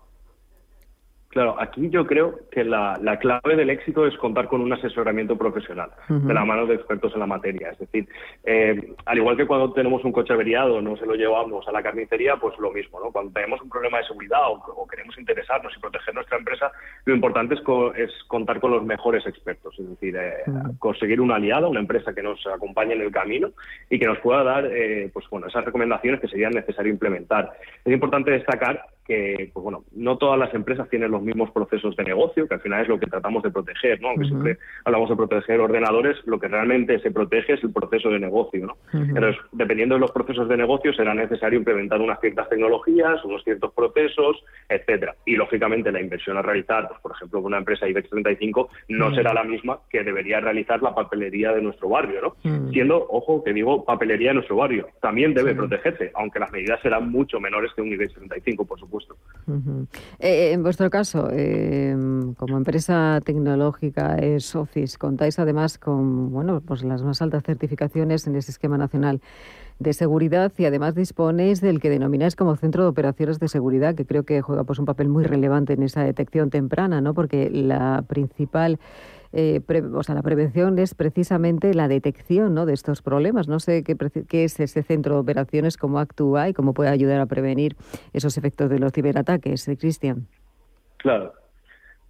Claro, 1.37 1.55
aquí 1.59 1.87
yo 1.91 2.07
creo 2.07 2.39
que 2.49 2.63
la, 2.63 2.97
clave 3.19 3.55
del 3.55 3.69
éxito 3.69 4.07
es 4.07 4.17
contar 4.17 4.47
con 4.47 4.59
un 4.59 4.73
asesoramiento 4.73 5.37
profesional, 5.37 5.91
de 6.09 6.33
la 6.33 6.43
mano 6.43 6.65
de 6.65 6.73
expertos 6.73 7.13
en 7.13 7.19
la 7.19 7.27
materia. 7.27 7.69
Es 7.69 7.77
decir, 7.77 8.09
eh, 8.43 8.95
al 9.05 9.17
igual 9.19 9.37
que 9.37 9.45
cuando 9.45 9.71
tenemos 9.71 10.03
un 10.03 10.11
coche 10.11 10.33
averiado, 10.33 10.81
no 10.81 10.97
se 10.97 11.05
lo 11.05 11.13
llevamos 11.13 11.67
a 11.67 11.71
la 11.71 11.83
carnicería, 11.83 12.37
pues 12.37 12.57
lo 12.57 12.71
mismo, 12.71 12.99
¿no? 12.99 13.11
Cuando 13.11 13.33
tenemos 13.33 13.61
un 13.61 13.69
problema 13.69 13.99
de 13.99 14.05
seguridad 14.05 14.49
o, 14.49 14.87
queremos 14.87 15.15
interesarnos 15.19 15.71
y 15.77 15.79
proteger 15.79 16.15
nuestra 16.15 16.39
empresa, 16.39 16.71
lo 17.05 17.13
importante 17.13 17.53
es, 17.53 18.11
contar 18.25 18.59
con 18.59 18.71
los 18.71 18.83
mejores 18.83 19.23
expertos, 19.27 19.75
es 19.77 19.89
decir, 19.91 20.15
eh, 20.15 20.43
conseguir 20.79 21.21
una 21.21 21.35
aliada, 21.35 21.67
una 21.67 21.81
empresa 21.81 22.15
que 22.15 22.23
nos 22.23 22.43
acompañe 22.47 22.95
en 22.95 23.01
el 23.01 23.11
camino 23.11 23.51
y 23.91 23.99
que 23.99 24.07
nos 24.07 24.17
pueda 24.21 24.43
dar, 24.43 24.65
eh, 24.65 25.11
pues 25.13 25.29
bueno, 25.29 25.45
esas 25.45 25.65
recomendaciones 25.65 26.19
que 26.19 26.29
serían 26.29 26.53
necesario 26.53 26.91
implementar. 26.91 27.51
Es 27.85 27.93
importante 27.93 28.31
destacar 28.31 28.87
que, 29.07 29.49
pues 29.53 29.63
bueno, 29.63 29.83
no 29.93 30.17
todas 30.17 30.37
las 30.37 30.53
empresas 30.53 30.89
tienen 30.89 31.11
los 31.11 31.21
mismos 31.21 31.49
procesos 31.51 31.95
de 31.95 32.03
negocio, 32.03 32.47
que 32.47 32.55
al 32.55 32.61
final 32.61 32.81
es 32.81 32.89
lo 32.89 32.99
que 32.99 33.07
tratamos 33.07 33.41
de 33.41 33.51
proteger, 33.51 34.01
¿no? 34.01 34.09
Aunque 34.09 34.25
siempre 34.25 34.57
hablamos 34.83 35.09
de 35.09 35.15
proteger 35.15 35.59
ordenadores, 35.61 36.17
lo 36.25 36.39
que 36.39 36.47
realmente 36.49 36.99
se 36.99 37.11
protege 37.11 37.53
es 37.53 37.63
el 37.63 37.71
proceso 37.71 38.09
de 38.09 38.19
negocio, 38.19 38.67
¿no? 38.67 38.77
Entonces, 38.93 39.37
dependiendo 39.53 39.95
de 39.95 40.01
los 40.01 40.11
procesos 40.11 40.49
de 40.49 40.57
negocio, 40.57 40.93
será 40.93 41.13
necesario 41.13 41.57
implementar 41.57 42.01
unas 42.01 42.19
ciertas 42.19 42.49
tecnologías, 42.49 43.23
unos 43.23 43.43
ciertos 43.43 43.71
procesos, 43.73 44.43
etcétera. 44.67 45.15
Y, 45.25 45.37
lógicamente, 45.37 45.91
la 45.91 46.01
inversión 46.01 46.37
a 46.37 46.41
realizar, 46.41 46.89
pues, 46.89 46.99
por 46.99 47.13
ejemplo, 47.13 47.41
con 47.41 47.47
una 47.47 47.59
empresa 47.59 47.87
IBEX 47.87 48.09
35, 48.09 48.69
no 48.89 49.15
será 49.15 49.33
la 49.33 49.43
misma 49.43 49.79
que 49.89 50.03
debería 50.03 50.41
realizar 50.41 50.81
la 50.81 50.93
papelería 50.93 51.53
de 51.53 51.61
nuestro 51.61 51.89
barrio, 51.89 52.21
¿no? 52.21 52.71
Siendo, 52.71 53.07
ojo, 53.09 53.43
que 53.43 53.53
digo 53.53 53.85
papelería 53.85 54.29
de 54.29 54.35
nuestro 54.35 54.57
barrio, 54.57 54.87
también 55.01 55.33
debe 55.33 55.55
protegerse, 55.55 56.11
aunque 56.15 56.39
las 56.39 56.51
medidas 56.51 56.81
serán 56.81 57.09
mucho 57.09 57.39
menores 57.39 57.71
que 57.73 57.81
un 57.81 57.91
IBEX 57.93 58.13
35, 58.13 58.65
por 58.65 58.79
supuesto. 58.79 58.96
Eh, 60.19 60.51
en 60.51 60.61
vuestro 60.61 60.89
caso, 60.89 61.29
em, 61.31 62.33
como 62.33 62.57
empresa 62.57 63.21
tecnológica 63.23 64.17
Socis, 64.39 64.97
contáis 64.97 65.39
además 65.39 65.77
con 65.77 66.31
bueno, 66.31 66.59
pues 66.59 66.83
las 66.83 67.01
más 67.01 67.21
altas 67.21 67.43
certificaciones 67.43 68.27
en 68.27 68.35
ese 68.35 68.51
esquema 68.51 68.77
nacional 68.77 69.21
de 69.79 69.93
seguridad 69.93 70.51
y 70.57 70.65
además 70.65 70.95
disponéis 70.95 71.61
del 71.61 71.79
que 71.79 71.89
denomináis 71.89 72.35
como 72.35 72.55
centro 72.55 72.83
de 72.83 72.89
operaciones 72.89 73.39
de 73.39 73.47
seguridad, 73.47 73.95
que 73.95 74.05
creo 74.05 74.23
que 74.23 74.41
juega 74.41 74.63
pues 74.63 74.79
un 74.79 74.85
papel 74.85 75.07
muy 75.07 75.23
relevante 75.23 75.73
en 75.73 75.83
esa 75.83 76.03
detección 76.03 76.49
temprana, 76.49 76.99
¿no? 76.99 77.13
Porque 77.13 77.49
la 77.49 78.03
principal 78.07 78.79
eh, 79.33 79.61
o 79.93 80.03
sea, 80.03 80.15
la 80.15 80.21
prevención 80.21 80.79
es 80.79 80.95
precisamente 80.95 81.73
la 81.73 81.87
detección 81.87 82.53
¿no? 82.53 82.65
de 82.65 82.73
estos 82.73 83.01
problemas. 83.01 83.47
No 83.47 83.59
sé 83.59 83.83
qué, 83.83 83.95
qué, 84.27 84.43
es 84.43 84.59
ese 84.59 84.83
centro 84.83 85.15
de 85.15 85.19
operaciones, 85.21 85.77
cómo 85.77 85.99
actúa 85.99 86.49
y 86.49 86.53
cómo 86.53 86.73
puede 86.73 86.89
ayudar 86.89 87.19
a 87.19 87.25
prevenir 87.25 87.75
esos 88.13 88.37
efectos 88.37 88.69
de 88.69 88.79
los 88.79 88.91
ciberataques, 88.91 89.67
eh, 89.67 89.77
Cristian. 89.77 90.27
Claro. 90.97 91.33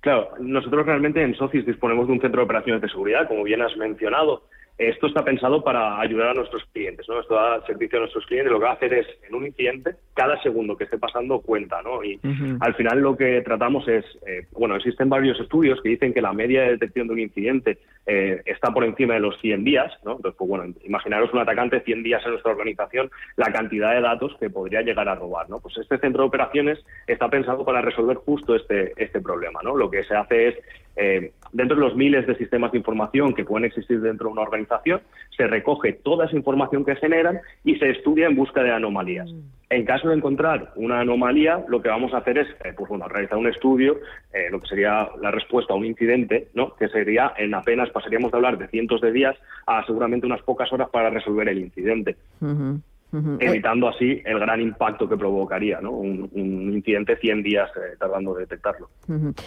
Claro, 0.01 0.29
nosotros 0.39 0.85
realmente 0.85 1.21
en 1.21 1.35
SOCIS 1.35 1.65
disponemos 1.65 2.07
de 2.07 2.13
un 2.13 2.21
centro 2.21 2.39
de 2.39 2.45
operaciones 2.45 2.81
de 2.81 2.89
seguridad, 2.89 3.27
como 3.27 3.43
bien 3.43 3.61
has 3.61 3.75
mencionado, 3.75 4.43
esto 4.77 5.07
está 5.07 5.23
pensado 5.23 5.63
para 5.63 5.99
ayudar 5.99 6.29
a 6.29 6.33
nuestros 6.35 6.63
clientes, 6.71 7.07
¿no? 7.09 7.19
Esto 7.19 7.33
da 7.33 7.65
servicio 7.65 7.97
a 7.97 8.01
nuestros 8.01 8.25
clientes. 8.27 8.51
Lo 8.51 8.59
que 8.59 8.65
va 8.65 8.71
a 8.71 8.75
hacer 8.75 8.93
es, 8.93 9.07
en 9.27 9.33
un 9.33 9.47
incidente, 9.47 9.95
cada 10.13 10.39
segundo 10.43 10.77
que 10.77 10.83
esté 10.83 10.99
pasando 10.99 11.41
cuenta, 11.41 11.81
¿no? 11.81 12.03
Y 12.03 12.19
al 12.59 12.75
final 12.75 12.99
lo 12.99 13.17
que 13.17 13.41
tratamos 13.41 13.87
es, 13.87 14.05
eh, 14.27 14.45
bueno, 14.51 14.75
existen 14.75 15.09
varios 15.09 15.39
estudios 15.39 15.81
que 15.81 15.89
dicen 15.89 16.13
que 16.13 16.21
la 16.21 16.33
media 16.33 16.61
de 16.61 16.71
detección 16.71 17.07
de 17.07 17.13
un 17.13 17.19
incidente 17.19 17.79
eh, 18.05 18.41
está 18.45 18.71
por 18.71 18.83
encima 18.83 19.15
de 19.15 19.19
los 19.19 19.39
100 19.41 19.63
días, 19.63 19.91
¿no? 20.05 20.17
Entonces, 20.17 20.37
pues 20.37 20.47
bueno, 20.47 20.73
imaginaros 20.83 21.33
un 21.33 21.39
atacante 21.39 21.81
100 21.81 22.03
días 22.03 22.21
en 22.25 22.31
nuestra 22.31 22.51
organización, 22.51 23.09
la 23.35 23.51
cantidad 23.51 23.93
de 23.93 24.01
datos 24.01 24.35
que 24.39 24.49
podría 24.49 24.81
llegar 24.81 25.09
a 25.09 25.15
robar, 25.15 25.49
¿no? 25.49 25.59
Pues 25.59 25.75
este 25.77 25.97
centro 25.97 26.23
de 26.23 26.27
operaciones 26.27 26.79
está 27.07 27.29
pensado 27.29 27.65
para 27.65 27.81
resolver 27.81 28.17
justo 28.17 28.55
este, 28.55 28.93
este 28.95 29.21
problema, 29.21 29.59
¿no? 29.63 29.75
Lo 29.75 29.89
que 29.89 30.03
se 30.03 30.15
hace 30.15 30.49
es 30.49 30.55
eh, 30.97 31.31
dentro 31.53 31.75
de 31.75 31.81
los 31.81 31.95
miles 31.95 32.25
de 32.27 32.35
sistemas 32.35 32.71
de 32.71 32.79
información 32.79 33.33
que 33.33 33.45
pueden 33.45 33.65
existir 33.65 34.01
dentro 34.01 34.27
de 34.27 34.33
una 34.33 34.41
organización, 34.41 35.01
se 35.35 35.47
recoge 35.47 35.93
toda 35.93 36.25
esa 36.25 36.35
información 36.35 36.83
que 36.83 36.95
generan 36.95 37.39
y 37.63 37.75
se 37.75 37.89
estudia 37.89 38.27
en 38.27 38.35
busca 38.35 38.63
de 38.63 38.71
anomalías. 38.71 39.31
Mm. 39.31 39.57
En 39.69 39.85
caso 39.85 40.07
de 40.07 40.15
encontrar 40.15 40.71
una 40.75 41.01
anomalía, 41.01 41.65
lo 41.67 41.81
que 41.81 41.89
vamos 41.89 42.13
a 42.13 42.19
hacer 42.19 42.37
es 42.37 42.47
eh, 42.63 42.73
pues 42.75 42.89
bueno, 42.89 43.07
realizar 43.07 43.37
un 43.37 43.47
estudio, 43.47 43.97
eh, 44.33 44.47
lo 44.49 44.61
que 44.61 44.67
sería 44.67 45.09
la 45.21 45.29
respuesta 45.29 45.73
a 45.73 45.75
un 45.75 45.85
incidente, 45.85 46.47
¿no? 46.53 46.73
que 46.75 46.87
sería 46.87 47.33
en 47.37 47.53
apenas, 47.53 47.89
pasaríamos 47.89 48.31
de 48.31 48.37
hablar 48.37 48.57
de 48.57 48.67
cientos 48.69 49.01
de 49.01 49.11
días 49.11 49.35
a 49.65 49.85
seguramente 49.85 50.25
unas 50.25 50.41
pocas 50.41 50.71
horas 50.71 50.89
para 50.89 51.09
resolver 51.09 51.49
el 51.49 51.59
incidente. 51.59 52.15
Evitando 53.13 53.87
así 53.87 54.21
el 54.25 54.39
gran 54.39 54.59
impacto 54.59 55.07
que 55.07 55.15
provocaría 55.15 55.79
¿no? 55.79 55.91
un, 55.91 56.29
incidente 56.73 57.15
100 57.15 57.43
días 57.43 57.69
eh, 57.75 57.95
tardando 57.97 58.33
de 58.33 58.41
detectarlo. 58.41 58.89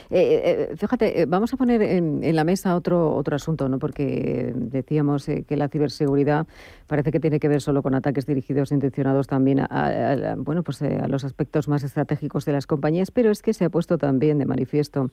Eh, 0.09 0.75
fíjate, 0.77 1.27
vamos 1.27 1.53
a 1.53 1.57
poner 1.57 1.83
en, 1.83 2.35
la 2.35 2.45
mesa 2.45 2.75
otro, 2.75 3.15
otro 3.15 3.37
asunto, 3.37 3.69
¿no? 3.69 3.79
porque 3.79 4.53
decíamos 4.55 5.27
que 5.27 5.57
la 5.57 5.69
ciberseguridad 5.69 6.47
parece 6.87 7.13
que 7.13 7.21
tiene 7.21 7.39
que 7.39 7.49
ver 7.49 7.61
solo 7.61 7.83
con 7.83 7.95
ataques 7.95 8.27
dirigidos 8.27 8.73
e 8.73 8.75
intencionados 8.75 9.27
también 9.27 9.61
a, 9.61 10.35
bueno, 10.39 10.63
pues, 10.63 10.83
a 10.83 11.07
los 11.07 11.25
aspectos 11.25 11.69
más 11.69 11.85
estratégicos 11.85 12.45
de 12.45 12.53
las 12.53 12.67
compañías, 12.67 13.11
pero 13.11 13.31
es 13.31 13.43
que 13.43 13.53
se 13.53 13.65
ha 13.67 13.71
puesto 13.71 13.99
también 13.99 14.39
de 14.39 14.47
manifiesto 14.47 15.11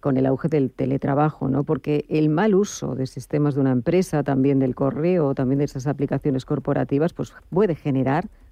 con 0.00 0.16
el 0.16 0.26
auge 0.26 0.48
del 0.48 0.70
teletrabajo, 0.70 1.48
¿no? 1.48 1.64
porque 1.64 2.06
el 2.08 2.30
mal 2.30 2.54
uso 2.54 2.94
de 2.94 3.06
sistemas 3.06 3.54
de 3.54 3.60
una 3.60 3.72
empresa, 3.72 4.22
también 4.22 4.58
del 4.58 4.74
correo, 4.74 5.34
también 5.34 5.58
de 5.58 5.66
esas 5.66 5.86
aplicaciones 5.86 6.44
corporativas, 6.44 7.12
pues 7.12 7.34
puede 7.50 7.74
generar 7.74 7.89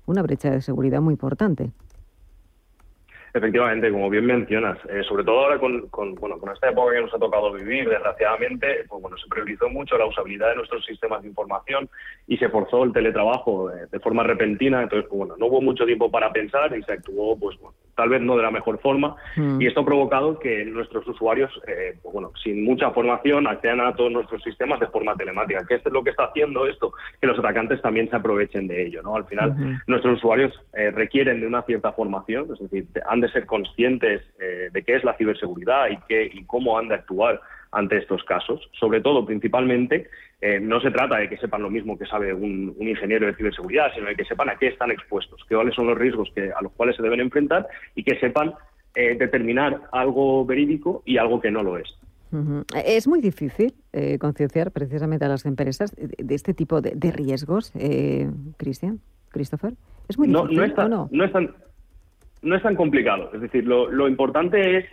una 0.06 0.22
brecha 0.22 0.50
de 0.50 0.60
seguridad 0.62 1.00
muy 1.00 1.12
importante. 1.12 1.70
Efectivamente, 3.34 3.92
como 3.92 4.08
bien 4.08 4.24
mencionas, 4.24 4.78
eh, 4.88 5.02
sobre 5.06 5.22
todo 5.22 5.40
ahora 5.40 5.58
con, 5.58 6.14
bueno, 6.14 6.38
con 6.38 6.50
esta 6.50 6.70
época 6.70 6.94
que 6.94 7.02
nos 7.02 7.14
ha 7.14 7.18
tocado 7.18 7.52
vivir, 7.52 7.88
desgraciadamente, 7.88 8.84
pues 8.88 9.02
bueno, 9.02 9.18
se 9.18 9.28
priorizó 9.28 9.68
mucho 9.68 9.98
la 9.98 10.06
usabilidad 10.06 10.48
de 10.48 10.56
nuestros 10.56 10.84
sistemas 10.86 11.22
de 11.22 11.28
información 11.28 11.90
y 12.26 12.38
se 12.38 12.48
forzó 12.48 12.84
el 12.84 12.92
teletrabajo 12.92 13.70
eh, 13.70 13.86
de 13.90 14.00
forma 14.00 14.22
repentina, 14.22 14.82
entonces, 14.82 15.06
pues 15.10 15.18
bueno, 15.18 15.36
no 15.36 15.46
hubo 15.46 15.60
mucho 15.60 15.84
tiempo 15.84 16.10
para 16.10 16.32
pensar 16.32 16.74
y 16.76 16.82
se 16.82 16.92
actuó, 16.92 17.38
pues 17.38 17.58
bueno, 17.58 17.76
tal 17.98 18.10
vez 18.10 18.22
no 18.22 18.36
de 18.36 18.44
la 18.44 18.52
mejor 18.52 18.78
forma, 18.78 19.16
mm. 19.34 19.60
y 19.60 19.66
esto 19.66 19.80
ha 19.80 19.84
provocado 19.84 20.38
que 20.38 20.64
nuestros 20.64 21.04
usuarios, 21.08 21.50
eh, 21.66 21.98
pues 22.00 22.12
bueno, 22.12 22.30
sin 22.44 22.62
mucha 22.62 22.92
formación, 22.92 23.48
accedan 23.48 23.80
a 23.80 23.92
todos 23.96 24.12
nuestros 24.12 24.40
sistemas 24.44 24.78
de 24.78 24.86
forma 24.86 25.16
telemática. 25.16 25.64
¿Qué 25.68 25.74
es 25.74 25.84
lo 25.86 26.04
que 26.04 26.10
está 26.10 26.26
haciendo 26.26 26.64
esto? 26.68 26.92
Que 27.20 27.26
los 27.26 27.36
atacantes 27.40 27.82
también 27.82 28.08
se 28.08 28.14
aprovechen 28.14 28.68
de 28.68 28.86
ello, 28.86 29.02
¿no? 29.02 29.16
Al 29.16 29.24
final, 29.24 29.82
nuestros 29.88 30.18
usuarios 30.18 30.54
eh, 30.74 30.92
requieren 30.92 31.40
de 31.40 31.48
una 31.48 31.62
cierta 31.62 31.90
formación, 31.92 32.46
es 32.52 32.60
decir, 32.60 32.86
han 33.08 33.20
de 33.20 33.32
ser 33.32 33.46
conscientes 33.46 34.22
eh, 34.40 34.68
de 34.72 34.82
qué 34.84 34.94
es 34.94 35.02
la 35.02 35.14
ciberseguridad 35.14 35.88
y, 35.90 35.96
qué, 36.06 36.30
y 36.32 36.44
cómo 36.44 36.78
han 36.78 36.86
de 36.86 36.94
actuar 36.94 37.40
ante 37.72 37.98
estos 37.98 38.24
casos. 38.24 38.68
Sobre 38.78 39.00
todo, 39.00 39.24
principalmente, 39.24 40.08
eh, 40.40 40.60
no 40.60 40.80
se 40.80 40.90
trata 40.90 41.16
de 41.16 41.28
que 41.28 41.36
sepan 41.36 41.62
lo 41.62 41.70
mismo 41.70 41.98
que 41.98 42.06
sabe 42.06 42.32
un, 42.32 42.74
ingeniero 42.80 43.26
de 43.26 43.34
ciberseguridad, 43.34 43.92
sino 43.94 44.06
de 44.06 44.14
que 44.14 44.24
sepan 44.24 44.48
a 44.48 44.56
qué 44.56 44.68
están 44.68 44.90
expuestos, 44.90 45.40
qué 45.48 45.54
cuáles 45.54 45.74
son 45.74 45.86
los 45.86 45.98
riesgos 45.98 46.30
que, 46.34 46.52
a 46.52 46.62
los 46.62 46.72
cuales 46.72 46.96
se 46.96 47.02
deben 47.02 47.20
enfrentar 47.20 47.66
y 47.94 48.04
que 48.04 48.18
sepan 48.18 48.54
eh, 48.94 49.16
determinar 49.18 49.82
algo 49.92 50.44
verídico 50.44 51.02
y 51.04 51.18
algo 51.18 51.40
que 51.40 51.50
no 51.50 51.62
lo 51.62 51.78
es. 51.78 51.98
Es 52.84 53.08
muy 53.08 53.22
difícil 53.22 53.72
eh, 53.94 54.18
concienciar 54.18 54.70
precisamente 54.70 55.24
a 55.24 55.28
las 55.28 55.46
empresas 55.46 55.96
de, 55.96 56.34
este 56.34 56.52
tipo 56.52 56.82
de, 56.82 57.10
riesgos, 57.10 57.72
Cristian, 58.58 59.00
Christopher. 59.30 59.72
Es 60.08 60.18
muy 60.18 60.28
difícil. 60.28 60.56
No, 60.56 60.64
es 60.64 60.74
tan, 60.74 60.90
no? 60.90 61.24
es 61.24 61.32
tan, 61.32 61.54
no 62.42 62.54
es 62.54 62.62
tan 62.62 62.76
complicado. 62.76 63.30
Es 63.32 63.40
decir, 63.40 63.66
lo, 63.66 63.90
lo 63.90 64.06
importante 64.06 64.76
es 64.76 64.84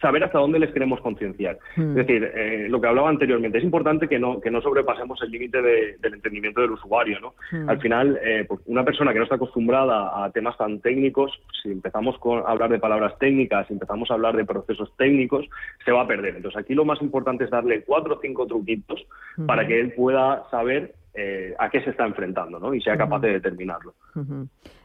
saber 0.00 0.24
hasta 0.24 0.38
dónde 0.38 0.58
les 0.58 0.72
queremos 0.72 1.00
concienciar. 1.00 1.58
Hmm. 1.76 1.90
Es 1.90 2.06
decir, 2.06 2.24
eh, 2.34 2.66
lo 2.68 2.80
que 2.80 2.88
hablaba 2.88 3.08
anteriormente, 3.08 3.58
es 3.58 3.64
importante 3.64 4.08
que 4.08 4.18
no, 4.18 4.40
que 4.40 4.50
no 4.50 4.60
sobrepasemos 4.60 5.20
el 5.22 5.30
límite 5.30 5.60
del 5.62 6.14
entendimiento 6.14 6.60
del 6.60 6.72
usuario. 6.72 7.20
¿no? 7.20 7.34
Hmm. 7.50 7.68
Al 7.68 7.80
final, 7.80 8.18
eh, 8.22 8.44
pues 8.48 8.60
una 8.66 8.84
persona 8.84 9.12
que 9.12 9.18
no 9.18 9.24
está 9.24 9.36
acostumbrada 9.36 10.24
a 10.24 10.30
temas 10.30 10.56
tan 10.56 10.80
técnicos, 10.80 11.32
si 11.62 11.70
empezamos 11.70 12.16
a 12.24 12.50
hablar 12.50 12.70
de 12.70 12.78
palabras 12.78 13.18
técnicas, 13.18 13.66
si 13.66 13.74
empezamos 13.74 14.10
a 14.10 14.14
hablar 14.14 14.36
de 14.36 14.44
procesos 14.44 14.92
técnicos, 14.96 15.46
se 15.84 15.92
va 15.92 16.02
a 16.02 16.06
perder. 16.06 16.36
Entonces, 16.36 16.60
aquí 16.60 16.74
lo 16.74 16.84
más 16.84 17.00
importante 17.02 17.44
es 17.44 17.50
darle 17.50 17.82
cuatro 17.82 18.14
o 18.14 18.20
cinco 18.20 18.46
truquitos 18.46 19.04
hmm. 19.36 19.46
para 19.46 19.66
que 19.66 19.80
él 19.80 19.92
pueda 19.92 20.44
saber 20.50 20.94
eh, 21.14 21.54
a 21.58 21.68
qué 21.68 21.82
se 21.82 21.90
está 21.90 22.06
enfrentando 22.06 22.58
¿no? 22.58 22.72
y 22.72 22.80
sea 22.80 22.96
capaz 22.96 23.20
de 23.20 23.34
determinarlo. 23.34 23.94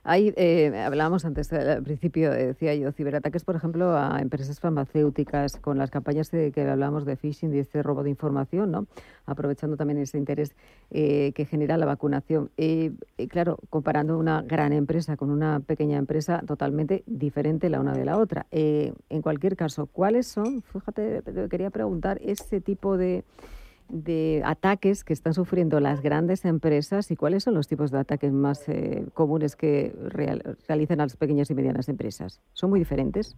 Hay, 0.09 0.33
eh, 0.37 0.71
hablábamos 0.85 1.25
antes, 1.25 1.51
al 1.51 1.83
principio, 1.83 2.31
decía 2.31 2.73
yo, 2.75 2.93
ciberataques, 2.93 3.43
por 3.43 3.57
ejemplo, 3.57 3.93
a 3.97 4.21
empresas 4.21 4.57
farmacéuticas 4.57 5.57
con 5.57 5.77
las 5.77 5.91
campañas 5.91 6.31
de, 6.31 6.53
que 6.53 6.61
hablábamos 6.61 7.03
de 7.03 7.17
phishing 7.17 7.53
y 7.53 7.59
este 7.59 7.83
robo 7.83 8.03
de 8.03 8.09
información, 8.09 8.71
¿no? 8.71 8.87
aprovechando 9.25 9.75
también 9.75 9.99
ese 9.99 10.17
interés 10.17 10.55
eh, 10.91 11.33
que 11.35 11.43
genera 11.43 11.75
la 11.75 11.85
vacunación. 11.85 12.51
Y 12.55 12.91
claro, 13.27 13.59
comparando 13.69 14.17
una 14.17 14.43
gran 14.43 14.71
empresa 14.71 15.17
con 15.17 15.29
una 15.29 15.59
pequeña 15.59 15.97
empresa 15.97 16.41
totalmente 16.47 17.03
diferente 17.05 17.69
la 17.69 17.81
una 17.81 17.91
de 17.91 18.05
la 18.05 18.17
otra. 18.17 18.45
en 18.51 19.21
cualquier 19.21 19.57
caso, 19.57 19.87
¿cuáles 19.87 20.25
son, 20.25 20.61
fíjate, 20.61 21.21
quería 21.49 21.69
preguntar, 21.69 22.17
ese 22.23 22.61
tipo 22.61 22.95
de 22.95 23.25
de 23.89 24.41
ataques 24.45 25.03
que 25.03 25.13
están 25.13 25.33
sufriendo 25.33 25.79
las 25.79 26.01
grandes 26.01 26.45
empresas 26.45 27.11
y 27.11 27.15
cuáles 27.15 27.43
son 27.43 27.53
los 27.53 27.67
tipos 27.67 27.91
de 27.91 27.99
ataques 27.99 28.31
más 28.31 28.67
eh, 28.69 29.05
comunes 29.13 29.55
que 29.55 29.93
realizan 30.67 30.97
las 30.99 31.17
pequeñas 31.17 31.49
y 31.49 31.55
medianas 31.55 31.89
empresas? 31.89 32.41
¿Son 32.53 32.69
muy 32.69 32.79
diferentes? 32.79 33.37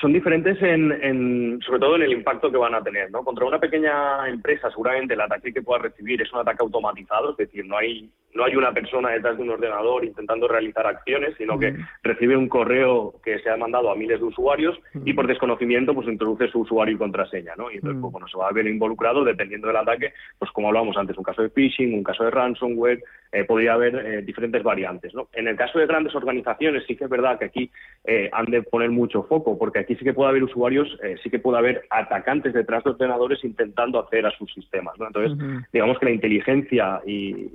son 0.00 0.12
diferentes 0.12 0.56
en, 0.62 1.60
sobre 1.60 1.80
todo 1.80 1.96
en 1.96 2.02
el 2.02 2.12
impacto 2.12 2.50
que 2.50 2.56
van 2.56 2.74
a 2.74 2.82
tener. 2.82 3.10
¿no? 3.10 3.22
Contra 3.24 3.44
una 3.44 3.58
pequeña 3.58 4.28
empresa, 4.28 4.70
seguramente 4.70 5.14
el 5.14 5.20
ataque 5.20 5.52
que 5.52 5.62
pueda 5.62 5.82
recibir 5.82 6.22
es 6.22 6.32
un 6.32 6.40
ataque 6.40 6.62
automatizado, 6.62 7.32
es 7.32 7.36
decir, 7.36 7.66
no 7.66 7.76
hay, 7.76 8.10
no 8.34 8.44
hay 8.44 8.54
una 8.56 8.72
persona 8.72 9.10
detrás 9.10 9.36
de 9.36 9.42
un 9.42 9.50
ordenador 9.50 10.04
intentando 10.04 10.46
realizar 10.46 10.86
acciones, 10.86 11.34
sino 11.36 11.58
que 11.58 11.74
recibe 12.02 12.36
un 12.36 12.48
correo 12.48 13.14
que 13.24 13.38
se 13.40 13.50
ha 13.50 13.56
mandado 13.56 13.90
a 13.90 13.96
miles 13.96 14.20
de 14.20 14.26
usuarios 14.26 14.78
y 15.04 15.12
por 15.12 15.26
desconocimiento 15.26 15.94
pues 15.94 16.08
introduce 16.08 16.48
su 16.48 16.60
usuario 16.60 16.94
y 16.94 16.98
contraseña. 16.98 17.54
¿no? 17.56 17.70
Y 17.70 17.76
entonces, 17.76 18.00
pues, 18.00 18.12
bueno, 18.12 18.28
se 18.28 18.38
va 18.38 18.48
a 18.48 18.52
ver 18.52 18.66
involucrado, 18.66 19.24
dependiendo 19.24 19.68
del 19.68 19.76
ataque, 19.76 20.12
pues 20.38 20.50
como 20.52 20.68
hablábamos 20.68 20.96
antes, 20.96 21.16
un 21.18 21.24
caso 21.24 21.42
de 21.42 21.50
phishing, 21.50 21.94
un 21.94 22.04
caso 22.04 22.24
de 22.24 22.30
ransomware, 22.30 23.02
eh, 23.32 23.44
podría 23.44 23.74
haber 23.74 23.94
eh, 23.94 24.22
diferentes 24.22 24.62
variantes. 24.62 25.14
¿no? 25.14 25.28
En 25.32 25.48
el 25.48 25.56
caso 25.56 25.78
de 25.78 25.86
grandes 25.86 26.14
organizaciones, 26.14 26.84
sí 26.86 26.96
que 26.96 27.04
es 27.04 27.10
verdad 27.10 27.38
que 27.38 27.46
aquí 27.46 27.70
eh, 28.04 28.28
han 28.32 28.46
de 28.46 28.62
poner 28.62 28.90
mucho 28.90 29.24
foco, 29.24 29.58
porque 29.58 29.80
aquí 29.80 29.94
sí 29.96 30.04
que 30.04 30.14
puede 30.14 30.30
haber 30.30 30.44
usuarios, 30.44 30.88
sí 31.22 31.30
que 31.30 31.38
puede 31.38 31.58
haber 31.58 31.84
atacantes 31.90 32.52
detrás 32.52 32.84
de 32.84 32.90
ordenadores 32.90 33.44
intentando 33.44 33.98
acceder 33.98 34.26
a 34.26 34.30
sus 34.32 34.52
sistemas. 34.52 34.98
¿no? 34.98 35.06
Entonces, 35.06 35.38
digamos 35.72 35.98
que 35.98 36.06
la 36.06 36.12
inteligencia 36.12 37.00
y, 37.06 37.50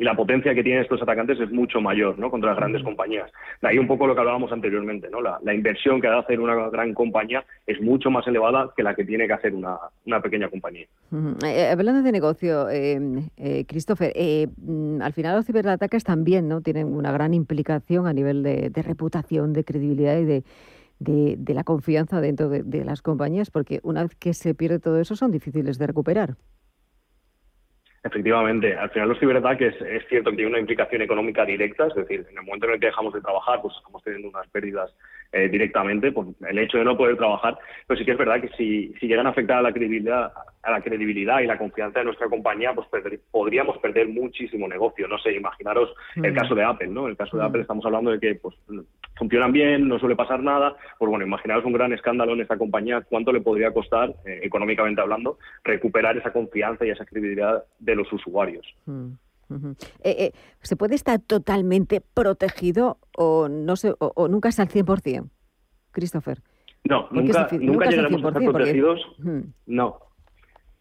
y 0.00 0.04
la 0.04 0.16
potencia 0.16 0.54
que 0.54 0.62
tienen 0.62 0.80
estos 0.80 1.02
atacantes 1.02 1.38
es 1.38 1.52
mucho 1.52 1.78
mayor 1.82 2.18
¿no? 2.18 2.30
contra 2.30 2.50
las 2.50 2.58
grandes 2.58 2.82
compañías. 2.82 3.30
De 3.60 3.68
ahí 3.68 3.78
un 3.78 3.86
poco 3.86 4.06
lo 4.06 4.14
que 4.14 4.20
hablábamos 4.20 4.50
anteriormente, 4.50 5.10
¿no? 5.10 5.20
la, 5.20 5.38
inversión 5.52 6.00
que 6.00 6.06
ha 6.06 6.12
de 6.12 6.18
hacer 6.20 6.40
una 6.40 6.70
gran 6.70 6.94
compañía 6.94 7.44
es 7.66 7.82
mucho 7.82 8.10
más 8.10 8.26
elevada 8.26 8.70
que 8.74 8.82
la 8.82 8.94
que 8.94 9.04
tiene 9.04 9.26
que 9.26 9.34
hacer 9.34 9.52
una, 9.54 9.78
pequeña 10.22 10.48
compañía. 10.48 10.86
Eh, 11.12 11.36
eh, 11.44 11.68
hablando 11.70 12.02
de 12.02 12.12
negocio, 12.12 12.70
eh, 12.70 12.98
eh 13.36 13.66
Christopher, 13.68 14.14
mm, 14.16 15.02
al 15.02 15.12
final 15.12 15.36
los 15.36 15.44
ciberataques 15.44 16.02
también 16.02 16.48
¿no? 16.48 16.62
tienen 16.62 16.86
una 16.86 17.12
gran 17.12 17.34
implicación 17.34 18.06
a 18.06 18.14
nivel 18.14 18.42
de, 18.42 18.82
reputación, 18.82 19.52
de 19.52 19.64
credibilidad 19.64 20.18
y 20.18 20.24
de... 20.24 20.44
De, 20.98 21.54
la 21.54 21.64
confianza 21.64 22.20
dentro 22.20 22.50
de 22.50 22.84
las 22.84 23.00
compañías, 23.00 23.50
porque 23.50 23.80
una 23.82 24.02
vez 24.02 24.14
que 24.16 24.34
se 24.34 24.54
pierde 24.54 24.80
todo 24.80 25.00
eso 25.00 25.16
son 25.16 25.30
difíciles 25.30 25.78
de 25.78 25.86
recuperar. 25.86 26.36
Efectivamente, 28.02 28.76
al 28.76 28.90
final 28.90 29.10
los 29.10 29.18
ciberataques 29.18 29.74
es 29.82 30.08
cierto 30.08 30.30
que 30.30 30.36
tienen 30.36 30.54
una 30.54 30.60
implicación 30.60 31.02
económica 31.02 31.44
directa, 31.44 31.86
es 31.86 31.94
decir, 31.94 32.26
en 32.30 32.38
el 32.38 32.44
momento 32.44 32.66
en 32.66 32.72
el 32.72 32.80
que 32.80 32.86
dejamos 32.86 33.12
de 33.12 33.20
trabajar, 33.20 33.60
pues 33.60 33.74
estamos 33.76 34.02
teniendo 34.02 34.28
unas 34.28 34.48
pérdidas 34.48 34.90
eh, 35.32 35.48
directamente 35.48 36.12
por 36.12 36.26
el 36.48 36.58
hecho 36.58 36.78
de 36.78 36.84
no 36.84 36.96
poder 36.96 37.16
trabajar, 37.16 37.56
pero 37.86 37.98
sí 37.98 38.04
que 38.04 38.12
es 38.12 38.18
verdad 38.18 38.40
que 38.40 38.48
si, 38.56 38.92
si 38.98 39.06
llegan 39.06 39.26
a 39.26 39.30
afectar 39.30 39.58
a 39.58 39.62
la 39.62 39.72
credibilidad, 39.72 40.32
a 40.62 40.70
la 40.70 40.80
credibilidad 40.80 41.40
y 41.40 41.46
la 41.46 41.56
confianza 41.56 42.00
de 42.00 42.06
nuestra 42.06 42.28
compañía, 42.28 42.74
pues 42.74 42.88
podríamos 43.30 43.78
perder 43.78 44.08
muchísimo 44.08 44.68
negocio. 44.68 45.08
No 45.08 45.18
sé, 45.18 45.32
imaginaros 45.34 45.94
el 46.16 46.32
mm. 46.32 46.34
caso 46.34 46.54
de 46.54 46.64
Apple, 46.64 46.88
¿no? 46.88 47.06
El 47.06 47.16
caso 47.16 47.36
de 47.36 47.42
mm. 47.42 47.46
Apple 47.46 47.60
estamos 47.62 47.84
hablando 47.86 48.10
de 48.10 48.20
que 48.20 48.34
pues 48.34 48.56
funcionan 49.16 49.52
bien, 49.52 49.88
no 49.88 49.98
suele 49.98 50.16
pasar 50.16 50.42
nada. 50.42 50.76
Pues 50.98 51.08
bueno, 51.08 51.24
imaginaros 51.24 51.64
un 51.64 51.72
gran 51.72 51.92
escándalo 51.92 52.32
en 52.32 52.40
esta 52.40 52.58
compañía, 52.58 53.02
cuánto 53.02 53.32
le 53.32 53.40
podría 53.40 53.72
costar, 53.72 54.10
eh, 54.26 54.40
económicamente 54.42 55.00
hablando, 55.00 55.38
recuperar 55.64 56.16
esa 56.16 56.32
confianza 56.32 56.84
y 56.84 56.90
esa 56.90 57.04
credibilidad 57.04 57.64
de 57.78 57.94
los 57.94 58.12
usuarios. 58.12 58.66
Mm. 58.86 59.12
Eh, 60.02 60.32
¿Se 60.62 60.76
puede 60.76 60.94
estar 60.94 61.20
totalmente 61.20 62.00
protegido 62.00 62.98
o, 63.16 63.48
no 63.48 63.76
se, 63.76 63.94
o, 63.98 64.28
nunca 64.28 64.48
es 64.48 64.60
al 64.60 64.68
100%? 64.68 65.28
Christopher. 65.92 66.38
No, 66.84 67.08
nunca, 67.10 67.48
nunca, 67.52 67.90
llegaremos 67.90 68.24
a 68.24 68.28
estar 68.28 68.42
protegidos. 68.42 69.00
No, 69.66 69.98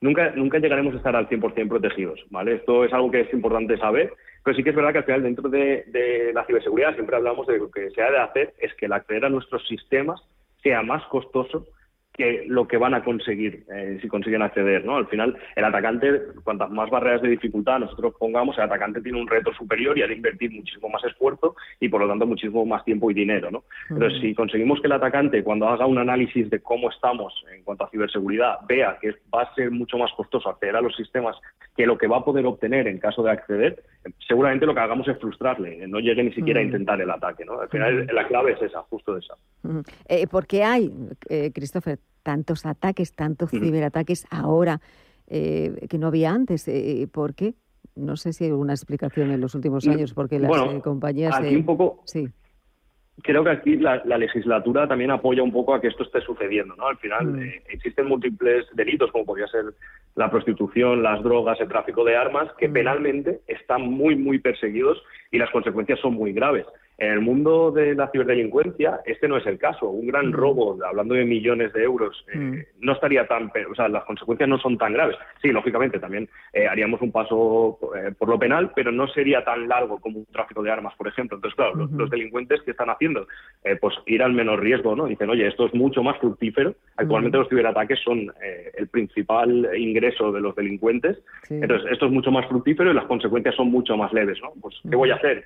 nunca, 0.02 0.32
nunca 0.32 0.60
llegaremos 0.60 0.94
a 0.94 0.98
estar 0.98 1.16
al 1.16 1.28
100% 1.28 1.68
protegidos, 1.68 2.20
¿vale? 2.30 2.56
Esto 2.56 2.86
es 2.86 2.94
algo 2.94 3.12
que 3.12 3.22
es 3.22 3.34
importante 3.34 3.78
saber, 3.78 4.14
pero 4.44 4.56
sí 4.56 4.64
que 4.64 4.70
es 4.70 4.76
verdad 4.76 4.92
que 4.92 5.00
al 5.00 5.06
final 5.06 5.24
dentro 5.24 5.50
de, 5.50 6.32
la 6.34 6.46
ciberseguridad 6.46 6.94
siempre 6.94 7.16
hablamos 7.16 7.48
de 7.48 7.58
lo 7.58 7.70
que 7.72 7.90
se 7.92 8.02
ha 8.02 8.12
de 8.12 8.20
hacer 8.20 8.54
es 8.60 8.74
que 8.76 8.86
el 8.86 8.94
acceder 8.94 9.26
a 9.26 9.30
nuestros 9.30 9.68
sistemas 9.68 10.22
sea 10.64 10.82
más 10.84 11.04
costoso 11.08 11.68
que 12.20 12.44
lo 12.48 12.68
que 12.68 12.76
van 12.76 12.94
a 12.94 13.02
conseguir 13.02 13.64
eh, 13.74 13.98
si 14.02 14.10
consiguen 14.10 14.42
acceder, 14.42 14.84
¿no? 14.84 14.98
Al 14.98 15.08
final, 15.08 15.38
el 15.56 15.64
atacante, 15.64 16.22
cuantas 16.44 16.70
más 16.70 16.90
barreras 16.90 17.22
de 17.22 17.30
dificultad 17.30 17.80
nosotros 17.80 18.14
pongamos, 18.20 18.58
el 18.58 18.66
atacante 18.66 19.00
tiene 19.00 19.22
un 19.22 19.28
reto 19.28 19.54
superior 19.54 19.98
y 19.98 20.02
ha 20.02 20.08
de 20.08 20.16
invertir 20.16 20.52
muchísimo 20.52 20.90
más 20.90 21.02
esfuerzo 21.06 21.56
y, 21.80 21.88
por 21.88 22.02
lo 22.02 22.10
tanto, 22.10 22.28
muchísimo 22.28 22.66
más 22.66 22.84
tiempo 22.84 23.10
y 23.10 23.14
dinero, 23.14 23.50
¿no? 23.50 23.64
Entonces, 23.90 24.20
si 24.20 24.36
conseguimos 24.36 24.82
que 24.82 24.88
el 24.88 24.94
atacante, 24.94 25.46
cuando 25.46 25.70
haga 25.70 25.86
un 25.86 25.98
análisis 25.98 26.50
de 26.50 26.60
cómo 26.60 26.90
estamos 26.90 27.34
en 27.56 27.64
cuanto 27.64 27.86
a 27.86 27.90
ciberseguridad, 27.90 28.58
vea 28.68 28.98
que 29.00 29.16
va 29.34 29.44
a 29.44 29.56
ser 29.56 29.72
mucho 29.72 29.98
más 29.98 30.12
costoso 30.12 30.50
acceder 30.50 30.76
a 30.76 30.82
los 30.82 30.94
sistemas 30.98 31.38
que 31.78 31.86
lo 31.86 31.98
que 31.98 32.08
va 32.08 32.18
a 32.18 32.26
poder 32.26 32.46
obtener 32.46 32.90
en 32.90 33.00
caso 33.00 33.24
de 33.24 33.32
acceder, 33.32 33.82
seguramente 34.28 34.66
lo 34.66 34.74
que 34.74 34.82
hagamos 34.82 35.08
es 35.08 35.18
frustrarle, 35.20 35.88
no 35.88 36.02
llegue 36.02 36.22
ni 36.22 36.34
siquiera 36.34 36.60
a 36.60 36.64
intentar 36.64 37.00
el 37.00 37.10
ataque, 37.10 37.46
¿no? 37.46 37.62
Al 37.62 37.70
final, 37.70 38.08
la 38.14 38.28
clave 38.28 38.52
es 38.52 38.62
esa, 38.62 38.82
justo 38.82 39.16
esa. 39.16 39.36
Eh, 40.10 40.28
¿Por 40.28 40.46
qué 40.46 40.66
hay, 40.66 40.92
eh, 41.30 41.52
Christopher, 41.54 42.00
tantos 42.30 42.64
ataques, 42.68 43.16
tantos 43.16 43.50
ciberataques 43.50 44.28
ahora 44.30 44.82
eh, 45.26 45.88
que 45.90 45.98
no 45.98 46.06
había 46.06 46.30
antes. 46.30 46.68
Eh, 46.68 47.08
¿Por 47.12 47.34
qué? 47.34 47.56
No 47.96 48.18
sé 48.18 48.34
si 48.34 48.44
hay 48.44 48.52
alguna 48.52 48.74
explicación 48.74 49.32
en 49.32 49.42
los 49.42 49.56
últimos 49.56 49.88
mm, 49.88 49.90
años, 49.90 50.14
porque 50.14 50.38
las 50.38 50.48
bueno, 50.48 50.80
compañías... 50.84 51.36
Aquí 51.36 51.56
un 51.56 51.66
poco... 51.66 52.04
Sí 52.06 52.30
creo 53.22 53.44
que 53.44 53.50
aquí 53.50 53.76
la, 53.76 53.98
legislatura 54.18 54.88
también 54.88 55.12
apoya 55.12 55.44
un 55.44 55.52
poco 55.52 55.74
a 55.74 55.82
que 55.82 55.88
esto 55.88 56.04
esté 56.04 56.22
sucediendo, 56.22 56.74
¿no? 56.78 56.88
Al 56.88 56.96
final 57.00 57.28
mm. 57.28 57.50
existen 57.68 58.08
múltiples 58.08 58.66
delitos, 58.74 59.12
como 59.12 59.26
podría 59.26 59.48
ser 59.48 59.66
la 60.16 60.32
prostitución, 60.32 61.04
las 61.04 61.22
drogas, 61.22 61.60
el 61.60 61.68
tráfico 61.68 62.06
de 62.06 62.16
armas, 62.16 62.50
que 62.58 62.70
mm. 62.70 62.74
penalmente 62.74 63.42
están 63.48 63.82
muy, 63.82 64.16
muy 64.16 64.40
perseguidos 64.40 65.04
y 65.32 65.38
las 65.38 65.50
consecuencias 65.50 66.00
son 66.00 66.14
muy 66.14 66.32
graves. 66.32 66.66
En 67.00 67.14
el 67.14 67.22
mundo 67.22 67.72
de 67.72 67.96
la 67.96 68.12
ciberdelincuencia, 68.12 69.00
este 69.06 69.30
no 69.30 69.38
es 69.38 69.46
el 69.48 69.58
caso. 69.58 69.90
Un 69.90 70.08
gran 70.08 70.28
mm. 70.28 70.34
robo, 70.34 70.78
hablando 70.86 71.16
de 71.16 71.24
millones 71.24 71.72
de 71.72 71.84
euros, 71.84 72.26
eh, 72.34 72.38
mm. 72.38 72.60
no 72.82 72.92
estaría 72.92 73.26
tan. 73.26 73.50
O 73.72 73.76
sea, 73.76 73.88
las 73.88 74.04
consecuencias 74.04 74.50
no 74.50 74.60
son 74.60 74.78
tan 74.78 74.92
graves. 74.92 75.16
Sí, 75.42 75.48
lógicamente, 75.48 75.98
también 76.00 76.28
eh, 76.52 76.68
haríamos 76.68 77.02
un 77.02 77.14
paso 77.14 77.80
eh, 77.96 78.12
por 78.18 78.28
lo 78.28 78.38
penal, 78.38 78.74
pero 78.76 78.92
no 78.92 79.08
sería 79.08 79.46
tan 79.46 79.70
largo 79.70 80.00
como 80.00 80.20
un 80.20 80.26
tráfico 80.26 80.62
de 80.62 80.72
armas, 80.72 80.94
por 80.98 81.08
ejemplo. 81.08 81.38
Entonces, 81.38 81.56
claro, 81.56 81.74
los, 81.76 82.10
delincuentes 82.10 82.62
que 82.64 82.72
están 82.72 82.90
haciendo, 82.90 83.28
pues 83.80 83.96
ir 84.08 84.22
al 84.22 84.34
menor 84.34 84.62
riesgo, 84.62 84.96
¿no? 84.96 85.06
Dicen, 85.06 85.30
oye, 85.30 85.48
esto 85.48 85.68
es 85.68 85.74
mucho 85.74 86.04
más 86.04 86.18
fructífero. 86.18 86.76
Actualmente 86.98 87.38
mm. 87.38 87.42
los 87.42 87.50
ciberataques 87.50 88.00
son 88.04 88.34
el 88.76 88.88
principal 88.90 89.70
ingreso 89.78 90.34
de 90.34 90.42
los 90.42 90.54
delincuentes. 90.56 91.18
Entonces, 91.50 91.92
esto 91.92 92.08
es 92.08 92.12
mucho 92.12 92.32
más 92.32 92.46
fructífero 92.48 92.92
y 92.92 92.94
las 92.94 93.06
consecuencias 93.06 93.56
son 93.56 93.72
mucho 93.72 93.96
más 93.96 94.12
leves, 94.12 94.38
¿no? 94.42 94.52
Pues, 94.60 94.76
¿qué 94.90 94.96
voy 94.98 95.12
a 95.12 95.16
hacer? 95.16 95.46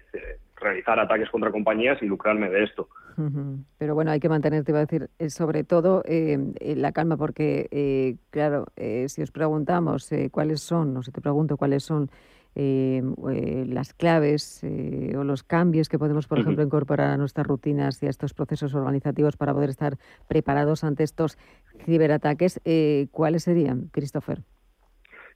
Realizar 0.56 1.00
ataques 1.00 1.30
contra 1.30 1.52
compañías 1.52 2.02
y 2.02 2.06
lucrarme 2.06 2.50
de 2.50 2.64
esto. 2.64 2.88
Pero 3.78 3.96
bueno, 3.96 4.12
hay 4.12 4.20
que 4.20 4.30
mantener, 4.30 4.64
te 4.64 4.72
iba 4.72 4.80
a 4.80 4.86
decir, 4.86 5.10
eh, 5.20 5.30
sobre 5.30 5.64
todo 5.64 6.04
eh, 6.06 6.38
la 6.76 6.92
calma, 6.92 7.18
porque, 7.18 7.68
eh, 7.72 8.16
claro, 8.32 8.66
si 9.08 9.22
os 9.22 9.32
preguntamos 9.32 10.10
cuáles 10.32 10.62
son, 10.62 10.98
o 10.98 11.04
si 11.04 11.12
te 11.12 11.22
pregunto 11.22 11.58
cuáles 11.58 11.84
son 11.84 12.10
las 12.56 13.94
claves 13.94 14.64
o 14.64 15.24
los 15.24 15.44
cambios 15.44 15.90
que 15.90 15.98
podemos, 15.98 16.28
por 16.28 16.40
ejemplo, 16.40 16.64
incorporar 16.64 17.10
a 17.10 17.18
nuestras 17.18 17.48
rutinas 17.48 18.02
y 18.04 18.08
a 18.08 18.10
estos 18.10 18.34
procesos 18.34 18.76
organizativos 18.76 19.38
para 19.38 19.54
poder 19.54 19.72
estar 19.72 19.98
preparados 20.28 20.84
ante 20.84 21.04
estos 21.04 21.38
ciberataques, 21.86 22.62
¿cuáles 23.12 23.44
serían, 23.44 23.90
Christopher? 23.92 24.44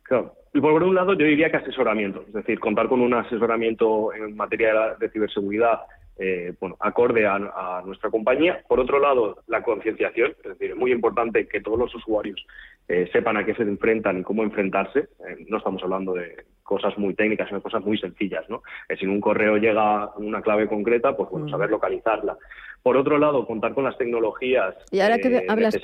Claro. 0.03 0.35
Y 0.57 0.59
por 0.59 0.81
un 0.81 0.95
lado, 0.95 1.13
yo 1.13 1.23
diría 1.23 1.51
que 1.51 1.57
asesoramiento, 1.57 2.23
es 2.25 2.33
decir, 2.33 2.59
contar 2.59 2.87
con 2.87 2.99
un 2.99 3.13
asesoramiento 3.13 4.11
en 4.11 4.35
materia 4.35 4.95
de 4.99 5.07
ciberseguridad 5.11 5.81
eh, 6.17 6.51
bueno, 6.59 6.75
acorde 6.79 7.27
a, 7.27 7.83
nuestra 7.85 8.09
compañía. 8.09 8.63
Por 8.67 8.79
otro 8.79 8.97
lado, 8.97 9.43
la 9.45 9.61
concienciación, 9.61 10.31
es 10.31 10.49
decir, 10.53 10.71
es 10.71 10.75
muy 10.75 10.91
importante 10.91 11.47
que 11.47 11.61
todos 11.61 11.77
los 11.77 11.93
usuarios 11.93 12.43
eh, 12.87 13.07
sepan 13.13 13.37
a 13.37 13.45
qué 13.45 13.53
se 13.53 13.61
enfrentan 13.61 14.17
y 14.17 14.23
cómo 14.23 14.41
enfrentarse. 14.41 15.01
Eh, 15.29 15.45
no 15.47 15.57
estamos 15.57 15.83
hablando 15.83 16.13
de 16.15 16.45
cosas 16.67 16.97
muy 16.97 17.13
técnicas, 17.13 17.47
sino 17.47 17.61
cosas 17.61 17.83
muy 17.83 17.97
sencillas, 17.97 18.43
¿no? 18.49 18.61
si 18.99 19.05
en 19.05 19.11
un 19.11 19.21
correo 19.21 19.55
llega 19.55 20.11
una 20.17 20.41
clave 20.41 20.67
concreta, 20.67 21.15
pues 21.15 21.29
bueno, 21.29 21.45
mm. 21.45 21.49
saber 21.49 21.69
localizarla. 21.69 22.37
Por 22.83 22.97
otro 22.97 23.17
lado, 23.17 23.47
contar 23.47 23.73
con 23.73 23.85
las 23.85 23.97
tecnologías. 23.97 24.75
Y 24.91 24.99
ahora 24.99 25.17
que 25.17 25.45
hablas, 25.47 25.77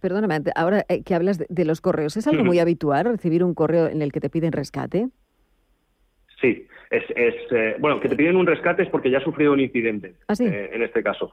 perdóname, 0.00 0.40
ahora 0.56 0.84
que 0.84 1.14
hablas 1.14 1.38
de, 1.38 1.64
los 1.66 1.82
correos, 1.82 2.16
¿es 2.16 2.26
algo 2.26 2.44
muy 2.44 2.58
habitual 2.60 3.04
recibir 3.04 3.44
un 3.44 3.52
correo 3.52 3.88
en 3.88 4.00
el 4.00 4.10
que 4.10 4.20
te 4.20 4.30
piden 4.30 4.52
rescate? 4.52 5.08
Sí, 6.42 6.66
es, 6.90 7.04
es 7.16 7.34
eh, 7.52 7.76
bueno, 7.78 7.98
que 8.00 8.08
te 8.08 8.16
piden 8.16 8.36
un 8.36 8.46
rescate 8.46 8.82
es 8.82 8.90
porque 8.90 9.10
ya 9.10 9.18
has 9.18 9.24
sufrido 9.24 9.54
un 9.54 9.60
incidente, 9.60 10.14
¿Ah, 10.28 10.34
eh, 10.38 10.70
en 10.74 10.82
este 10.82 11.02
caso. 11.02 11.30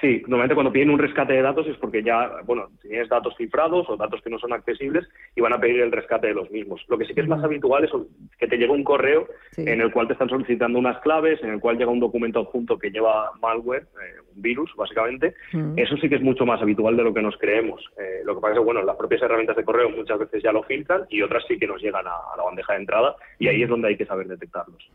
Sí, 0.00 0.22
normalmente 0.22 0.54
cuando 0.54 0.72
piden 0.72 0.88
un 0.88 0.98
rescate 0.98 1.34
de 1.34 1.42
datos 1.42 1.66
es 1.66 1.76
porque 1.76 2.02
ya, 2.02 2.30
bueno, 2.46 2.68
tienes 2.80 3.08
datos 3.10 3.34
cifrados 3.36 3.86
o 3.90 3.96
datos 3.98 4.22
que 4.22 4.30
no 4.30 4.38
son 4.38 4.54
accesibles 4.54 5.06
y 5.36 5.42
van 5.42 5.52
a 5.52 5.60
pedir 5.60 5.80
el 5.80 5.92
rescate 5.92 6.28
de 6.28 6.34
los 6.34 6.50
mismos. 6.50 6.82
Lo 6.88 6.96
que 6.96 7.04
sí 7.04 7.12
que 7.12 7.20
es 7.20 7.28
más 7.28 7.44
habitual 7.44 7.84
es 7.84 7.90
que 8.38 8.46
te 8.46 8.56
llegue 8.56 8.72
un 8.72 8.84
correo 8.84 9.28
en 9.58 9.82
el 9.82 9.92
cual 9.92 10.06
te 10.06 10.14
están 10.14 10.30
solicitando 10.30 10.78
unas 10.78 10.98
claves, 11.00 11.42
en 11.42 11.50
el 11.50 11.60
cual 11.60 11.76
llega 11.76 11.90
un 11.90 12.00
documento 12.00 12.40
adjunto 12.40 12.78
que 12.78 12.90
lleva 12.90 13.32
malware, 13.42 13.82
eh, 13.82 14.20
un 14.34 14.40
virus, 14.40 14.70
básicamente. 14.74 15.34
Eso 15.76 15.96
sí 15.98 16.08
que 16.08 16.14
es 16.14 16.22
mucho 16.22 16.46
más 16.46 16.62
habitual 16.62 16.96
de 16.96 17.04
lo 17.04 17.12
que 17.12 17.20
nos 17.20 17.36
creemos. 17.36 17.84
Eh, 17.98 18.22
lo 18.24 18.36
que 18.36 18.40
pasa 18.40 18.54
es 18.54 18.58
que, 18.60 18.64
bueno, 18.64 18.82
las 18.82 18.96
propias 18.96 19.20
herramientas 19.20 19.56
de 19.56 19.64
correo 19.64 19.90
muchas 19.90 20.18
veces 20.18 20.42
ya 20.42 20.52
lo 20.52 20.62
filtran 20.62 21.02
y 21.10 21.20
otras 21.20 21.44
sí 21.46 21.58
que 21.58 21.66
nos 21.66 21.82
llegan 21.82 22.06
a, 22.06 22.36
la 22.36 22.42
bandeja 22.42 22.72
de 22.72 22.80
entrada 22.80 23.16
y 23.38 23.48
ahí 23.48 23.62
es 23.62 23.68
donde 23.68 23.88
hay 23.88 23.96
que 23.98 24.06
saber 24.06 24.19
detectarlos. 24.28 24.90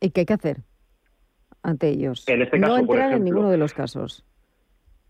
¿Y 0.00 0.10
qué 0.10 0.20
hay 0.20 0.26
que 0.26 0.34
hacer 0.34 0.58
ante 1.62 1.88
ellos? 1.88 2.28
En 2.28 2.42
este 2.42 2.60
caso, 2.60 2.72
no 2.72 2.78
entrar 2.78 3.12
en 3.12 3.24
ninguno 3.24 3.50
de 3.50 3.58
los 3.58 3.74
casos. 3.74 4.24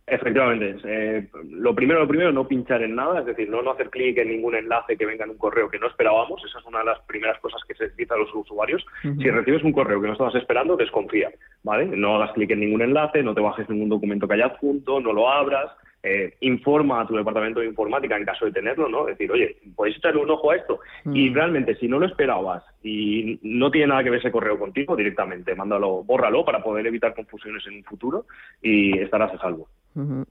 Efectivamente. 0.07 0.77
Eh, 0.85 1.29
lo 1.49 1.75
primero, 1.75 2.01
lo 2.01 2.09
primero, 2.09 2.31
no 2.31 2.47
pinchar 2.47 2.83
en 2.83 2.95
nada, 2.95 3.21
es 3.21 3.27
decir, 3.27 3.49
no, 3.49 3.63
no 3.63 3.71
hacer 3.71 3.89
clic 3.89 4.19
en 4.19 4.29
ningún 4.29 4.55
enlace 4.55 4.99
que 4.99 5.07
venga 5.07 5.25
en 5.25 5.31
un 5.31 5.39
correo 5.39 5.71
que 5.71 5.79
no 5.79 5.87
esperábamos. 5.87 6.45
Esa 6.45 6.59
es 6.59 6.65
una 6.67 6.81
de 6.81 6.85
las 6.87 7.01
primeras 7.03 7.39
cosas 7.41 7.63
que 7.67 7.75
se 7.75 7.89
dice 7.89 8.13
a 8.13 8.19
los 8.19 8.35
usuarios. 8.35 8.85
Si 9.03 9.31
recibes 9.31 9.63
un 9.63 9.73
correo 9.73 10.01
que 10.01 10.07
no 10.07 10.13
estabas 10.13 10.35
esperando, 10.35 10.77
desconfía, 10.77 11.31
¿vale? 11.63 11.87
No 11.87 12.17
hagas 12.17 12.33
clic 12.33 12.51
en 12.51 12.61
ningún 12.61 12.83
enlace, 12.83 13.23
no 13.23 13.35
te 13.35 13.41
bajes 13.41 13.69
ningún 13.71 13.89
documento 13.89 14.29
que 14.29 14.35
haya 14.35 14.47
adjunto, 14.47 15.01
no 15.01 15.13
lo 15.13 15.31
abras. 15.31 15.71
Eh, 16.07 16.35
informa 16.41 17.01
a 17.01 17.07
tu 17.07 17.17
departamento 17.17 17.61
de 17.61 17.67
informática 17.67 18.15
en 18.15 18.27
caso 18.27 18.45
de 18.45 18.53
tenerlo, 18.53 18.91
¿no? 18.91 19.07
Decir, 19.07 19.33
oye, 19.33 19.57
podéis 19.75 19.97
echarle 19.97 20.21
un 20.21 20.31
ojo 20.31 20.51
a 20.51 20.57
esto. 20.57 20.81
Y 21.07 21.33
realmente, 21.33 21.77
si 21.77 21.89
no 21.89 21.99
lo 21.99 22.05
esperabas 22.05 22.63
y 22.83 23.39
no 23.43 23.71
tiene 23.71 23.87
nada 23.87 24.05
que 24.05 24.11
ver 24.11 24.21
ese 24.21 24.31
correo 24.31 24.59
contigo, 24.59 24.97
directamente, 24.97 25.55
mándalo, 25.55 26.05
bórralo 26.05 26.45
para 26.45 26.63
poder 26.63 26.87
evitar 26.87 27.15
confusiones 27.15 27.67
en 27.69 27.77
un 27.77 27.85
futuro 27.85 28.27
y 28.61 28.99
estarás 28.99 29.33
a 29.33 29.39
salvo. 29.39 29.67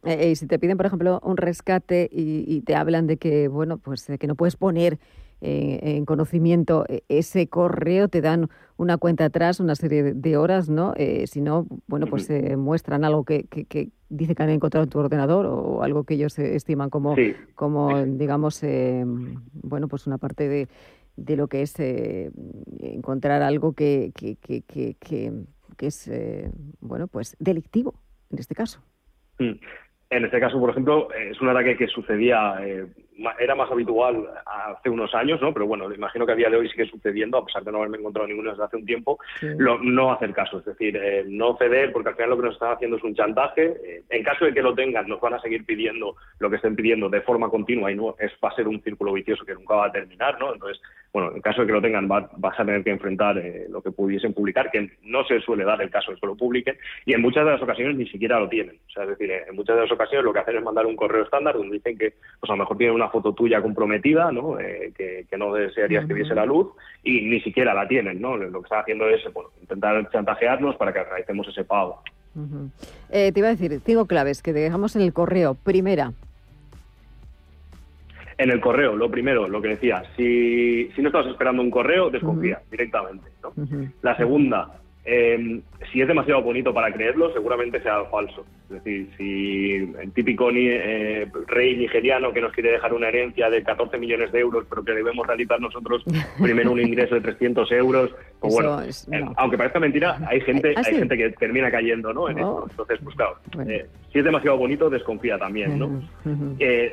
Eh, 0.03 0.29
y 0.29 0.35
si 0.35 0.45
te 0.45 0.59
piden, 0.59 0.77
por 0.77 0.85
ejemplo, 0.85 1.19
un 1.23 1.37
rescate 1.37 2.07
y, 2.11 2.61
te 2.61 2.75
hablan 2.75 3.07
de 3.07 3.17
que, 3.17 3.47
bueno, 3.47 3.79
pues 3.79 4.11
que 4.19 4.27
no 4.27 4.35
puedes 4.35 4.55
poner 4.55 4.99
eh, 5.45 5.97
en 5.97 6.05
conocimiento 6.05 6.85
e, 6.87 7.03
ese 7.09 7.47
correo, 7.47 8.07
te 8.07 8.21
dan 8.21 8.47
una 8.77 8.97
cuenta 8.97 9.25
atrás, 9.25 9.59
una 9.59 9.75
serie 9.75 10.13
de 10.13 10.37
horas, 10.37 10.69
¿no? 10.69 10.93
Eh, 10.95 11.27
si 11.27 11.41
no, 11.41 11.67
bueno, 11.87 12.07
pues 12.07 12.27
se 12.27 12.55
muestran 12.55 13.03
algo 13.03 13.25
que, 13.25 13.43
que, 13.43 13.89
dice 14.09 14.35
que 14.35 14.43
han 14.43 14.49
encontrado 14.49 14.85
en 14.85 14.89
tu 14.89 14.99
ordenador 14.99 15.45
o 15.45 15.83
algo 15.83 16.05
que 16.05 16.13
ellos 16.13 16.39
estiman 16.39 16.89
como, 16.89 17.15
como 17.55 18.05
digamos, 18.05 18.63
bueno, 19.53 19.87
pues 19.89 20.07
una 20.07 20.17
parte 20.17 20.47
de, 20.47 20.67
de 21.17 21.35
lo 21.35 21.47
que 21.47 21.61
es 21.61 21.75
encontrar 22.79 23.41
algo 23.41 23.73
que, 23.73 24.11
que, 24.15 24.37
que, 24.37 24.95
que 24.95 25.87
es, 25.87 26.09
bueno, 26.79 27.07
pues 27.07 27.35
delictivo 27.39 27.95
en 28.31 28.39
este 28.39 28.55
caso. 28.55 28.81
Mm. 29.39 29.53
En 30.09 30.25
este 30.25 30.39
caso, 30.39 30.59
por 30.59 30.69
ejemplo, 30.69 31.11
es 31.11 31.41
un 31.41 31.49
ataque 31.49 31.75
que 31.75 31.87
sucedía, 31.87 32.57
eh, 32.61 32.85
era 33.39 33.55
más 33.55 33.71
habitual 33.71 34.27
hace 34.45 34.89
unos 34.89 35.13
años, 35.13 35.41
¿no? 35.41 35.53
Pero 35.53 35.67
bueno, 35.67 35.93
imagino 35.93 36.25
que 36.25 36.31
a 36.31 36.35
día 36.35 36.49
de 36.49 36.57
hoy 36.57 36.69
sigue 36.69 36.85
sucediendo, 36.85 37.37
a 37.37 37.45
pesar 37.45 37.63
de 37.63 37.71
no 37.71 37.79
haberme 37.79 37.97
encontrado 37.97 38.27
ninguno 38.27 38.51
desde 38.51 38.63
hace 38.63 38.77
un 38.77 38.85
tiempo, 38.85 39.19
no 39.41 40.11
hacer 40.11 40.33
caso, 40.33 40.59
es 40.59 40.65
decir, 40.65 40.95
eh, 40.97 41.23
no 41.27 41.57
ceder, 41.57 41.91
porque 41.91 42.09
al 42.09 42.15
final 42.15 42.31
lo 42.31 42.37
que 42.37 42.43
nos 42.43 42.53
están 42.53 42.73
haciendo 42.73 42.97
es 42.97 43.03
un 43.03 43.15
chantaje. 43.15 43.73
Eh, 43.83 44.03
en 44.09 44.23
caso 44.23 44.45
de 44.45 44.53
que 44.53 44.61
lo 44.61 44.73
tengan, 44.73 45.07
nos 45.07 45.19
van 45.19 45.33
a 45.33 45.41
seguir 45.41 45.65
pidiendo 45.65 46.15
lo 46.39 46.49
que 46.49 46.57
estén 46.57 46.75
pidiendo 46.75 47.09
de 47.09 47.21
forma 47.21 47.49
continua 47.49 47.91
y 47.91 47.95
no 47.95 48.15
es 48.19 48.31
va 48.43 48.49
a 48.49 48.55
ser 48.55 48.67
un 48.67 48.81
círculo 48.81 49.13
vicioso 49.13 49.45
que 49.45 49.53
nunca 49.53 49.75
va 49.75 49.87
a 49.87 49.91
terminar, 49.91 50.39
¿no? 50.39 50.53
Entonces, 50.53 50.81
bueno, 51.13 51.31
en 51.35 51.41
caso 51.41 51.61
de 51.61 51.67
que 51.67 51.73
lo 51.73 51.81
tengan, 51.81 52.07
vas 52.07 52.59
a 52.59 52.65
tener 52.65 52.83
que 52.83 52.89
enfrentar 52.89 53.37
eh, 53.37 53.67
lo 53.69 53.81
que 53.81 53.91
pudiesen 53.91 54.33
publicar, 54.33 54.71
que 54.71 54.97
no 55.03 55.23
se 55.25 55.39
suele 55.41 55.63
dar 55.63 55.79
el 55.81 55.91
caso 55.91 56.11
de 56.11 56.17
que 56.17 56.25
lo 56.25 56.35
publiquen, 56.35 56.75
y 57.05 57.13
en 57.13 57.21
muchas 57.21 57.45
de 57.45 57.51
las 57.51 57.61
ocasiones 57.61 57.95
ni 57.95 58.07
siquiera 58.07 58.39
lo 58.39 58.49
tienen. 58.49 58.79
O 58.87 58.89
sea, 58.89 59.03
es 59.03 59.09
decir, 59.09 59.31
en 59.31 59.55
muchas 59.55 59.75
de 59.75 59.83
las 59.83 59.91
ocasiones 59.91 60.25
lo 60.25 60.33
que 60.33 60.39
hacen 60.39 60.57
es 60.57 60.63
mandar 60.63 60.87
un 60.87 60.95
correo 60.95 61.23
estándar 61.23 61.55
donde 61.55 61.75
dicen 61.75 61.97
que 61.97 62.13
pues 62.39 62.49
a 62.49 62.53
lo 62.53 62.57
mejor 62.57 62.77
tienen 62.77 62.95
una 62.95 63.02
foto 63.09 63.33
tuya 63.33 63.61
comprometida, 63.61 64.31
¿no? 64.31 64.59
Eh, 64.59 64.93
que, 64.95 65.37
no 65.37 65.53
desearías 65.53 66.05
que 66.05 66.13
viese 66.13 66.35
la 66.35 66.45
luz, 66.45 66.67
y 67.03 67.21
ni 67.21 67.41
siquiera 67.41 67.73
la 67.73 67.87
tienen, 67.87 68.21
¿no? 68.21 68.37
Lo 68.37 68.61
que 68.61 68.65
están 68.65 68.81
haciendo 68.81 69.09
es 69.09 69.21
bueno, 69.33 69.49
intentar 69.61 70.09
chantajearnos 70.11 70.75
para 70.75 70.93
que 70.93 71.03
realicemos 71.03 71.47
ese 71.47 71.63
pago. 71.63 72.01
Eh, 73.11 73.31
te 73.31 73.39
iba 73.39 73.47
a 73.49 73.51
decir, 73.51 73.79
cinco 73.85 74.05
claves 74.05 74.41
que 74.41 74.53
dejamos 74.53 74.95
en 74.95 75.03
el 75.03 75.13
correo. 75.13 75.55
Primera, 75.55 76.13
en 78.37 78.49
el 78.49 78.59
correo, 78.59 78.95
lo 78.95 79.09
primero, 79.11 79.47
lo 79.47 79.61
que 79.61 79.69
decía, 79.69 80.03
si, 80.15 80.91
si 80.95 81.01
no 81.01 81.09
estabas 81.09 81.27
esperando 81.27 81.61
un 81.61 81.71
correo, 81.71 82.09
desconfía 82.09 82.61
directamente. 82.69 83.29
La 84.01 84.17
segunda, 84.17 84.79
eh, 85.05 85.61
si 85.91 86.01
es 86.01 86.07
demasiado 86.07 86.41
bonito 86.41 86.73
para 86.73 86.91
creerlo, 86.93 87.33
seguramente 87.33 87.81
sea 87.81 88.05
falso. 88.05 88.45
Es 88.69 88.83
decir, 88.83 89.09
si 89.17 89.73
el 90.01 90.11
típico 90.13 90.49
eh, 90.51 91.27
rey 91.47 91.75
nigeriano 91.75 92.31
que 92.31 92.41
nos 92.41 92.53
quiere 92.53 92.71
dejar 92.71 92.93
una 92.93 93.09
herencia 93.09 93.49
de 93.49 93.63
14 93.63 93.97
millones 93.97 94.31
de 94.31 94.39
euros, 94.39 94.65
pero 94.69 94.83
que 94.83 94.93
debemos 94.93 95.27
realizar 95.27 95.59
nosotros 95.59 96.03
primero 96.41 96.71
un 96.71 96.79
ingreso 96.79 97.15
de 97.15 97.21
300 97.21 97.71
euros, 97.73 98.11
pues 98.43 98.55
bueno, 98.55 98.81
eh, 98.83 99.25
aunque 99.37 99.57
parezca 99.57 99.79
mentira, 99.79 100.17
hay 100.27 100.41
gente, 100.41 100.73
¿Ah, 100.75 100.81
hay 100.85 100.95
gente 100.95 101.15
que 101.15 101.29
termina 101.29 101.71
cayendo, 101.71 102.13
¿no? 102.13 102.27
En 102.27 102.41
oh. 102.41 102.65
Entonces, 102.69 102.99
pues 103.01 103.15
claro, 103.15 103.37
si 104.11 104.19
es 104.19 104.25
demasiado 104.25 104.57
bonito, 104.57 104.89
desconfía 104.89 105.37
también, 105.37 105.79
¿no? 105.79 106.01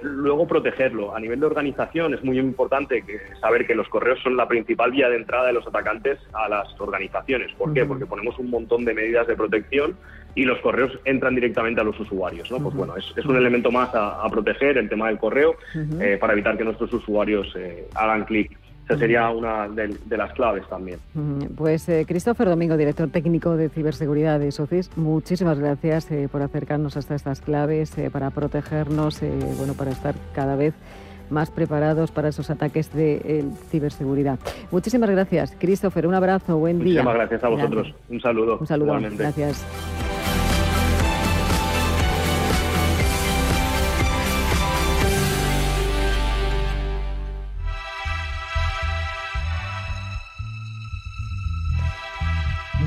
luego 0.03 0.46
protegerlo. 0.46 1.14
A 1.14 1.18
nivel 1.18 1.40
de 1.40 1.46
organización 1.46 2.14
es 2.14 2.22
muy 2.22 2.38
importante 2.38 3.03
que, 3.03 3.18
saber 3.40 3.66
que 3.66 3.74
los 3.74 3.88
correos 3.88 4.20
son 4.22 4.36
la 4.36 4.46
principal 4.46 4.92
vía 4.92 5.09
de 5.09 5.16
entrada 5.16 5.48
de 5.48 5.53
los 5.53 5.66
atacantes 5.66 6.18
a 6.32 6.48
las 6.48 6.80
organizaciones. 6.80 7.53
¿Por 7.55 7.74
qué? 7.74 7.84
Porque 7.84 8.07
ponemos 8.07 8.38
un 8.38 8.48
montón 8.51 8.84
de 8.84 8.94
medidas 8.94 9.26
de 9.26 9.34
protección 9.34 9.96
y 10.34 10.44
los 10.44 10.61
correos 10.61 10.92
entran 11.05 11.34
directamente 11.34 11.80
a 11.80 11.84
los 11.84 11.98
usuarios. 11.98 12.51
¿no? 12.51 12.59
Pues 12.59 12.74
bueno, 12.74 12.94
es, 12.96 13.26
un 13.26 13.36
elemento 13.36 13.70
más 13.70 13.90
a, 13.94 14.24
proteger 14.30 14.78
el 14.78 14.88
tema 14.88 15.09
del 15.09 15.18
correo 15.18 15.57
eh, 16.01 16.16
para 16.20 16.32
evitar 16.34 16.57
que 16.57 16.64
nuestros 16.64 16.92
usuarios 16.92 17.53
eh, 17.57 17.88
hagan 17.94 18.24
clic. 18.24 18.57
Esa 18.91 18.99
sería 18.99 19.30
una 19.30 19.68
de, 19.68 20.16
las 20.16 20.32
claves 20.32 20.66
también. 20.68 20.99
Pues 21.57 21.88
eh, 21.88 22.05
Christopher 22.09 22.49
Domingo, 22.49 22.76
director 22.76 23.09
técnico 23.09 23.57
de 23.57 23.68
ciberseguridad 23.68 24.41
de 24.41 24.51
SOCIS, 24.51 24.97
muchísimas 24.97 25.61
gracias 25.61 26.09
por 26.32 26.43
acercarnos 26.43 26.97
hasta 26.97 27.14
estas 27.14 27.41
claves, 27.41 27.95
para 28.12 28.30
protegernos, 28.30 29.20
bueno, 29.57 29.74
para 29.74 29.93
estar 29.93 30.16
cada 30.34 30.57
vez 30.57 30.74
más 31.30 31.53
preparados 31.53 32.11
para 32.11 32.28
esos 32.30 32.51
ataques 32.51 32.93
de 32.93 33.45
ciberseguridad. 33.70 34.41
Muchísimas 34.72 35.09
gracias, 35.11 35.57
Christopher. 35.61 36.09
Un 36.09 36.14
abrazo, 36.14 36.59
buen 36.59 36.78
día. 36.78 37.03
Muchísimas 37.03 37.14
gracias 37.14 37.45
a 37.45 37.49
vosotros. 37.49 37.95
Un 38.09 38.20
saludo. 38.20 38.59
Un 38.59 38.66
saludo. 38.66 38.99
Gracias. 39.16 39.64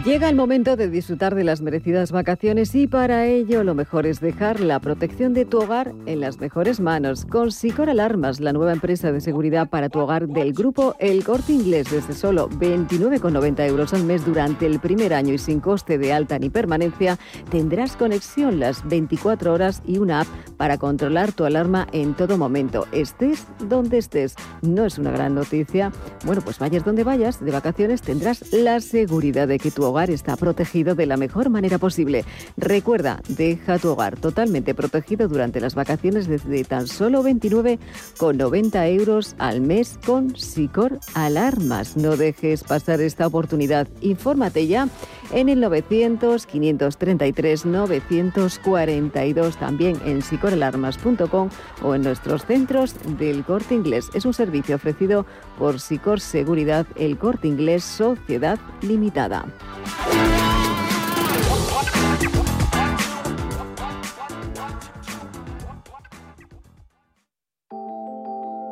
Llega 0.06 0.28
el 0.28 0.36
momento 0.36 0.76
de 0.76 0.89
disfrutar 0.89 1.34
de 1.34 1.45
las 1.45 1.62
merecidas 1.62 2.12
vacaciones 2.12 2.76
y 2.76 2.88
para 2.88 3.26
ello 3.26 3.64
lo 3.64 3.74
mejor 3.74 4.06
es 4.06 4.20
dejar 4.20 4.60
la 4.60 4.82
protección 4.82 5.34
de 5.34 5.45
tu 5.45 5.62
hogar 5.62 5.93
en 6.08 6.20
las 6.20 6.41
mejores 6.41 6.82
manos. 6.82 7.24
Con 7.24 7.54
Sicor 7.54 7.89
Alarmas, 7.89 8.41
la 8.41 8.51
nueva 8.51 8.74
empresa 8.74 9.14
de 9.14 9.22
seguridad 9.22 9.70
para 9.70 9.88
tu 9.88 9.99
hogar 9.99 10.28
del 10.28 10.51
grupo 10.51 10.93
El 10.99 11.24
Corte 11.24 11.54
Inglés 11.54 11.89
desde 11.89 12.14
solo 12.16 12.49
29,90 12.49 13.66
euros 13.66 13.93
al 13.93 14.04
mes 14.04 14.26
durante 14.26 14.66
el 14.66 14.82
primer 14.82 15.14
año 15.14 15.36
y 15.36 15.38
sin 15.38 15.62
coste 15.62 15.97
de 15.97 16.12
alta 16.12 16.38
ni 16.38 16.49
permanencia, 16.49 17.18
tendrás 17.49 17.95
conexión 17.95 18.60
las 18.60 18.86
24 18.86 19.54
horas 19.54 19.82
y 19.86 19.99
una 19.99 20.20
app 20.20 20.28
para 20.58 20.78
controlar 20.78 21.32
tu 21.32 21.45
alarma 21.45 21.88
en 21.93 22.14
todo 22.14 22.38
momento, 22.38 22.88
estés 22.91 23.47
donde 23.70 23.99
estés. 23.99 24.36
No 24.62 24.84
es 24.84 24.97
una 24.97 25.12
gran 25.12 25.34
noticia. 25.34 25.93
Bueno, 26.26 26.41
pues 26.41 26.60
vayas 26.60 26.84
donde 26.84 27.06
vayas, 27.06 27.39
de 27.39 27.51
vacaciones 27.51 28.01
tendrás 28.01 28.51
la 28.51 28.82
seguridad 28.82 29.47
de 29.47 29.60
que 29.60 29.72
tu 29.72 29.84
hogar 29.84 29.93
está 30.02 30.36
protegido 30.36 30.96
de 30.96 31.06
la 31.06 31.18
mejor 31.18 31.50
manera 31.50 31.78
posible. 31.78 32.26
Recuerda, 32.58 33.22
deja 33.30 33.78
tu 33.78 33.89
hogar 33.89 34.18
totalmente 34.18 34.74
protegido 34.74 35.28
durante 35.28 35.62
las 35.62 35.76
vacaciones 35.76 36.28
desde 36.28 36.64
tan 36.64 36.88
solo 36.88 37.24
29,90 37.24 38.89
euros 38.89 39.36
al 39.38 39.62
mes 39.62 40.00
con 40.06 40.36
Sicor 40.36 41.00
Alarmas. 41.14 41.96
No 41.96 42.18
dejes 42.18 42.64
pasar 42.64 43.02
esta 43.02 43.28
oportunidad. 43.28 43.88
Infórmate 44.02 44.68
ya 44.68 44.89
en 45.32 45.50
el 45.50 45.60
900 45.60 46.46
533 46.46 47.66
942 47.66 49.58
también 49.58 50.00
en 50.06 50.22
sicoralarmas.com 50.22 51.50
o 51.84 51.96
en 51.96 52.02
nuestros 52.02 52.46
centros 52.46 52.96
del 53.18 53.44
Corte 53.44 53.76
Inglés. 53.76 54.10
Es 54.14 54.26
un 54.26 54.34
servicio 54.34 54.76
ofrecido 54.76 55.26
por 55.58 55.80
Sicor 55.80 56.20
Seguridad, 56.20 56.88
el 56.96 57.18
Corte 57.18 57.48
Inglés 57.48 57.84
Sociedad 57.84 58.60
Limitada. 58.82 59.46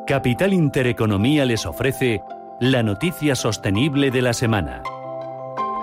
Capital 0.06 0.52
Intereconomía 0.52 1.46
les 1.46 1.64
ofrece 1.64 2.20
la 2.60 2.82
noticia 2.82 3.34
sostenible 3.34 4.10
de 4.10 4.20
la 4.20 4.34
semana. 4.34 4.82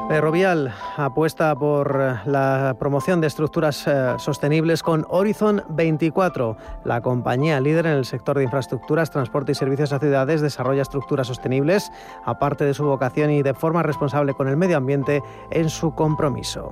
Ferrovial 0.10 0.74
apuesta 0.97 1.55
por 1.55 1.95
la 2.26 2.76
promoción 2.80 3.22
de 3.22 3.28
estructuras 3.28 3.86
eh, 3.86 4.16
sostenibles 4.18 4.82
con 4.82 5.05
Horizon 5.07 5.64
24. 5.70 6.57
La 6.84 6.99
compañía 7.01 7.62
líder 7.62 7.86
en 7.86 7.91
el 7.91 8.05
sector 8.05 8.36
de 8.36 8.43
infraestructuras, 8.43 9.12
transporte 9.12 9.51
y 9.51 9.55
servicios 9.55 9.93
a 9.93 9.99
ciudades 9.99 10.41
desarrolla 10.41 10.82
estructuras 10.82 11.28
sostenibles, 11.28 11.91
aparte 12.26 12.66
de 12.66 12.74
su 12.74 12.86
vocación 12.86 13.30
y 13.30 13.43
de 13.43 13.53
forma 13.53 13.84
responsable 13.84 14.34
con 14.34 14.47
el 14.47 14.57
medio 14.57 14.78
ambiente 14.78 15.22
en 15.51 15.70
su 15.70 15.93
compromiso. 15.93 16.72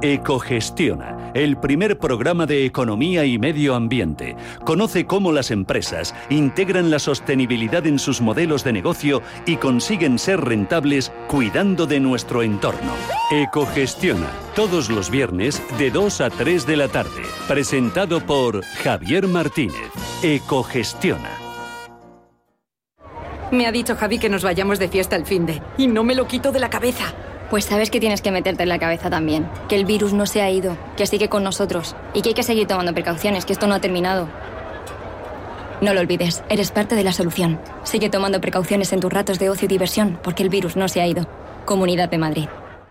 Ecogestiona, 0.00 1.32
el 1.34 1.56
primer 1.56 1.98
programa 1.98 2.46
de 2.46 2.64
economía 2.64 3.24
y 3.24 3.36
medio 3.36 3.74
ambiente. 3.74 4.36
Conoce 4.64 5.06
cómo 5.06 5.32
las 5.32 5.50
empresas 5.50 6.14
integran 6.30 6.90
la 6.92 7.00
sostenibilidad 7.00 7.84
en 7.84 7.98
sus 7.98 8.20
modelos 8.20 8.62
de 8.62 8.72
negocio 8.72 9.22
y 9.44 9.56
consiguen 9.56 10.20
ser 10.20 10.40
rentables 10.40 11.10
cuidando 11.26 11.86
de 11.86 11.98
nuestro 11.98 12.44
entorno. 12.44 12.92
Ecogestiona, 13.32 14.28
todos 14.54 14.88
los 14.88 15.10
viernes 15.10 15.60
de 15.78 15.90
2 15.90 16.20
a 16.20 16.30
3 16.30 16.64
de 16.64 16.76
la 16.76 16.86
tarde. 16.86 17.22
Presentado 17.48 18.20
por 18.20 18.64
Javier 18.64 19.26
Martínez. 19.26 19.90
Ecogestiona. 20.22 21.30
Me 23.50 23.66
ha 23.66 23.72
dicho 23.72 23.96
Javi 23.96 24.18
que 24.18 24.28
nos 24.28 24.44
vayamos 24.44 24.78
de 24.78 24.88
fiesta 24.88 25.16
el 25.16 25.26
fin 25.26 25.44
de 25.46 25.60
y 25.76 25.88
no 25.88 26.04
me 26.04 26.14
lo 26.14 26.28
quito 26.28 26.52
de 26.52 26.60
la 26.60 26.70
cabeza. 26.70 27.14
Pues 27.50 27.64
sabes 27.64 27.90
que 27.90 28.00
tienes 28.00 28.20
que 28.20 28.30
meterte 28.30 28.62
en 28.62 28.68
la 28.68 28.78
cabeza 28.78 29.08
también. 29.08 29.48
Que 29.68 29.76
el 29.76 29.86
virus 29.86 30.12
no 30.12 30.26
se 30.26 30.42
ha 30.42 30.50
ido, 30.50 30.76
que 30.96 31.06
sigue 31.06 31.28
con 31.28 31.42
nosotros 31.42 31.96
y 32.12 32.20
que 32.20 32.30
hay 32.30 32.34
que 32.34 32.42
seguir 32.42 32.66
tomando 32.66 32.92
precauciones, 32.92 33.46
que 33.46 33.54
esto 33.54 33.66
no 33.66 33.74
ha 33.74 33.80
terminado. 33.80 34.28
No 35.80 35.94
lo 35.94 36.00
olvides, 36.00 36.42
eres 36.50 36.72
parte 36.72 36.94
de 36.94 37.04
la 37.04 37.12
solución. 37.12 37.58
Sigue 37.84 38.10
tomando 38.10 38.40
precauciones 38.40 38.92
en 38.92 39.00
tus 39.00 39.12
ratos 39.12 39.38
de 39.38 39.48
ocio 39.48 39.66
y 39.66 39.68
diversión, 39.68 40.18
porque 40.22 40.42
el 40.42 40.50
virus 40.50 40.76
no 40.76 40.88
se 40.88 41.00
ha 41.00 41.06
ido. 41.06 41.26
Comunidad 41.64 42.10
de 42.10 42.18
Madrid. 42.18 42.48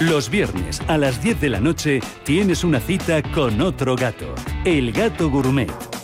Los 0.00 0.28
viernes 0.28 0.82
a 0.88 0.98
las 0.98 1.22
10 1.22 1.40
de 1.40 1.48
la 1.48 1.60
noche 1.60 2.00
tienes 2.24 2.64
una 2.64 2.80
cita 2.80 3.22
con 3.22 3.60
otro 3.62 3.96
gato, 3.96 4.34
el 4.64 4.92
gato 4.92 5.30
gourmet. 5.30 6.03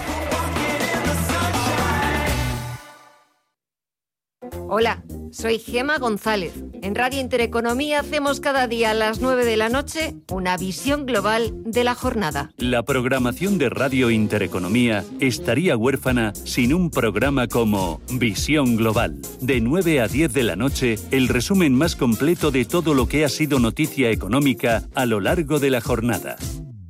Hola, 4.73 5.03
soy 5.33 5.59
Gema 5.59 5.97
González. 5.97 6.53
En 6.81 6.95
Radio 6.95 7.19
Intereconomía 7.19 7.99
hacemos 7.99 8.39
cada 8.39 8.67
día 8.67 8.91
a 8.91 8.93
las 8.93 9.19
9 9.19 9.43
de 9.43 9.57
la 9.57 9.67
noche 9.67 10.15
una 10.31 10.55
visión 10.55 11.05
global 11.05 11.51
de 11.65 11.83
la 11.83 11.93
jornada. 11.93 12.51
La 12.55 12.81
programación 12.83 13.57
de 13.57 13.67
Radio 13.67 14.09
Intereconomía 14.11 15.03
estaría 15.19 15.75
huérfana 15.75 16.31
sin 16.33 16.73
un 16.73 16.89
programa 16.89 17.49
como 17.49 17.99
Visión 18.13 18.77
Global. 18.77 19.19
De 19.41 19.59
9 19.59 19.99
a 19.99 20.07
10 20.07 20.31
de 20.31 20.43
la 20.43 20.55
noche, 20.55 20.95
el 21.11 21.27
resumen 21.27 21.75
más 21.75 21.97
completo 21.97 22.49
de 22.49 22.63
todo 22.63 22.93
lo 22.93 23.09
que 23.09 23.25
ha 23.25 23.29
sido 23.29 23.59
noticia 23.59 24.09
económica 24.09 24.87
a 24.95 25.05
lo 25.05 25.19
largo 25.19 25.59
de 25.59 25.69
la 25.69 25.81
jornada. 25.81 26.37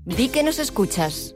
Di 0.05 0.29
que 0.29 0.43
nos 0.43 0.59
escuchas. 0.59 1.35